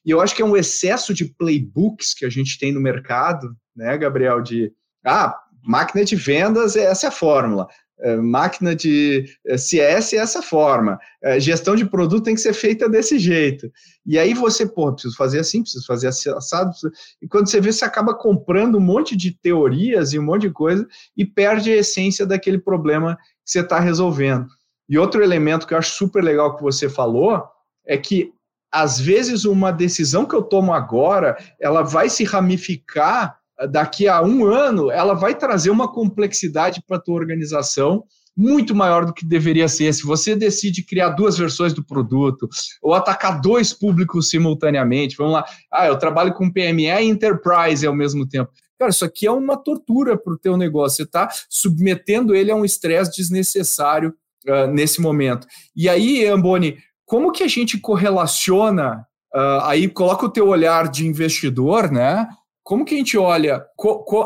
e 0.04 0.10
eu 0.10 0.20
acho 0.20 0.34
que 0.34 0.42
é 0.42 0.44
um 0.44 0.56
excesso 0.56 1.14
de 1.14 1.26
playbooks 1.26 2.14
que 2.14 2.24
a 2.24 2.30
gente 2.30 2.58
tem 2.58 2.72
no 2.72 2.80
mercado, 2.80 3.54
né, 3.76 3.96
Gabriel? 3.98 4.40
De 4.40 4.72
ah, 5.04 5.38
máquina 5.62 6.04
de 6.04 6.16
vendas, 6.16 6.74
essa 6.74 7.06
é 7.06 7.08
a 7.08 7.12
fórmula. 7.12 7.68
É, 7.98 8.16
máquina 8.16 8.76
de 8.76 9.24
é, 9.46 9.56
CS 9.56 10.12
é 10.12 10.16
essa 10.18 10.42
forma, 10.42 10.98
é, 11.22 11.40
gestão 11.40 11.74
de 11.74 11.86
produto 11.86 12.24
tem 12.24 12.34
que 12.34 12.40
ser 12.42 12.52
feita 12.52 12.88
desse 12.90 13.18
jeito. 13.18 13.72
E 14.04 14.18
aí 14.18 14.34
você, 14.34 14.66
pô, 14.66 14.92
preciso 14.92 15.16
fazer 15.16 15.40
assim, 15.40 15.62
preciso 15.62 15.86
fazer 15.86 16.08
assado, 16.08 16.70
preciso... 16.70 16.92
e 17.22 17.26
quando 17.26 17.48
você 17.48 17.58
vê, 17.58 17.72
você 17.72 17.86
acaba 17.86 18.14
comprando 18.14 18.76
um 18.76 18.82
monte 18.82 19.16
de 19.16 19.30
teorias 19.30 20.12
e 20.12 20.18
um 20.18 20.22
monte 20.22 20.42
de 20.42 20.50
coisa 20.50 20.86
e 21.16 21.24
perde 21.24 21.72
a 21.72 21.76
essência 21.76 22.26
daquele 22.26 22.58
problema 22.58 23.16
que 23.16 23.50
você 23.50 23.60
está 23.60 23.80
resolvendo. 23.80 24.46
E 24.88 24.98
outro 24.98 25.22
elemento 25.22 25.66
que 25.66 25.72
eu 25.72 25.78
acho 25.78 25.94
super 25.94 26.22
legal 26.22 26.54
que 26.54 26.62
você 26.62 26.88
falou 26.88 27.44
é 27.86 27.96
que 27.96 28.30
às 28.70 29.00
vezes 29.00 29.44
uma 29.46 29.70
decisão 29.72 30.26
que 30.26 30.34
eu 30.34 30.42
tomo 30.42 30.74
agora, 30.74 31.36
ela 31.58 31.82
vai 31.82 32.10
se 32.10 32.24
ramificar 32.24 33.38
daqui 33.70 34.06
a 34.08 34.22
um 34.22 34.44
ano, 34.44 34.90
ela 34.90 35.14
vai 35.14 35.34
trazer 35.34 35.70
uma 35.70 35.90
complexidade 35.90 36.82
para 36.86 36.96
a 36.96 37.00
tua 37.00 37.14
organização 37.14 38.04
muito 38.36 38.74
maior 38.74 39.06
do 39.06 39.14
que 39.14 39.24
deveria 39.24 39.66
ser. 39.66 39.92
Se 39.94 40.04
você 40.04 40.36
decide 40.36 40.84
criar 40.84 41.10
duas 41.10 41.38
versões 41.38 41.72
do 41.72 41.82
produto 41.82 42.48
ou 42.82 42.92
atacar 42.92 43.40
dois 43.40 43.72
públicos 43.72 44.28
simultaneamente, 44.28 45.16
vamos 45.16 45.32
lá, 45.32 45.44
ah, 45.72 45.86
eu 45.86 45.98
trabalho 45.98 46.34
com 46.34 46.52
PME 46.52 46.86
e 46.86 47.04
Enterprise 47.04 47.86
ao 47.86 47.94
mesmo 47.94 48.28
tempo. 48.28 48.50
Cara, 48.78 48.90
isso 48.90 49.06
aqui 49.06 49.26
é 49.26 49.32
uma 49.32 49.56
tortura 49.56 50.18
para 50.18 50.34
o 50.34 50.38
teu 50.38 50.54
negócio. 50.56 50.96
Você 50.96 51.02
está 51.04 51.30
submetendo 51.48 52.34
ele 52.34 52.50
a 52.50 52.54
um 52.54 52.64
estresse 52.64 53.16
desnecessário 53.16 54.14
uh, 54.46 54.66
nesse 54.66 55.00
momento. 55.00 55.46
E 55.74 55.88
aí, 55.88 56.26
Amboni, 56.26 56.76
como 57.06 57.32
que 57.32 57.42
a 57.42 57.48
gente 57.48 57.78
correlaciona? 57.78 59.06
Uh, 59.34 59.60
aí 59.62 59.88
coloca 59.88 60.26
o 60.26 60.30
teu 60.30 60.48
olhar 60.48 60.88
de 60.88 61.06
investidor, 61.06 61.90
né? 61.90 62.28
Como 62.66 62.84
que 62.84 62.96
a 62.96 62.98
gente 62.98 63.16
olha 63.16 63.64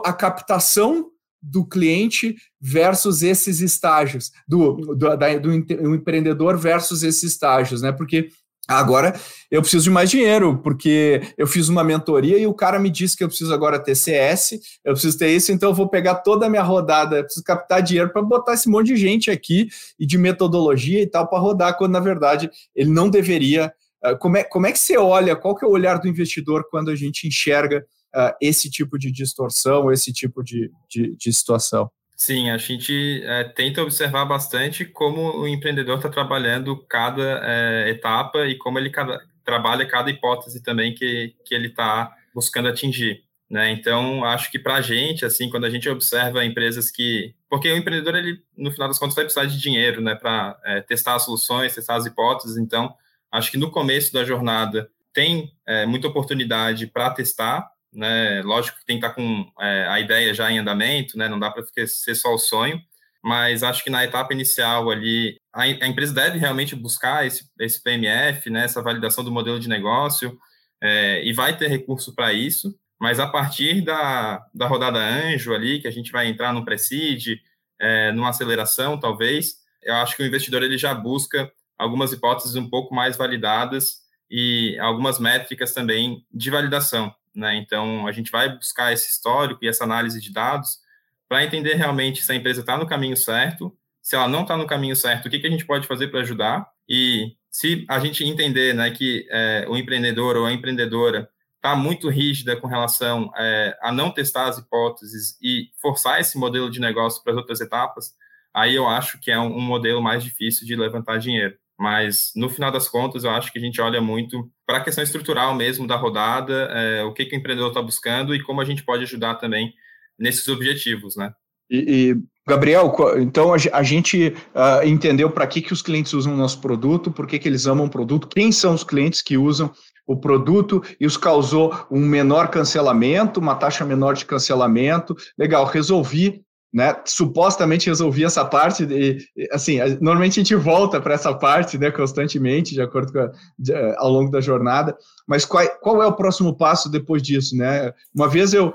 a 0.02 0.12
captação 0.14 1.10
do 1.42 1.62
cliente 1.62 2.34
versus 2.58 3.22
esses 3.22 3.60
estágios, 3.60 4.30
do, 4.48 4.76
do, 4.96 5.14
da, 5.14 5.36
do, 5.36 5.62
do 5.62 5.94
empreendedor 5.94 6.56
versus 6.56 7.02
esses 7.02 7.22
estágios, 7.22 7.82
né? 7.82 7.92
Porque 7.92 8.30
Agora 8.66 9.18
eu 9.50 9.60
preciso 9.60 9.84
de 9.84 9.90
mais 9.90 10.08
dinheiro, 10.08 10.58
porque 10.62 11.20
eu 11.36 11.44
fiz 11.44 11.68
uma 11.68 11.82
mentoria 11.82 12.38
e 12.38 12.46
o 12.46 12.54
cara 12.54 12.78
me 12.78 12.88
disse 12.88 13.16
que 13.16 13.24
eu 13.24 13.26
preciso 13.26 13.52
agora 13.52 13.80
ter 13.80 13.96
CS, 13.96 14.52
eu 14.84 14.92
preciso 14.92 15.18
ter 15.18 15.34
isso, 15.34 15.50
então 15.50 15.70
eu 15.70 15.74
vou 15.74 15.88
pegar 15.88 16.16
toda 16.16 16.46
a 16.46 16.48
minha 16.48 16.62
rodada, 16.62 17.16
eu 17.16 17.24
preciso 17.24 17.44
captar 17.44 17.82
dinheiro 17.82 18.12
para 18.12 18.22
botar 18.22 18.54
esse 18.54 18.68
monte 18.68 18.86
de 18.86 18.96
gente 18.96 19.28
aqui 19.28 19.68
e 19.98 20.06
de 20.06 20.16
metodologia 20.16 21.02
e 21.02 21.06
tal 21.06 21.28
para 21.28 21.40
rodar, 21.40 21.76
quando 21.76 21.92
na 21.92 22.00
verdade 22.00 22.48
ele 22.72 22.90
não 22.90 23.10
deveria. 23.10 23.72
Ah, 24.04 24.14
como 24.14 24.36
é, 24.36 24.44
como 24.44 24.66
é 24.66 24.72
que 24.72 24.78
você 24.78 24.96
olha? 24.96 25.34
Qual 25.34 25.56
que 25.56 25.64
é 25.64 25.68
o 25.68 25.72
olhar 25.72 25.98
do 25.98 26.06
investidor 26.06 26.64
quando 26.70 26.90
a 26.90 26.94
gente 26.94 27.26
enxerga 27.26 27.84
uh, 28.14 28.34
esse 28.40 28.70
tipo 28.70 28.98
de 28.98 29.10
distorção, 29.10 29.90
esse 29.92 30.12
tipo 30.12 30.42
de, 30.42 30.70
de, 30.88 31.16
de 31.16 31.32
situação? 31.32 31.90
Sim, 32.16 32.50
a 32.50 32.58
gente 32.58 33.22
é, 33.24 33.44
tenta 33.44 33.82
observar 33.82 34.26
bastante 34.26 34.84
como 34.84 35.40
o 35.40 35.48
empreendedor 35.48 35.96
está 35.96 36.10
trabalhando 36.10 36.76
cada 36.86 37.40
é, 37.42 37.88
etapa 37.88 38.46
e 38.46 38.58
como 38.58 38.78
ele 38.78 38.90
cada, 38.90 39.18
trabalha 39.42 39.86
cada 39.86 40.10
hipótese 40.10 40.62
também 40.62 40.94
que, 40.94 41.34
que 41.46 41.54
ele 41.54 41.68
está 41.68 42.14
buscando 42.34 42.68
atingir. 42.68 43.24
Né? 43.48 43.72
Então, 43.72 44.22
acho 44.22 44.50
que 44.50 44.58
para 44.58 44.74
a 44.74 44.80
gente, 44.82 45.24
assim, 45.24 45.48
quando 45.48 45.64
a 45.64 45.70
gente 45.70 45.88
observa 45.88 46.44
empresas 46.44 46.90
que... 46.90 47.34
Porque 47.48 47.72
o 47.72 47.76
empreendedor, 47.76 48.14
ele, 48.14 48.38
no 48.54 48.70
final 48.70 48.86
das 48.86 48.98
contas, 48.98 49.14
vai 49.14 49.24
precisar 49.24 49.46
de 49.46 49.58
dinheiro 49.58 50.02
né, 50.02 50.14
para 50.14 50.60
é, 50.64 50.82
testar 50.82 51.14
as 51.14 51.24
soluções, 51.24 51.74
testar 51.74 51.96
as 51.96 52.04
hipóteses. 52.04 52.58
Então, 52.58 52.94
acho 53.32 53.50
que 53.50 53.56
no 53.56 53.70
começo 53.70 54.12
da 54.12 54.24
jornada 54.24 54.90
tem 55.12 55.52
é, 55.66 55.86
muita 55.86 56.06
oportunidade 56.06 56.86
para 56.86 57.10
testar, 57.10 57.68
né? 57.92 58.42
Lógico 58.42 58.78
que 58.78 58.86
tem 58.86 59.00
que 59.00 59.06
estar 59.06 59.14
com 59.14 59.50
é, 59.60 59.86
a 59.88 60.00
ideia 60.00 60.32
já 60.34 60.50
em 60.50 60.58
andamento, 60.58 61.18
né? 61.18 61.28
Não 61.28 61.38
dá 61.38 61.50
para 61.50 61.64
ser 61.86 62.14
só 62.14 62.34
o 62.34 62.38
sonho, 62.38 62.80
mas 63.22 63.62
acho 63.62 63.84
que 63.84 63.90
na 63.90 64.04
etapa 64.04 64.32
inicial 64.32 64.90
ali 64.90 65.40
a, 65.52 65.62
a, 65.62 65.86
empresa 65.86 66.14
deve 66.14 66.38
realmente 66.38 66.74
buscar 66.74 67.26
esse, 67.26 67.44
esse 67.58 67.82
PMF, 67.82 68.48
né? 68.50 68.64
Essa 68.64 68.82
validação 68.82 69.24
do 69.24 69.32
modelo 69.32 69.58
de 69.60 69.68
negócio 69.68 70.38
é, 70.82 71.24
e 71.24 71.32
vai 71.32 71.56
ter 71.56 71.68
recurso 71.68 72.14
para 72.14 72.32
isso. 72.32 72.74
Mas 73.00 73.18
a 73.18 73.26
partir 73.26 73.82
da, 73.82 74.44
da 74.54 74.66
rodada 74.66 74.98
anjo 74.98 75.54
ali, 75.54 75.80
que 75.80 75.88
a 75.88 75.90
gente 75.90 76.12
vai 76.12 76.26
entrar 76.26 76.52
no 76.52 76.64
pre-seed, 76.64 77.38
é, 77.80 78.12
numa 78.12 78.28
aceleração 78.28 79.00
talvez, 79.00 79.54
eu 79.82 79.94
acho 79.96 80.16
que 80.16 80.22
o 80.22 80.26
investidor 80.26 80.62
ele 80.62 80.76
já 80.76 80.94
busca 80.94 81.50
algumas 81.78 82.12
hipóteses 82.12 82.56
um 82.56 82.68
pouco 82.68 82.94
mais 82.94 83.16
validadas 83.16 84.00
e 84.30 84.78
algumas 84.78 85.18
métricas 85.18 85.72
também 85.72 86.24
de 86.30 86.50
validação. 86.50 87.14
Né? 87.40 87.56
Então, 87.56 88.06
a 88.06 88.12
gente 88.12 88.30
vai 88.30 88.54
buscar 88.54 88.92
esse 88.92 89.08
histórico 89.08 89.64
e 89.64 89.68
essa 89.68 89.84
análise 89.84 90.20
de 90.20 90.30
dados 90.30 90.78
para 91.26 91.42
entender 91.42 91.74
realmente 91.74 92.22
se 92.22 92.30
a 92.30 92.34
empresa 92.34 92.60
está 92.60 92.76
no 92.76 92.86
caminho 92.86 93.16
certo, 93.16 93.74
se 94.02 94.14
ela 94.14 94.28
não 94.28 94.42
está 94.42 94.56
no 94.56 94.66
caminho 94.66 94.94
certo, 94.94 95.26
o 95.26 95.30
que, 95.30 95.38
que 95.38 95.46
a 95.46 95.50
gente 95.50 95.64
pode 95.64 95.86
fazer 95.86 96.08
para 96.08 96.20
ajudar 96.20 96.68
e 96.88 97.34
se 97.50 97.86
a 97.88 97.98
gente 97.98 98.24
entender 98.24 98.74
né, 98.74 98.90
que 98.90 99.26
é, 99.30 99.64
o 99.68 99.76
empreendedor 99.76 100.36
ou 100.36 100.44
a 100.44 100.52
empreendedora 100.52 101.30
está 101.56 101.74
muito 101.74 102.08
rígida 102.08 102.56
com 102.56 102.66
relação 102.66 103.30
é, 103.36 103.76
a 103.80 103.90
não 103.90 104.10
testar 104.10 104.48
as 104.48 104.58
hipóteses 104.58 105.38
e 105.40 105.70
forçar 105.80 106.20
esse 106.20 106.36
modelo 106.36 106.70
de 106.70 106.80
negócio 106.80 107.22
para 107.22 107.32
as 107.32 107.38
outras 107.38 107.60
etapas, 107.60 108.14
aí 108.52 108.74
eu 108.74 108.86
acho 108.86 109.18
que 109.18 109.30
é 109.30 109.38
um, 109.38 109.56
um 109.56 109.60
modelo 109.60 110.02
mais 110.02 110.22
difícil 110.22 110.66
de 110.66 110.76
levantar 110.76 111.18
dinheiro. 111.18 111.56
Mas, 111.80 112.32
no 112.36 112.50
final 112.50 112.70
das 112.70 112.86
contas, 112.86 113.24
eu 113.24 113.30
acho 113.30 113.50
que 113.50 113.58
a 113.58 113.62
gente 113.62 113.80
olha 113.80 114.02
muito 114.02 114.46
para 114.66 114.76
a 114.76 114.84
questão 114.84 115.02
estrutural 115.02 115.54
mesmo 115.54 115.86
da 115.86 115.96
rodada, 115.96 116.68
é, 116.74 117.02
o 117.04 117.14
que, 117.14 117.24
que 117.24 117.34
o 117.34 117.38
empreendedor 117.38 117.70
está 117.70 117.80
buscando 117.80 118.34
e 118.34 118.42
como 118.42 118.60
a 118.60 118.66
gente 118.66 118.84
pode 118.84 119.04
ajudar 119.04 119.36
também 119.36 119.72
nesses 120.18 120.46
objetivos, 120.48 121.16
né? 121.16 121.32
E, 121.70 122.10
e 122.10 122.16
Gabriel, 122.46 122.94
então 123.16 123.54
a, 123.54 123.82
gente 123.82 124.28
uh, 124.28 124.86
entendeu 124.86 125.30
para 125.30 125.46
que, 125.46 125.62
que 125.62 125.72
os 125.72 125.80
clientes 125.80 126.12
usam 126.12 126.34
o 126.34 126.36
nosso 126.36 126.60
produto, 126.60 127.10
por 127.10 127.26
que, 127.26 127.38
que 127.38 127.48
eles 127.48 127.66
amam 127.66 127.86
o 127.86 127.90
produto, 127.90 128.28
quem 128.28 128.52
são 128.52 128.74
os 128.74 128.84
clientes 128.84 129.22
que 129.22 129.38
usam 129.38 129.72
o 130.06 130.16
produto, 130.16 130.82
isso 131.00 131.18
causou 131.18 131.86
um 131.90 132.00
menor 132.00 132.48
cancelamento, 132.48 133.40
uma 133.40 133.54
taxa 133.54 133.86
menor 133.86 134.14
de 134.14 134.26
cancelamento. 134.26 135.16
Legal, 135.38 135.64
resolvi 135.64 136.42
né, 136.72 136.94
supostamente 137.04 137.88
resolvi 137.88 138.24
essa 138.24 138.44
parte, 138.44 138.84
e, 138.84 139.18
assim, 139.50 139.78
normalmente 140.00 140.38
a 140.38 140.42
gente 140.42 140.54
volta 140.54 141.00
para 141.00 141.14
essa 141.14 141.34
parte, 141.34 141.76
né, 141.76 141.90
constantemente, 141.90 142.74
de 142.74 142.80
acordo 142.80 143.12
com 143.12 143.18
a, 143.18 143.30
de, 143.58 143.72
eh, 143.72 143.94
ao 143.98 144.10
longo 144.10 144.30
da 144.30 144.40
jornada, 144.40 144.96
mas 145.26 145.44
qual, 145.44 145.66
qual 145.80 146.02
é 146.02 146.06
o 146.06 146.12
próximo 146.12 146.56
passo 146.56 146.88
depois 146.88 147.22
disso, 147.22 147.56
né? 147.56 147.92
Uma 148.14 148.28
vez 148.28 148.54
eu, 148.54 148.72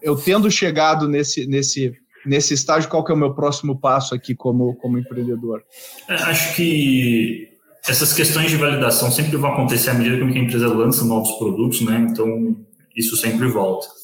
eu 0.00 0.16
tendo 0.16 0.50
chegado 0.50 1.06
nesse, 1.06 1.46
nesse, 1.46 1.92
nesse 2.24 2.54
estágio, 2.54 2.88
qual 2.88 3.04
que 3.04 3.12
é 3.12 3.14
o 3.14 3.18
meu 3.18 3.34
próximo 3.34 3.78
passo 3.78 4.14
aqui 4.14 4.34
como, 4.34 4.74
como 4.76 4.98
empreendedor? 4.98 5.62
É, 6.08 6.14
acho 6.14 6.56
que 6.56 7.48
essas 7.86 8.12
questões 8.14 8.50
de 8.50 8.56
validação 8.56 9.10
sempre 9.10 9.36
vão 9.36 9.52
acontecer 9.52 9.90
à 9.90 9.94
medida 9.94 10.16
que 10.16 10.38
a 10.38 10.42
empresa 10.42 10.68
lança 10.68 11.04
novos 11.04 11.32
produtos, 11.32 11.82
né? 11.82 12.06
Então, 12.10 12.56
isso 12.96 13.16
sempre 13.18 13.46
volta 13.48 13.97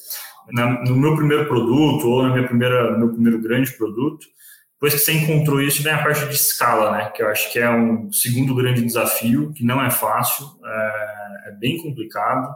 na, 0.52 0.82
no 0.84 0.96
meu 0.96 1.14
primeiro 1.16 1.46
produto 1.46 2.08
ou 2.08 2.22
na 2.22 2.32
minha 2.32 2.46
primeira, 2.46 2.92
no 2.92 2.98
meu 2.98 3.08
primeiro 3.10 3.40
grande 3.40 3.72
produto, 3.72 4.26
depois 4.74 4.94
que 4.94 5.00
você 5.00 5.12
encontrou 5.12 5.62
isso, 5.62 5.82
vem 5.82 5.92
a 5.92 6.02
parte 6.02 6.26
de 6.26 6.34
escala, 6.34 6.92
né? 6.92 7.10
Que 7.14 7.22
eu 7.22 7.28
acho 7.28 7.50
que 7.50 7.58
é 7.58 7.70
um 7.70 8.12
segundo 8.12 8.54
grande 8.54 8.82
desafio, 8.82 9.52
que 9.52 9.64
não 9.64 9.82
é 9.82 9.90
fácil, 9.90 10.46
é, 10.62 11.48
é 11.48 11.52
bem 11.52 11.78
complicado. 11.78 12.54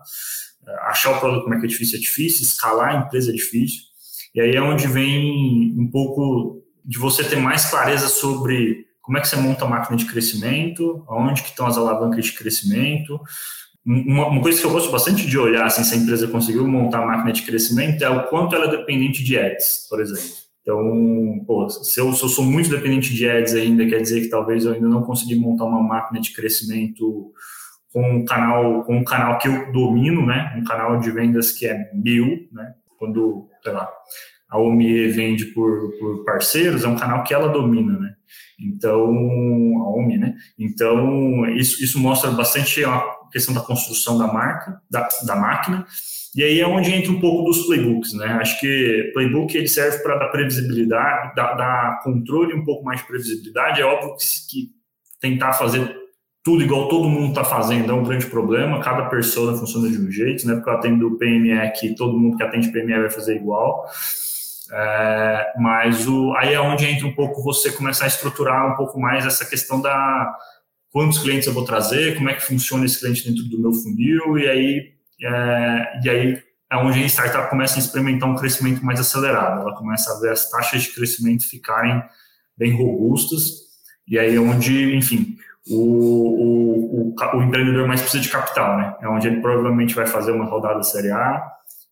É, 0.67 0.73
achar 0.91 1.13
o 1.13 1.21
produto 1.21 1.45
como 1.45 1.55
é 1.55 1.59
que 1.59 1.65
é 1.65 1.69
difícil 1.69 1.99
é 1.99 2.01
difícil, 2.01 2.43
escalar 2.43 2.91
a 2.91 2.99
empresa 2.99 3.31
é 3.31 3.35
difícil. 3.35 3.83
E 4.35 4.41
aí 4.43 4.55
é 4.55 4.61
onde 4.61 4.87
vem 4.87 5.75
um 5.79 5.91
pouco 5.91 6.63
de 6.85 6.99
você 6.99 7.25
ter 7.25 7.37
mais 7.37 7.71
clareza 7.71 8.09
sobre 8.09 8.87
como 9.01 9.17
é 9.17 9.23
que 9.23 9.29
você 9.29 9.37
monta 9.37 9.65
a 9.65 9.69
máquina 9.69 9.97
de 9.97 10.05
crescimento, 10.05 11.03
aonde 11.09 11.43
que 11.43 11.49
estão 11.49 11.67
as 11.67 11.79
alavancas 11.79 12.27
de 12.27 12.33
crescimento, 12.33 13.19
uma, 13.89 14.43
coisa 14.43 14.61
que 14.61 14.67
eu 14.67 14.71
gosto 14.71 14.93
bastante 14.93 15.27
de 15.27 15.39
olhar, 15.39 15.65
assim, 15.65 15.83
se 15.83 15.95
a 15.95 15.97
empresa 15.97 16.29
conseguiu 16.29 16.67
montar 16.67 17.03
a 17.03 17.07
máquina 17.07 17.33
de 17.33 17.43
crescimento, 17.43 18.03
é 18.03 18.11
o 18.11 18.29
quanto 18.29 18.55
ela 18.55 18.67
é 18.67 18.77
dependente 18.77 19.25
de 19.25 19.39
ads, 19.39 19.87
por 19.89 20.01
exemplo. 20.01 20.29
Então, 20.61 21.45
pô, 21.47 21.67
se 21.71 21.99
eu, 21.99 22.13
se 22.13 22.23
eu 22.23 22.29
sou 22.29 22.45
muito 22.45 22.69
dependente 22.69 23.15
de 23.15 23.27
ads 23.27 23.55
ainda, 23.55 23.87
quer 23.87 24.03
dizer 24.03 24.21
que 24.21 24.29
talvez 24.29 24.67
eu 24.67 24.75
ainda 24.75 24.89
não 24.89 25.03
consegui 25.03 25.37
montar 25.37 25.65
uma 25.65 25.83
máquina 25.83 26.21
de 26.21 26.35
crescimento 26.35 27.33
com 27.91 28.19
um 28.19 28.25
canal, 28.27 28.85
com 28.85 28.99
um 28.99 29.05
canal 29.05 29.39
que 29.39 29.49
eu 29.49 29.73
domino, 29.73 30.27
né? 30.27 30.55
Um 30.59 30.65
canal 30.65 31.01
de 31.01 31.11
vendas 31.11 31.53
que 31.53 31.67
é 31.67 31.91
meu, 31.95 32.27
né? 32.53 32.75
Quando, 32.99 33.49
sei 33.63 33.73
lá, 33.73 33.89
a 34.51 34.59
OMIE 34.59 35.09
vende 35.09 35.47
por, 35.47 35.91
por 35.99 36.25
parceiros, 36.25 36.85
é 36.85 36.89
um 36.89 36.97
canal 36.97 37.25
que 37.25 37.33
ela 37.33 37.49
domina, 37.49 37.99
né? 37.99 38.15
Então, 38.61 39.07
a 39.07 39.91
OMI, 39.91 40.19
né? 40.19 40.35
Então, 40.59 41.47
isso, 41.51 41.83
isso 41.83 41.99
mostra 41.99 42.31
bastante 42.31 42.85
questão 43.31 43.55
da 43.55 43.61
construção 43.61 44.19
da 44.19 44.27
marca, 44.27 44.81
da, 44.91 45.09
da 45.25 45.37
máquina, 45.37 45.87
e 46.35 46.43
aí 46.43 46.61
é 46.61 46.67
onde 46.67 46.93
entra 46.93 47.11
um 47.11 47.21
pouco 47.21 47.45
dos 47.45 47.67
playbooks, 47.67 48.13
né? 48.13 48.39
Acho 48.41 48.61
que 48.61 49.11
playbook 49.15 49.57
ele 49.57 49.69
serve 49.69 49.99
para 50.03 50.17
dar 50.17 50.29
previsibilidade, 50.29 51.35
dar, 51.35 52.01
controle 52.03 52.55
um 52.55 52.65
pouco 52.65 52.85
mais 52.85 53.01
de 53.01 53.07
previsibilidade. 53.07 53.81
É 53.81 53.85
óbvio 53.85 54.15
que, 54.17 54.25
que 54.49 54.71
tentar 55.21 55.55
fazer 55.55 55.97
tudo 56.45 56.63
igual 56.63 56.89
todo 56.89 57.09
mundo 57.09 57.31
está 57.31 57.45
fazendo 57.45 57.91
é 57.91 57.95
um 57.95 58.05
grande 58.05 58.27
problema. 58.27 58.81
Cada 58.81 59.07
pessoa 59.07 59.57
funciona 59.57 59.89
de 59.89 59.99
um 59.99 60.11
jeito, 60.11 60.47
né? 60.47 60.55
Porque 60.55 60.71
eu 60.71 60.75
atendo 60.75 61.09
o 61.09 61.19
PME 61.19 61.73
que 61.79 61.95
todo 61.95 62.19
mundo 62.19 62.37
que 62.37 62.43
atende 62.43 62.71
PME 62.71 63.01
vai 63.01 63.11
fazer 63.11 63.37
igual. 63.37 63.85
É, 64.71 65.53
mas 65.59 66.07
o, 66.07 66.35
aí 66.37 66.53
é 66.53 66.61
onde 66.61 66.87
entra 66.87 67.07
um 67.07 67.15
pouco 67.15 67.43
você 67.43 67.73
começar 67.73 68.05
a 68.05 68.09
estruturar 68.09 68.73
um 68.73 68.77
pouco 68.77 69.01
mais 69.01 69.27
essa 69.27 69.45
questão 69.45 69.81
da 69.81 70.37
quantos 70.91 71.19
clientes 71.19 71.47
eu 71.47 71.55
vou 71.55 71.65
trazer, 71.65 72.17
como 72.17 72.31
é 72.31 72.35
que 72.35 72.43
funciona 72.43 72.85
esse 72.85 73.01
cliente 73.01 73.29
dentro 73.29 73.45
do 73.45 73.61
meu 73.61 73.73
funil, 73.73 74.39
e 74.39 74.49
aí, 74.49 74.93
é, 75.23 76.01
e 76.05 76.11
aí 76.11 76.43
é 76.71 76.77
onde 76.77 77.03
a 77.03 77.07
startup 77.07 77.51
começa 77.51 77.77
a 77.77 77.79
experimentar 77.79 78.29
um 78.29 78.35
crescimento 78.35 78.85
mais 78.85 79.01
acelerado, 79.01 79.63
ela 79.63 79.77
começa 79.77 80.13
a 80.13 80.21
ver 80.21 80.31
as 80.31 80.51
taxas 80.51 80.83
de 80.83 80.95
crescimento 80.95 81.49
ficarem 81.49 82.03
bem 82.57 82.77
robustas, 82.77 83.69
e 84.07 84.19
aí 84.19 84.35
é 84.35 84.41
onde, 84.41 84.95
enfim, 84.97 85.37
o, 85.71 85.77
o, 85.77 87.13
o, 87.13 87.15
o, 87.37 87.43
empreendedor 87.43 87.87
mais 87.87 88.01
precisa 88.01 88.23
de 88.23 88.31
capital, 88.31 88.79
né? 88.79 88.97
É 89.03 89.09
onde 89.09 89.27
ele 89.27 89.41
provavelmente 89.41 89.95
vai 89.95 90.07
fazer 90.07 90.33
uma 90.33 90.47
rodada 90.47 90.83
Série 90.83 91.11
A 91.11 91.43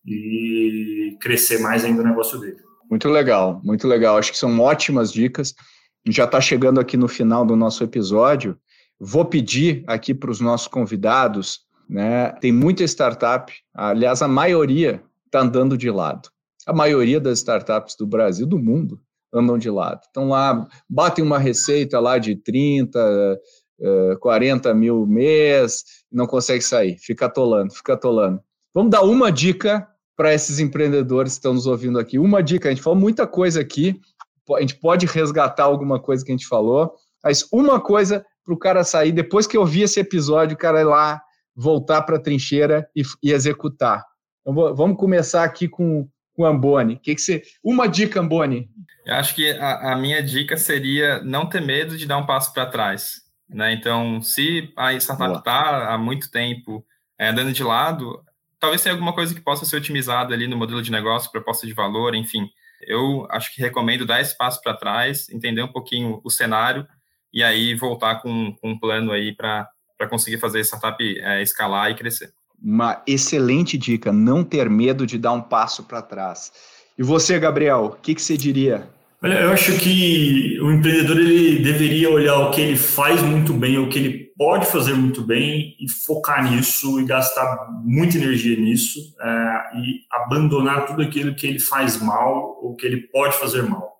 e 0.05 1.15
crescer 1.21 1.59
mais 1.59 1.85
ainda 1.85 2.01
o 2.01 2.05
negócio 2.05 2.39
dele. 2.39 2.57
Muito 2.89 3.07
legal, 3.09 3.61
muito 3.63 3.87
legal. 3.87 4.17
Acho 4.17 4.31
que 4.31 4.37
são 4.37 4.59
ótimas 4.59 5.11
dicas. 5.11 5.53
Já 6.07 6.23
está 6.23 6.39
chegando 6.39 6.79
aqui 6.79 6.97
no 6.97 7.07
final 7.07 7.45
do 7.45 7.55
nosso 7.55 7.83
episódio. 7.83 8.57
Vou 8.99 9.25
pedir 9.25 9.83
aqui 9.87 10.13
para 10.13 10.31
os 10.31 10.39
nossos 10.39 10.67
convidados, 10.67 11.61
né? 11.89 12.31
Tem 12.41 12.51
muita 12.51 12.83
startup, 12.83 13.53
aliás, 13.73 14.21
a 14.21 14.27
maioria 14.27 15.03
está 15.25 15.41
andando 15.41 15.77
de 15.77 15.89
lado. 15.89 16.29
A 16.65 16.73
maioria 16.73 17.19
das 17.19 17.39
startups 17.39 17.95
do 17.95 18.05
Brasil, 18.05 18.45
do 18.45 18.59
mundo, 18.59 18.99
andam 19.33 19.57
de 19.57 19.69
lado. 19.69 20.01
Estão 20.03 20.29
lá, 20.29 20.67
batem 20.89 21.23
uma 21.23 21.37
receita 21.37 21.99
lá 21.99 22.17
de 22.17 22.35
30, 22.35 23.39
40 24.19 24.73
mil 24.73 25.05
mês, 25.05 25.83
não 26.11 26.25
consegue 26.25 26.61
sair, 26.61 26.97
fica 26.97 27.27
atolando, 27.27 27.73
fica 27.73 27.93
atolando. 27.93 28.41
Vamos 28.73 28.91
dar 28.91 29.03
uma 29.03 29.31
dica 29.31 29.87
para 30.15 30.33
esses 30.33 30.59
empreendedores 30.59 31.33
que 31.33 31.37
estão 31.37 31.53
nos 31.53 31.67
ouvindo 31.67 31.99
aqui. 31.99 32.17
Uma 32.17 32.41
dica, 32.41 32.67
a 32.67 32.71
gente 32.71 32.81
falou 32.81 32.99
muita 32.99 33.27
coisa 33.27 33.61
aqui, 33.61 33.99
a 34.55 34.61
gente 34.61 34.75
pode 34.75 35.05
resgatar 35.05 35.65
alguma 35.65 35.99
coisa 35.99 36.25
que 36.25 36.31
a 36.31 36.35
gente 36.35 36.47
falou, 36.47 36.93
mas 37.23 37.47
uma 37.51 37.79
coisa 37.79 38.25
para 38.47 38.55
o 38.55 38.57
cara 38.57 38.83
sair, 38.85 39.11
depois 39.11 39.45
que 39.45 39.57
eu 39.57 39.65
vi 39.65 39.81
esse 39.81 39.99
episódio, 39.99 40.55
o 40.55 40.57
cara 40.57 40.79
ir 40.79 40.85
lá, 40.85 41.21
voltar 41.53 42.01
para 42.03 42.15
a 42.15 42.19
trincheira 42.19 42.89
e, 42.95 43.01
e 43.21 43.33
executar. 43.33 44.05
Então, 44.41 44.73
vamos 44.73 44.97
começar 44.97 45.43
aqui 45.43 45.67
com, 45.67 46.07
com 46.33 46.43
o 46.43 46.45
Amboni. 46.45 46.97
Que 46.97 47.13
que 47.13 47.21
você, 47.21 47.43
uma 47.61 47.87
dica, 47.87 48.21
Amboni. 48.21 48.69
Eu 49.05 49.15
acho 49.15 49.35
que 49.35 49.51
a, 49.51 49.91
a 49.91 49.95
minha 49.97 50.23
dica 50.23 50.55
seria 50.55 51.21
não 51.23 51.45
ter 51.45 51.61
medo 51.61 51.97
de 51.97 52.05
dar 52.05 52.17
um 52.17 52.25
passo 52.25 52.53
para 52.53 52.65
trás. 52.67 53.21
Né? 53.49 53.73
Então, 53.73 54.21
se 54.21 54.71
a 54.77 54.93
startup 54.93 55.39
está 55.39 55.93
há 55.93 55.97
muito 55.97 56.31
tempo 56.31 56.85
é, 57.19 57.27
andando 57.27 57.51
de 57.51 57.63
lado, 57.63 58.23
talvez 58.59 58.81
tenha 58.81 58.93
alguma 58.93 59.13
coisa 59.13 59.35
que 59.35 59.41
possa 59.41 59.65
ser 59.65 59.75
otimizada 59.75 60.33
ali 60.33 60.47
no 60.47 60.55
modelo 60.55 60.81
de 60.81 60.91
negócio, 60.91 61.31
proposta 61.31 61.67
de 61.67 61.73
valor, 61.73 62.15
enfim. 62.15 62.47
Eu 62.81 63.27
acho 63.29 63.53
que 63.53 63.61
recomendo 63.61 64.05
dar 64.05 64.21
esse 64.21 64.37
passo 64.37 64.61
para 64.61 64.77
trás, 64.77 65.27
entender 65.29 65.63
um 65.63 65.71
pouquinho 65.71 66.21
o 66.23 66.29
cenário 66.29 66.87
e 67.37 67.43
aí 67.43 67.75
voltar 67.75 68.15
com, 68.15 68.51
com 68.59 68.71
um 68.71 68.79
plano 68.79 69.11
aí 69.11 69.31
para 69.31 69.69
conseguir 70.09 70.39
fazer 70.39 70.57
a 70.57 70.63
startup 70.63 71.19
é, 71.19 71.43
escalar 71.43 71.91
e 71.91 71.93
crescer. 71.93 72.33
Uma 72.59 73.03
excelente 73.05 73.77
dica, 73.77 74.11
não 74.11 74.43
ter 74.43 74.67
medo 74.67 75.05
de 75.05 75.19
dar 75.19 75.33
um 75.33 75.41
passo 75.41 75.83
para 75.83 76.01
trás. 76.01 76.51
E 76.97 77.03
você, 77.03 77.37
Gabriel, 77.37 77.85
o 77.85 77.89
que, 77.91 78.15
que 78.15 78.21
você 78.23 78.35
diria? 78.35 78.89
Olha, 79.21 79.35
eu 79.35 79.51
acho 79.51 79.77
que 79.77 80.59
o 80.59 80.71
empreendedor 80.71 81.19
ele 81.19 81.59
deveria 81.59 82.09
olhar 82.09 82.39
o 82.39 82.49
que 82.49 82.59
ele 82.59 82.75
faz 82.75 83.21
muito 83.21 83.53
bem, 83.53 83.77
o 83.77 83.87
que 83.87 83.99
ele 83.99 84.31
pode 84.35 84.65
fazer 84.65 84.93
muito 84.95 85.21
bem 85.21 85.75
e 85.79 85.87
focar 85.87 86.43
nisso 86.51 86.99
e 86.99 87.05
gastar 87.05 87.67
muita 87.83 88.17
energia 88.17 88.59
nisso 88.59 89.15
é, 89.21 89.77
e 89.77 89.99
abandonar 90.11 90.87
tudo 90.87 91.03
aquilo 91.03 91.35
que 91.35 91.45
ele 91.45 91.59
faz 91.59 92.01
mal 92.01 92.59
ou 92.63 92.75
que 92.75 92.87
ele 92.87 92.97
pode 92.97 93.37
fazer 93.37 93.61
mal? 93.61 93.96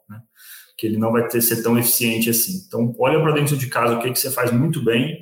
Que 0.77 0.85
ele 0.85 0.97
não 0.97 1.11
vai 1.11 1.27
ter 1.27 1.41
ser 1.41 1.63
tão 1.63 1.77
eficiente 1.77 2.29
assim. 2.29 2.63
Então, 2.67 2.93
olha 2.99 3.19
para 3.19 3.33
dentro 3.33 3.57
de 3.57 3.67
casa 3.67 3.95
o 3.95 3.99
que, 3.99 4.11
que 4.11 4.19
você 4.19 4.29
faz 4.29 4.51
muito 4.51 4.83
bem, 4.83 5.21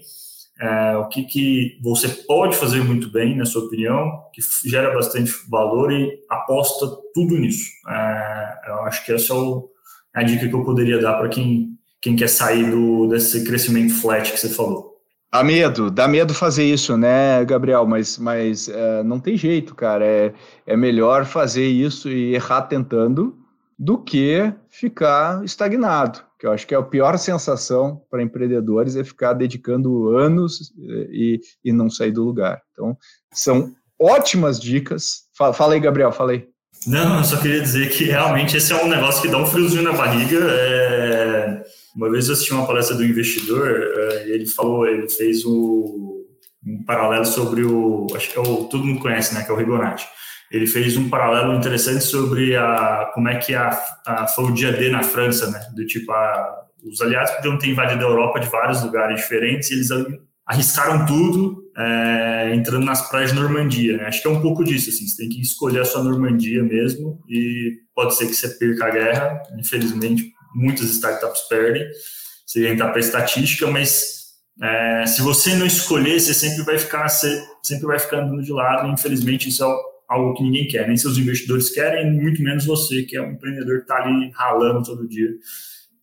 é, 0.59 0.97
o 0.97 1.07
que, 1.07 1.23
que 1.23 1.79
você 1.81 2.07
pode 2.07 2.55
fazer 2.55 2.83
muito 2.83 3.09
bem, 3.09 3.35
na 3.37 3.45
sua 3.45 3.63
opinião, 3.63 4.23
que 4.33 4.41
gera 4.69 4.93
bastante 4.93 5.31
valor 5.49 5.91
e 5.91 6.19
aposta 6.29 6.85
tudo 7.13 7.37
nisso. 7.37 7.69
É, 7.87 8.69
eu 8.69 8.83
acho 8.83 9.05
que 9.05 9.11
esse 9.11 9.31
é 9.31 9.35
o 9.35 9.69
a 10.13 10.23
dica 10.23 10.47
que 10.47 10.55
eu 10.55 10.63
poderia 10.63 10.99
dar 10.99 11.15
para 11.15 11.27
quem, 11.27 11.77
quem 12.01 12.15
quer 12.15 12.29
sair 12.29 12.71
do, 12.71 13.07
desse 13.07 13.43
crescimento 13.43 13.93
flat 13.95 14.31
que 14.31 14.39
você 14.39 14.47
falou. 14.47 14.95
Dá 15.29 15.43
medo, 15.43 15.91
dá 15.91 16.07
medo 16.07 16.33
fazer 16.33 16.63
isso, 16.63 16.95
né, 16.95 17.43
Gabriel? 17.43 17.85
Mas, 17.85 18.17
mas 18.17 18.69
é, 18.69 19.03
não 19.03 19.19
tem 19.19 19.35
jeito, 19.35 19.75
cara. 19.75 20.05
É, 20.05 20.33
é 20.65 20.77
melhor 20.77 21.25
fazer 21.25 21.67
isso 21.67 22.09
e 22.09 22.33
errar 22.33 22.61
tentando 22.61 23.35
do 23.77 23.97
que 23.97 24.53
ficar 24.69 25.43
estagnado. 25.43 26.23
Que 26.39 26.47
eu 26.47 26.51
acho 26.51 26.65
que 26.65 26.73
é 26.73 26.77
a 26.77 26.83
pior 26.83 27.17
sensação 27.17 28.01
para 28.09 28.23
empreendedores 28.23 28.95
é 28.95 29.03
ficar 29.03 29.33
dedicando 29.33 30.15
anos 30.17 30.73
é, 30.77 31.07
e, 31.11 31.41
e 31.63 31.71
não 31.71 31.89
sair 31.89 32.11
do 32.11 32.23
lugar. 32.23 32.61
Então, 32.71 32.97
são 33.33 33.73
ótimas 33.99 34.59
dicas. 34.59 35.23
Fala, 35.37 35.53
fala 35.53 35.73
aí, 35.73 35.79
Gabriel, 35.79 36.11
fala 36.11 36.31
aí. 36.31 36.47
Não, 36.85 37.17
eu 37.17 37.23
só 37.23 37.37
queria 37.37 37.61
dizer 37.61 37.89
que 37.89 38.03
realmente 38.05 38.57
esse 38.57 38.71
é 38.71 38.83
um 38.83 38.87
negócio 38.87 39.21
que 39.21 39.27
dá 39.27 39.37
um 39.37 39.45
friozinho 39.45 39.83
na 39.83 39.93
barriga. 39.93 40.37
É... 40.39 41.63
Uma 41.95 42.11
vez 42.11 42.27
eu 42.27 42.33
assisti 42.33 42.53
uma 42.53 42.67
palestra 42.67 42.95
do 42.95 43.05
investidor 43.05 43.67
é, 43.67 44.27
e 44.27 44.31
ele 44.31 44.45
falou, 44.45 44.85
ele 44.85 45.09
fez 45.09 45.45
o... 45.45 46.25
um 46.65 46.83
paralelo 46.83 47.25
sobre 47.25 47.63
o, 47.63 48.07
acho 48.13 48.29
que 48.29 48.37
é 48.37 48.41
o 48.41 48.65
todo 48.65 48.85
mundo 48.85 48.99
conhece, 48.99 49.33
né, 49.33 49.43
que 49.43 49.49
é 49.49 49.53
o 49.53 49.57
Rigonati. 49.57 50.05
Ele 50.51 50.67
fez 50.67 50.95
um 50.95 51.09
paralelo 51.09 51.55
interessante 51.55 52.03
sobre 52.03 52.55
a 52.55 53.11
como 53.13 53.27
é 53.29 53.37
que 53.37 53.53
a, 53.53 53.77
a 54.05 54.27
foi 54.27 54.45
o 54.45 54.53
dia 54.53 54.71
D 54.71 54.89
na 54.89 55.03
França, 55.03 55.49
né, 55.49 55.59
do 55.75 55.85
tipo 55.85 56.11
a, 56.11 56.65
os 56.83 57.01
aliados 57.01 57.31
podiam 57.31 57.57
ter 57.57 57.67
invadido 57.67 58.05
a 58.05 58.09
Europa 58.09 58.39
de 58.39 58.47
vários 58.47 58.83
lugares 58.83 59.17
diferentes 59.21 59.71
e 59.71 59.73
eles 59.73 59.89
arriscaram 60.45 61.05
tudo 61.05 61.63
é, 61.75 62.51
entrando 62.53 62.85
nas 62.85 63.09
praias 63.09 63.31
de 63.31 63.39
Normandia. 63.39 63.97
Né? 63.97 64.05
Acho 64.05 64.21
que 64.21 64.27
é 64.27 64.31
um 64.31 64.41
pouco 64.41 64.63
disso, 64.63 64.89
assim, 64.89 65.07
você 65.07 65.17
tem 65.17 65.29
que 65.29 65.41
escolher 65.41 65.81
a 65.81 65.85
sua 65.85 66.03
Normandia 66.03 66.63
mesmo 66.63 67.19
e 67.27 67.79
pode 67.93 68.15
ser 68.15 68.27
que 68.27 68.35
você 68.35 68.49
perca 68.49 68.85
a 68.85 68.89
guerra, 68.91 69.43
infelizmente 69.57 70.31
muitas 70.53 70.85
startups 70.85 71.41
perdem, 71.49 71.85
você 72.45 72.67
entra 72.69 72.89
para 72.89 72.99
estatística, 72.99 73.67
mas 73.67 74.25
é, 74.61 75.05
se 75.05 75.21
você 75.21 75.53
não 75.55 75.65
escolher, 75.65 76.19
você 76.19 76.33
sempre 76.33 76.63
vai 76.63 76.77
ficar 76.77 77.09
você 77.09 77.43
sempre 77.61 77.87
vai 77.87 77.99
ficar 77.99 78.19
andando 78.19 78.41
de 78.41 78.53
lado, 78.53 78.87
e 78.87 78.91
infelizmente 78.91 79.49
isso 79.49 79.63
é 79.63 79.67
algo 80.07 80.33
que 80.33 80.43
ninguém 80.43 80.67
quer, 80.67 80.87
nem 80.87 80.97
seus 80.97 81.17
investidores 81.17 81.69
querem, 81.69 82.11
muito 82.11 82.41
menos 82.41 82.65
você, 82.65 83.03
que 83.03 83.15
é 83.15 83.21
um 83.21 83.31
empreendedor 83.31 83.77
que 83.77 83.83
está 83.83 83.97
ali 83.97 84.31
ralando 84.33 84.83
todo 84.83 85.07
dia. 85.07 85.29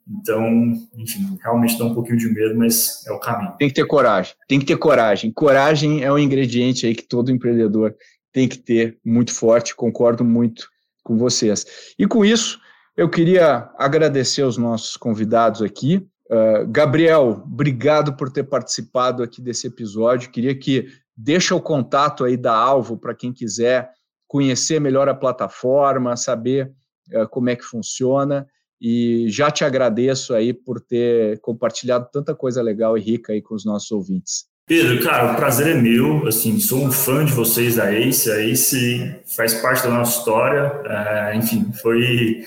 Então, 0.08 0.74
enfim, 0.96 1.38
realmente 1.42 1.78
dá 1.78 1.84
um 1.84 1.94
pouquinho 1.94 2.18
de 2.18 2.28
medo, 2.28 2.56
mas 2.56 3.06
é 3.06 3.12
o 3.12 3.20
caminho. 3.20 3.54
Tem 3.58 3.68
que 3.68 3.74
ter 3.74 3.86
coragem, 3.86 4.34
tem 4.48 4.58
que 4.58 4.66
ter 4.66 4.76
coragem. 4.76 5.32
Coragem 5.32 6.02
é 6.02 6.12
um 6.12 6.18
ingrediente 6.18 6.86
aí 6.86 6.94
que 6.94 7.04
todo 7.04 7.30
empreendedor 7.30 7.94
tem 8.32 8.48
que 8.48 8.58
ter 8.58 8.98
muito 9.04 9.32
forte, 9.32 9.74
concordo 9.74 10.24
muito 10.24 10.68
com 11.04 11.16
vocês. 11.16 11.94
E 11.98 12.06
com 12.06 12.24
isso, 12.24 12.58
eu 12.96 13.08
queria 13.08 13.70
agradecer 13.78 14.42
aos 14.42 14.56
nossos 14.56 14.96
convidados 14.96 15.62
aqui. 15.62 16.06
Uh, 16.30 16.66
Gabriel, 16.68 17.42
obrigado 17.44 18.16
por 18.16 18.30
ter 18.30 18.44
participado 18.44 19.22
aqui 19.22 19.40
desse 19.40 19.66
episódio. 19.66 20.30
Queria 20.30 20.54
que 20.54 20.88
deixa 21.16 21.54
o 21.54 21.60
contato 21.60 22.24
aí 22.24 22.36
da 22.36 22.54
Alvo 22.54 22.96
para 22.96 23.14
quem 23.14 23.32
quiser 23.32 23.90
conhecer 24.26 24.80
melhor 24.80 25.08
a 25.08 25.14
plataforma, 25.14 26.16
saber 26.16 26.72
uh, 27.14 27.28
como 27.28 27.50
é 27.50 27.56
que 27.56 27.64
funciona. 27.64 28.46
E 28.80 29.26
já 29.28 29.50
te 29.50 29.64
agradeço 29.64 30.34
aí 30.34 30.52
por 30.52 30.80
ter 30.80 31.38
compartilhado 31.40 32.08
tanta 32.12 32.34
coisa 32.34 32.60
legal 32.60 32.98
e 32.98 33.00
rica 33.00 33.32
aí 33.32 33.40
com 33.40 33.54
os 33.54 33.64
nossos 33.64 33.90
ouvintes. 33.92 34.46
Pedro, 34.66 35.02
cara, 35.02 35.32
o 35.32 35.36
prazer 35.36 35.76
é 35.76 35.80
meu, 35.80 36.26
assim, 36.26 36.58
sou 36.58 36.84
um 36.84 36.90
fã 36.90 37.24
de 37.24 37.32
vocês 37.32 37.76
da 37.76 37.92
Ace, 37.92 38.30
a 38.30 38.40
Ace 38.40 39.16
faz 39.36 39.54
parte 39.54 39.82
da 39.82 39.90
nossa 39.90 40.18
história, 40.18 40.80
é, 40.86 41.36
enfim, 41.36 41.70
foi, 41.82 42.44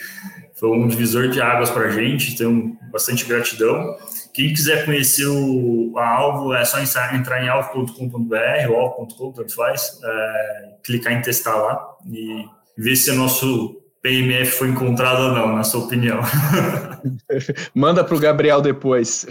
foi 0.56 0.70
um 0.70 0.88
divisor 0.88 1.28
de 1.28 1.42
águas 1.42 1.70
para 1.70 1.88
a 1.88 1.92
gente, 1.92 2.38
tenho 2.38 2.78
bastante 2.92 3.26
gratidão. 3.26 3.96
Quem 4.36 4.54
quiser 4.54 4.84
conhecer 4.84 5.28
o, 5.28 5.98
a 5.98 6.10
Alvo, 6.10 6.54
é 6.54 6.66
só 6.66 6.78
entrar 6.82 7.42
em 7.42 7.48
alvo.com.br 7.48 8.70
ou 8.70 8.76
alvo.com, 8.76 9.32
tanto 9.32 9.56
faz, 9.56 9.98
é, 10.04 10.76
clicar 10.84 11.14
em 11.14 11.22
testar 11.22 11.56
lá 11.56 11.82
e 12.06 12.44
ver 12.78 12.98
se 12.98 13.12
é 13.12 13.14
nosso 13.14 13.82
PMF 14.02 14.52
foi 14.52 14.68
encontrado 14.68 15.22
ou 15.22 15.32
não, 15.32 15.56
na 15.56 15.64
sua 15.64 15.86
opinião? 15.86 16.20
Manda 17.74 18.04
para 18.04 18.14
o 18.14 18.20
Gabriel 18.20 18.60
depois. 18.60 19.26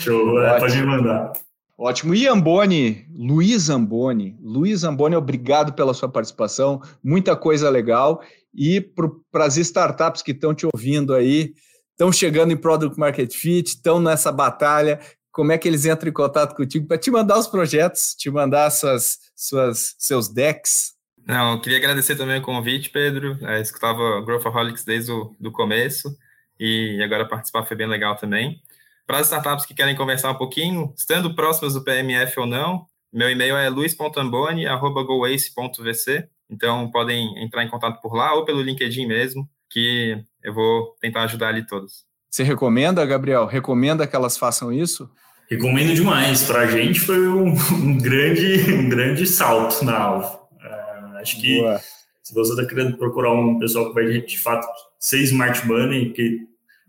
Show, 0.00 0.42
é, 0.42 0.58
pode 0.58 0.78
me 0.78 0.86
mandar. 0.86 1.34
Ótimo. 1.76 2.14
E 2.14 2.26
Amboni, 2.26 3.04
Luiz 3.14 3.68
Amboni. 3.68 4.38
Luiz 4.40 4.82
Amboni, 4.82 5.14
obrigado 5.14 5.74
pela 5.74 5.92
sua 5.92 6.08
participação. 6.08 6.80
Muita 7.04 7.36
coisa 7.36 7.68
legal. 7.68 8.22
E 8.54 8.80
para 8.80 9.44
as 9.44 9.58
startups 9.58 10.22
que 10.22 10.30
estão 10.30 10.54
te 10.54 10.66
ouvindo 10.66 11.14
aí, 11.14 11.52
estão 11.92 12.12
chegando 12.12 12.52
em 12.52 12.56
Product 12.56 12.98
Market 12.98 13.32
Fit, 13.34 13.68
estão 13.68 14.00
nessa 14.00 14.32
batalha, 14.32 15.00
como 15.30 15.52
é 15.52 15.58
que 15.58 15.66
eles 15.66 15.86
entram 15.86 16.10
em 16.10 16.12
contato 16.12 16.54
contigo 16.54 16.86
para 16.86 16.98
te 16.98 17.10
mandar 17.10 17.38
os 17.38 17.46
projetos, 17.46 18.14
te 18.14 18.30
mandar 18.30 18.70
suas, 18.70 19.18
suas, 19.34 19.94
seus 19.98 20.28
decks? 20.28 20.92
Não, 21.26 21.52
eu 21.52 21.60
queria 21.60 21.78
agradecer 21.78 22.16
também 22.16 22.38
o 22.38 22.42
convite, 22.42 22.90
Pedro. 22.90 23.38
É, 23.46 23.60
escutava 23.60 24.20
Growthaholics 24.22 24.84
desde 24.84 25.12
o 25.12 25.34
do 25.40 25.50
começo 25.50 26.14
e 26.58 27.00
agora 27.02 27.26
participar 27.26 27.64
foi 27.64 27.76
bem 27.76 27.86
legal 27.86 28.16
também. 28.16 28.60
Para 29.06 29.18
as 29.18 29.26
startups 29.26 29.64
que 29.64 29.74
querem 29.74 29.96
conversar 29.96 30.30
um 30.30 30.36
pouquinho, 30.36 30.92
estando 30.96 31.34
próximas 31.34 31.72
do 31.74 31.82
PMF 31.82 32.38
ou 32.40 32.46
não, 32.46 32.86
meu 33.12 33.28
e-mail 33.30 33.56
é 33.56 33.68
luiz.amboni.goace.vc, 33.68 36.28
então 36.48 36.88
podem 36.90 37.42
entrar 37.42 37.64
em 37.64 37.68
contato 37.68 38.00
por 38.00 38.14
lá 38.14 38.32
ou 38.34 38.44
pelo 38.44 38.62
LinkedIn 38.62 39.06
mesmo, 39.06 39.48
que 39.72 40.22
eu 40.42 40.52
vou 40.52 40.94
tentar 41.00 41.24
ajudar 41.24 41.48
ali 41.48 41.66
todos. 41.66 42.04
Você 42.30 42.42
recomenda, 42.42 43.04
Gabriel? 43.04 43.46
Recomenda 43.46 44.06
que 44.06 44.16
elas 44.16 44.36
façam 44.36 44.72
isso? 44.72 45.10
Recomendo 45.50 45.94
demais. 45.94 46.44
Para 46.44 46.62
a 46.62 46.66
gente 46.66 47.00
foi 47.00 47.28
um, 47.28 47.52
um, 47.72 47.98
grande, 47.98 48.72
um 48.72 48.88
grande 48.88 49.26
salto 49.26 49.84
na 49.84 49.98
Alvo. 49.98 50.48
Uh, 50.52 51.16
acho 51.18 51.40
que 51.40 51.58
Boa. 51.58 51.80
se 52.22 52.34
você 52.34 52.52
está 52.52 52.64
querendo 52.64 52.96
procurar 52.96 53.32
um 53.32 53.58
pessoal 53.58 53.88
que 53.88 53.94
vai 53.94 54.20
de 54.20 54.38
fato 54.38 54.66
ser 54.98 55.18
smart 55.24 55.66
money, 55.66 56.12
que 56.12 56.38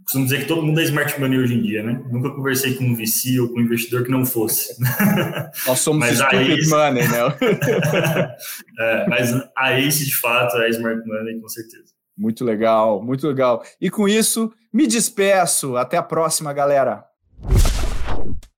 costumo 0.04 0.26
dizer 0.26 0.40
que 0.40 0.46
todo 0.46 0.62
mundo 0.62 0.80
é 0.80 0.84
smart 0.84 1.20
money 1.20 1.40
hoje 1.40 1.56
em 1.56 1.62
dia, 1.62 1.84
né? 1.84 2.02
Nunca 2.10 2.30
conversei 2.30 2.76
com 2.76 2.86
um 2.86 2.96
VC 2.96 3.40
ou 3.40 3.50
com 3.50 3.60
um 3.60 3.64
investidor 3.64 4.04
que 4.04 4.12
não 4.12 4.26
fosse. 4.26 4.76
Nós 5.68 5.80
somos 5.80 6.00
mas 6.00 6.18
stupid 6.18 6.60
Ace... 6.60 6.70
money, 6.70 7.08
né? 7.08 7.20
é, 8.80 9.08
mas 9.08 9.34
a 9.58 9.80
Ace, 9.80 10.06
de 10.06 10.16
fato, 10.16 10.58
é 10.58 10.70
smart 10.70 11.02
money, 11.06 11.40
com 11.40 11.48
certeza. 11.48 11.93
Muito 12.18 12.46
legal, 12.46 13.02
muito 13.02 13.28
legal. 13.28 13.64
E 13.82 13.90
com 13.90 14.08
isso, 14.08 14.52
me 14.72 14.88
despeço. 14.88 15.76
Até 15.76 15.98
a 15.98 16.04
próxima, 16.04 16.54
galera. 16.54 17.04